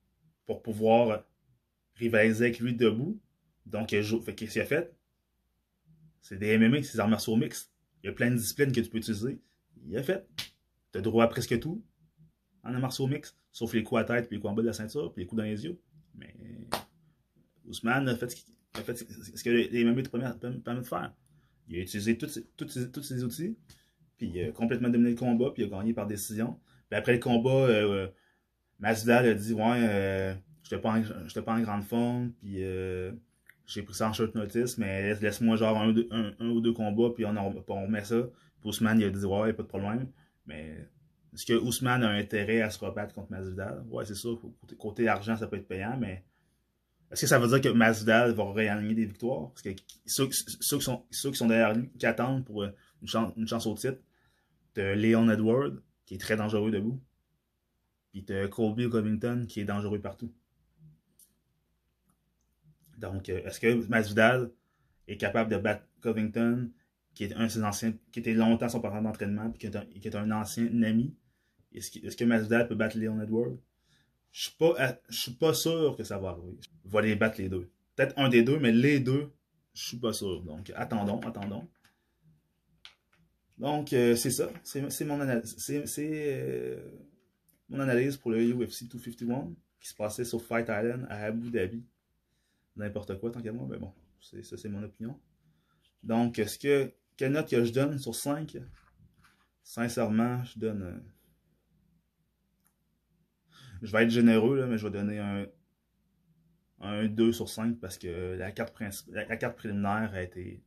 pour 0.46 0.62
pouvoir 0.62 1.24
rivaliser 1.96 2.46
avec 2.46 2.60
lui 2.60 2.74
debout. 2.74 3.20
Donc, 3.66 3.90
qu'est-ce 3.90 4.32
qu'il 4.32 4.62
a 4.62 4.66
fait? 4.66 4.96
C'est 6.22 6.38
des 6.38 6.58
MMA, 6.58 6.84
c'est 6.84 6.94
des 6.94 7.00
arts 7.00 7.10
martiaux 7.10 7.36
mixtes. 7.36 7.72
Il 8.02 8.08
y 8.08 8.10
a 8.10 8.14
plein 8.14 8.32
de 8.32 8.36
disciplines 8.36 8.72
que 8.72 8.80
tu 8.80 8.90
peux 8.90 8.98
utiliser. 8.98 9.40
Il 9.86 9.98
a 9.98 10.04
fait. 10.04 10.28
Tu 10.92 11.00
as 11.00 11.02
droit 11.02 11.26
à 11.26 11.28
presque 11.28 11.60
tout 11.60 11.84
en 12.64 12.74
un 12.74 12.80
martial 12.80 13.10
mix, 13.10 13.36
sauf 13.52 13.74
les 13.74 13.84
coups 13.84 14.02
à 14.02 14.04
tête, 14.04 14.28
puis 14.28 14.36
les 14.36 14.42
coups 14.42 14.52
en 14.52 14.56
bas 14.56 14.62
de 14.62 14.68
la 14.68 14.74
ceinture, 14.74 15.14
puis 15.14 15.24
les 15.24 15.28
coups 15.28 15.38
dans 15.38 15.46
les 15.46 15.64
yeux. 15.64 15.80
Mais 16.16 16.36
Ousmane 17.66 18.10
a 18.10 18.16
fait 18.16 18.30
ce, 18.30 18.38
que 18.84 19.50
les 19.50 19.68
te 20.04 20.10
permettent 20.10 20.84
de 20.84 20.88
faire. 20.88 21.14
Il 21.70 21.78
a 21.78 21.82
utilisé 21.82 22.18
tous 22.18 23.02
ces, 23.02 23.24
outils, 23.24 23.58
puis 24.18 24.32
il 24.34 24.44
a 24.46 24.52
complètement 24.52 24.90
dominé 24.90 25.12
le 25.12 25.16
combat, 25.18 25.52
puis 25.54 25.64
il 25.64 25.74
a 25.74 25.78
gagné 25.78 25.94
par 25.94 26.08
décision. 26.08 26.60
Puis 26.90 26.98
après 26.98 27.14
le 27.14 27.20
combat, 27.20 27.50
euh, 27.50 28.08
Masvidal 28.80 29.28
a 29.28 29.34
dit 29.34 29.54
Ouais, 29.54 29.80
euh, 29.82 30.34
j'étais 30.64 30.82
pas, 30.82 30.98
en, 30.98 31.42
pas 31.42 31.54
en 31.54 31.62
grande 31.62 31.84
forme, 31.84 32.32
puis 32.40 32.64
euh, 32.64 33.12
j'ai 33.66 33.82
pris 33.82 33.94
ça 33.94 34.10
en 34.10 34.14
short 34.14 34.34
notice, 34.36 34.78
mais 34.78 35.14
laisse-moi 35.16 35.58
genre 35.58 35.78
un, 35.78 36.50
ou 36.50 36.62
deux 36.62 36.74
combats, 36.74 37.12
puis 37.14 37.26
on, 37.26 37.32
remet 37.32 38.04
ça. 38.04 38.24
Puis 38.62 38.70
Ousmane, 38.70 39.00
il 39.00 39.06
a 39.06 39.10
dit 39.10 39.26
Ouais, 39.26 39.54
pas 39.54 39.64
de 39.64 39.68
problème. 39.68 40.08
Mais 40.46 40.88
est-ce 41.34 41.46
que 41.46 41.54
Ousmane 41.54 42.04
a 42.04 42.12
intérêt 42.12 42.62
à 42.62 42.70
se 42.70 42.80
rebattre 42.80 43.14
contre 43.14 43.32
Masvidal? 43.32 43.84
Ouais, 43.90 44.06
c'est 44.06 44.16
sûr, 44.16 44.42
côté, 44.78 45.10
argent, 45.10 45.36
ça 45.36 45.48
peut 45.48 45.58
être 45.58 45.68
payant, 45.68 45.98
mais 46.00 46.24
est-ce 47.12 47.22
que 47.22 47.28
ça 47.28 47.40
veut 47.40 47.48
dire 47.48 47.62
que 47.62 47.70
Masvidal 47.70 48.34
va 48.34 48.52
réaligner 48.52 48.94
des 48.94 49.06
victoires? 49.06 49.50
Parce 49.50 49.62
que 49.62 49.70
ceux, 50.06 50.28
qui, 50.28 50.82
sont, 50.82 51.48
derrière 51.48 51.74
lui, 51.74 51.90
qui 51.98 52.06
attendent 52.06 52.46
pour 52.46 52.64
une 52.64 52.74
chance, 53.06 53.34
une 53.38 53.48
chance 53.48 53.66
au 53.66 53.76
titre, 53.76 54.00
de 54.76 54.82
Leon 54.82 55.30
Edward, 55.30 55.82
qui 56.06 56.16
est 56.16 56.20
très 56.20 56.36
dangereux 56.36 56.70
debout. 56.70 57.02
Puis 58.12 58.26
t'as 58.26 58.48
Colby 58.48 58.90
Covington 58.90 59.46
qui 59.48 59.62
est 59.62 59.66
dangereux 59.66 60.00
partout. 60.00 60.34
Donc, 62.98 63.30
euh, 63.30 63.42
est-ce 63.46 63.60
que 63.60 63.88
Masvidal 63.88 64.52
est 65.08 65.18
capable 65.18 65.52
de 65.52 65.58
battre 65.58 65.86
Covington, 66.02 66.72
qui 67.14 67.24
est 67.24 67.34
un 67.34 67.46
de 67.46 67.52
ses 67.52 67.64
anciens, 67.64 67.94
qui 68.12 68.20
était 68.20 68.34
longtemps 68.34 68.70
son 68.70 68.82
partenaire 68.82 69.04
d'entraînement, 69.04 69.50
puis 69.50 69.60
qui 69.60 70.08
est, 70.08 70.16
un, 70.16 70.32
ancien 70.32 70.66
ami? 70.84 71.16
Est-ce 71.74 71.92
que, 71.92 72.06
est 72.06 72.18
que 72.18 72.26
Masvidal 72.26 72.68
peut 72.68 72.76
battre 72.76 72.98
Leon 72.98 73.22
Edwards? 73.22 73.58
Je 74.38 74.44
suis 74.44 74.52
pas, 74.52 75.02
je 75.10 75.18
suis 75.18 75.32
pas 75.32 75.52
sûr 75.56 75.96
que 75.98 76.04
ça 76.04 76.20
va 76.20 76.30
arriver. 76.30 76.60
Il 76.86 76.92
va 76.92 77.02
les 77.02 77.16
battre 77.16 77.42
les 77.42 77.50
deux. 77.50 77.72
Peut-être 77.96 78.14
un 78.20 78.30
des 78.30 78.44
deux, 78.44 78.60
mais 78.60 78.72
les 78.72 79.00
deux, 79.00 79.32
je 79.74 79.84
suis 79.84 79.98
pas 79.98 80.14
sûr. 80.14 80.44
Donc, 80.44 80.72
attendons, 80.76 81.20
attendons. 81.22 81.68
Donc, 83.58 83.94
euh, 83.94 84.16
c'est 84.16 84.30
ça. 84.30 84.52
C'est 84.62 85.06
mon 85.06 85.20
euh, 85.20 86.92
mon 87.68 87.80
analyse 87.80 88.18
pour 88.18 88.30
le 88.30 88.54
UFC 88.54 88.84
251 88.88 89.56
qui 89.82 89.90
se 89.90 89.96
passait 89.96 90.24
sur 90.24 90.40
Fight 90.40 90.68
Island 90.70 91.08
à 91.10 91.24
Abu 91.24 91.50
Dhabi. 91.50 91.84
N'importe 92.76 93.20
quoi, 93.20 93.32
tant 93.32 93.42
qu'à 93.42 93.52
moi, 93.52 93.66
mais 93.68 93.80
bon, 93.80 93.92
ça 94.22 94.56
c'est 94.56 94.70
mon 94.70 94.84
opinion. 94.84 95.20
Donc, 96.04 96.38
est-ce 96.38 96.60
que, 96.60 96.94
quelle 97.16 97.32
note 97.32 97.50
que 97.50 97.64
je 97.64 97.74
donne 97.74 97.98
sur 97.98 98.14
5 98.14 98.56
Sincèrement, 99.64 100.44
je 100.44 100.60
donne. 100.60 100.84
Euh, 100.84 101.17
je 103.82 103.92
vais 103.92 104.04
être 104.04 104.10
généreux, 104.10 104.58
là, 104.58 104.68
mais 104.68 104.78
je 104.78 104.88
vais 104.88 104.92
donner 104.92 105.20
un, 105.20 105.46
un 106.82 107.08
2 107.08 107.32
sur 107.32 107.50
5 107.50 107.80
parce 107.80 107.98
que 107.98 108.36
la 108.38 108.52
carte, 108.52 108.74
la, 109.10 109.38
carte 109.38 109.58
préliminaire 109.58 110.12
a 110.14 110.22
été. 110.22 110.64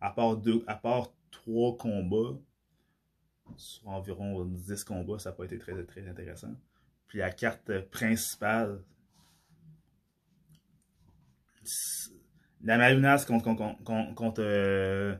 À 0.00 0.10
part, 0.10 0.36
deux, 0.36 0.64
à 0.66 0.74
part 0.74 1.12
3 1.30 1.76
combats, 1.76 2.38
sur 3.56 3.88
environ 3.88 4.44
10 4.44 4.84
combats, 4.84 5.18
ça 5.18 5.30
n'a 5.30 5.36
pas 5.36 5.44
été 5.44 5.58
très, 5.58 5.84
très 5.84 6.08
intéressant. 6.08 6.54
Puis 7.06 7.18
la 7.18 7.30
carte 7.30 7.80
principale, 7.90 8.82
la 12.62 12.78
Malunas 12.78 13.24
contre, 13.26 13.54
contre, 14.14 14.42
euh, 14.42 15.16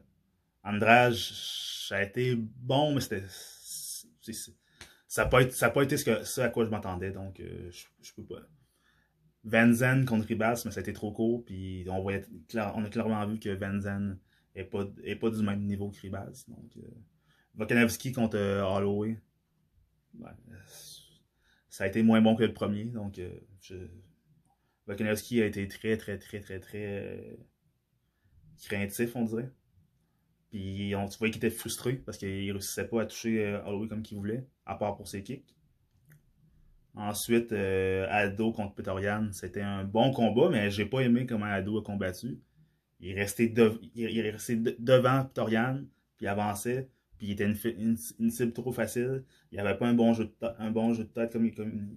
ça 0.63 1.97
a 1.97 2.03
été 2.03 2.37
bon, 2.37 2.95
mais 2.95 3.01
c'était. 3.01 3.25
Ça 5.13 5.25
n'a 5.25 5.29
pas, 5.29 5.45
pas, 5.45 5.83
été 5.83 5.99
ce, 5.99 6.07
que, 6.07 6.25
ce 6.25 6.41
à 6.41 6.49
quoi 6.49 6.65
je 6.65 6.71
m'attendais, 6.71 7.11
donc 7.11 7.39
euh, 7.39 7.71
je, 7.71 7.85
je, 8.01 8.15
peux 8.15 8.25
pas. 8.25 8.41
Van 9.45 10.07
contre 10.07 10.27
Ribas, 10.27 10.63
mais 10.65 10.71
ça 10.71 10.81
a 10.81 10.81
été 10.81 10.95
trop 10.95 11.13
court, 11.13 11.45
puis 11.45 11.85
on, 11.91 12.01
voyait, 12.01 12.25
on 12.55 12.83
a 12.83 12.89
clairement 12.89 13.27
vu 13.27 13.39
que 13.39 13.51
Van 13.51 13.79
Zen 13.79 14.19
n'est 14.57 14.65
pas, 14.65 14.87
est 15.05 15.17
pas 15.17 15.29
du 15.29 15.43
même 15.43 15.67
niveau 15.67 15.91
que 15.91 16.01
Ribas. 16.01 16.47
Donc, 16.49 16.79
euh, 16.79 18.13
contre 18.15 18.39
euh, 18.39 18.63
Holloway. 18.63 19.21
ça 21.69 21.85
a 21.85 21.89
été 21.89 22.03
moins 22.03 22.23
bon 22.23 22.35
que 22.35 22.45
le 22.45 22.55
premier. 22.55 22.87
Donc, 22.87 23.19
euh, 23.19 23.39
Volkanovski 24.87 25.43
a 25.43 25.45
été 25.45 25.69
très, 25.69 25.99
très, 25.99 26.17
très, 26.17 26.41
très, 26.41 26.59
très 26.59 26.87
euh, 26.87 27.37
craintif, 28.65 29.15
on 29.15 29.27
dirait. 29.27 29.51
Puis 30.53 30.95
on, 30.95 31.09
tu 31.09 31.19
voyais 31.19 31.33
qu'il 31.33 31.45
était 31.45 31.55
frustré 31.55 31.95
parce 31.95 32.19
qu'il 32.19 32.47
ne 32.47 32.53
réussissait 32.53 32.87
pas 32.87 33.03
à 33.03 33.07
toucher 33.07 33.61
Holloway 33.67 33.89
comme 33.89 34.03
qu'il 34.03 34.19
voulait, 34.19 34.47
à 34.67 34.77
part 34.77 34.95
pour 34.95 35.09
ses 35.09 35.25
kicks. 35.25 35.57
Ensuite, 36.95 37.53
Aldo 37.53 38.53
contre 38.53 38.75
Petorian, 38.75 39.31
c'était 39.33 39.63
un 39.63 39.83
bon 39.83 40.13
combat, 40.13 40.51
mais 40.51 40.71
j'ai 40.71 40.85
pas 40.87 41.01
aimé 41.01 41.27
comment 41.27 41.47
Aldo 41.47 41.81
a 41.81 41.83
combattu. 41.83 42.39
Il 43.01 43.17
est 43.17 43.23
resté, 43.23 43.49
devant 43.49 45.25
Petorian, 45.25 45.81
puis 46.17 46.27
il 46.27 46.29
avançait 46.29 46.89
puis 47.23 47.29
il 47.29 47.33
était 47.35 47.45
une, 47.79 47.97
cible 47.97 48.53
trop 48.53 48.73
facile. 48.73 49.23
Il 49.53 49.61
avait 49.61 49.79
pas 49.79 49.87
un 49.87 49.95
bon 49.95 50.13
jeu 50.13 50.25
de, 50.25 50.47
un 50.59 50.73
bon 50.73 50.93
jeu 50.93 51.05
de 51.05 51.09
tête 51.09 51.33
comme, 51.33 51.47
il 51.47 51.55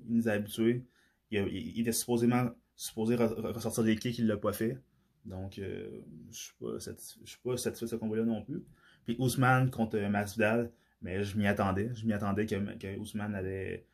nous 0.07 0.29
a 0.29 0.33
habitués. 0.33 0.85
Il, 1.31 1.81
était 1.81 1.91
supposément 1.91 2.51
supposé 2.75 3.15
ressortir 3.15 3.83
des 3.83 3.95
kicks, 3.95 4.19
il 4.19 4.27
l'a 4.27 4.37
pas 4.37 4.53
fait. 4.53 4.77
Donc, 5.25 5.57
euh, 5.57 5.89
je 6.25 6.27
ne 6.27 6.31
suis 6.31 7.39
pas 7.43 7.57
satisfait 7.57 7.85
de 7.85 7.89
ce 7.89 7.95
combat-là 7.95 8.23
non 8.23 8.43
plus. 8.43 8.63
Puis 9.03 9.15
Ousmane 9.19 9.71
contre 9.71 9.97
Masvidal, 9.97 10.71
mais 11.01 11.23
je 11.23 11.37
m'y 11.37 11.47
attendais. 11.47 11.91
Je 11.95 12.05
m'y 12.05 12.13
attendais 12.13 12.45
que, 12.45 12.97
Ousmane 12.97 13.35
allait 13.35 13.85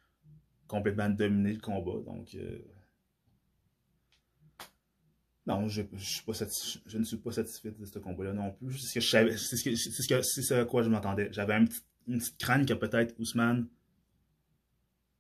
complètement 0.68 1.10
dominer 1.10 1.54
le 1.54 1.60
combat. 1.60 2.00
Donc, 2.06 2.36
euh, 2.36 2.60
non, 5.46 5.68
je, 5.68 5.82
je, 5.82 6.98
ne 6.98 7.04
suis 7.04 7.18
pas 7.18 7.32
satisfait 7.32 7.72
de 7.72 7.86
ce 7.86 8.00
combat-là 8.00 8.34
non 8.34 8.52
plus. 8.52 8.78
C'est 8.78 9.02
ce, 9.02 10.54
à 10.54 10.66
quoi 10.66 10.84
je 10.84 10.90
m'attendais. 10.90 11.30
J'avais 11.32 11.58
une 11.58 11.68
petite 12.18 12.38
crainte 12.38 12.68
que 12.68 12.74
peut-être 12.74 13.18
Ousmane 13.20 13.68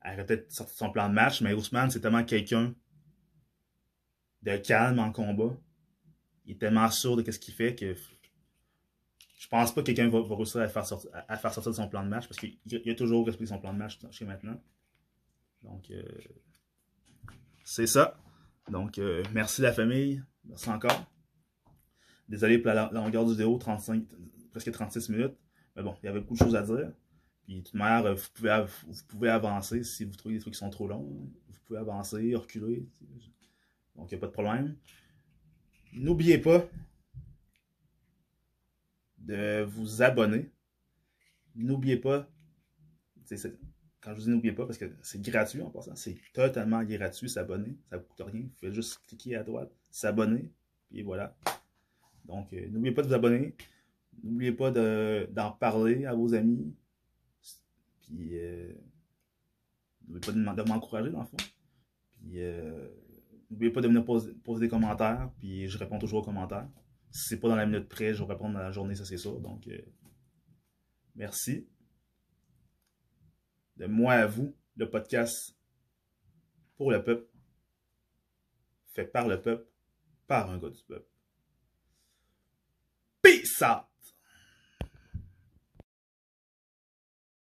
aurait 0.05 0.25
peut-être 0.25 0.51
sorti 0.51 0.75
son 0.75 0.91
plan 0.91 1.09
de 1.09 1.13
match, 1.13 1.41
mais 1.41 1.53
Ousmane, 1.53 1.89
c'est 1.89 1.99
tellement 1.99 2.23
quelqu'un 2.23 2.73
de 4.43 4.57
calme 4.57 4.99
en 4.99 5.11
combat. 5.11 5.55
Il 6.45 6.53
est 6.53 6.59
tellement 6.59 6.89
sûr 6.89 7.15
de 7.15 7.31
ce 7.31 7.39
qu'il 7.39 7.53
fait 7.53 7.75
que 7.75 7.95
je 9.41 9.47
pense 9.47 9.73
pas 9.73 9.81
que 9.81 9.87
quelqu'un 9.87 10.07
va, 10.07 10.35
réussir 10.35 10.61
à 10.61 10.67
faire, 10.67 10.85
sortir, 10.85 11.09
à 11.13 11.35
faire 11.35 11.51
sortir 11.51 11.71
de 11.71 11.75
son 11.75 11.87
plan 11.87 12.03
de 12.03 12.09
match 12.09 12.27
parce 12.27 12.39
qu'il 12.39 12.57
a 12.89 12.95
toujours 12.95 13.25
respecté 13.25 13.47
son 13.47 13.59
plan 13.59 13.73
de 13.73 13.79
match 13.79 13.97
chez 14.11 14.23
maintenant. 14.23 14.61
Donc, 15.63 15.89
euh, 15.89 16.03
c'est 17.63 17.87
ça. 17.87 18.17
Donc, 18.69 18.97
euh, 18.97 19.23
merci 19.33 19.61
la 19.61 19.73
famille. 19.73 20.23
Merci 20.45 20.69
encore. 20.69 21.05
Désolé 22.29 22.59
pour 22.59 22.71
la, 22.71 22.91
longueur 22.93 23.25
du 23.25 23.31
vidéo, 23.31 23.57
35, 23.57 24.03
presque 24.51 24.71
36 24.71 25.09
minutes. 25.09 25.35
Mais 25.75 25.83
bon, 25.83 25.95
il 26.01 26.05
y 26.05 26.09
avait 26.09 26.19
beaucoup 26.19 26.35
de 26.35 26.39
choses 26.39 26.55
à 26.55 26.61
dire. 26.61 26.91
Puis, 27.43 27.57
de 27.57 27.61
toute 27.63 27.73
manière, 27.73 28.13
vous 28.13 28.27
pouvez, 28.33 28.65
vous 28.87 29.03
pouvez 29.07 29.29
avancer 29.29 29.83
si 29.83 30.05
vous 30.05 30.15
trouvez 30.15 30.35
des 30.35 30.41
trucs 30.41 30.53
qui 30.53 30.59
sont 30.59 30.69
trop 30.69 30.87
longs. 30.87 31.29
Vous 31.49 31.59
pouvez 31.65 31.79
avancer, 31.79 32.35
reculer. 32.35 32.87
Donc, 33.95 34.11
il 34.11 34.13
n'y 34.13 34.17
a 34.17 34.21
pas 34.21 34.27
de 34.27 34.31
problème. 34.31 34.75
N'oubliez 35.93 36.37
pas 36.37 36.67
de 39.17 39.63
vous 39.63 40.01
abonner. 40.01 40.49
N'oubliez 41.55 41.97
pas, 41.97 42.29
quand 44.01 44.11
je 44.11 44.15
vous 44.15 44.21
dis 44.21 44.29
n'oubliez 44.29 44.53
pas, 44.53 44.65
parce 44.65 44.77
que 44.77 44.85
c'est 45.01 45.21
gratuit 45.21 45.61
en 45.61 45.69
passant, 45.69 45.95
c'est 45.95 46.17
totalement 46.33 46.83
gratuit 46.83 47.29
s'abonner, 47.29 47.77
ça 47.89 47.97
ne 47.97 48.01
coûte 48.01 48.21
rien. 48.25 48.41
Vous 48.41 48.57
faites 48.59 48.73
juste 48.73 48.99
cliquer 49.07 49.35
à 49.35 49.43
droite, 49.43 49.71
s'abonner, 49.89 50.49
puis 50.89 51.01
voilà. 51.01 51.37
Donc, 52.25 52.53
euh, 52.53 52.67
n'oubliez 52.69 52.93
pas 52.93 53.01
de 53.01 53.07
vous 53.07 53.13
abonner. 53.13 53.55
N'oubliez 54.23 54.51
pas 54.51 54.71
d'en 54.71 55.51
parler 55.51 56.05
à 56.05 56.13
vos 56.13 56.33
amis. 56.33 56.73
Puis, 58.01 58.37
euh, 58.37 58.73
n'oubliez 60.07 60.53
pas 60.53 60.63
de 60.63 60.69
m'encourager, 60.69 61.09
dans 61.09 61.21
le 61.21 61.25
fond. 61.25 61.37
Euh, 62.33 62.87
n'oubliez 63.51 63.71
pas 63.71 63.81
de 63.81 63.87
venir 63.87 64.03
poser, 64.05 64.33
des 64.59 64.69
commentaires, 64.69 65.29
puis 65.37 65.67
je 65.67 65.77
réponds 65.77 65.99
toujours 65.99 66.21
aux 66.21 66.25
commentaires. 66.25 66.67
Si 67.11 67.27
c'est 67.27 67.39
pas 67.39 67.49
dans 67.49 67.55
la 67.55 67.65
minute 67.65 67.89
près, 67.89 68.13
je 68.13 68.23
vais 68.23 68.29
répondre 68.29 68.53
dans 68.53 68.61
la 68.61 68.71
journée, 68.71 68.95
ça 68.95 69.05
c'est 69.05 69.17
sûr. 69.17 69.39
Donc, 69.39 69.69
merci 71.15 71.67
de 73.75 73.85
moi 73.85 74.13
à 74.13 74.27
vous, 74.27 74.55
le 74.77 74.89
podcast 74.89 75.57
pour 76.77 76.91
le 76.91 77.03
peuple, 77.03 77.27
fait 78.93 79.05
par 79.05 79.27
le 79.27 79.41
peuple, 79.41 79.67
par 80.27 80.49
un 80.49 80.57
gars 80.57 80.69
du 80.69 80.83
peuple. 80.83 81.07
Peace 83.21 83.61
out! 83.61 83.90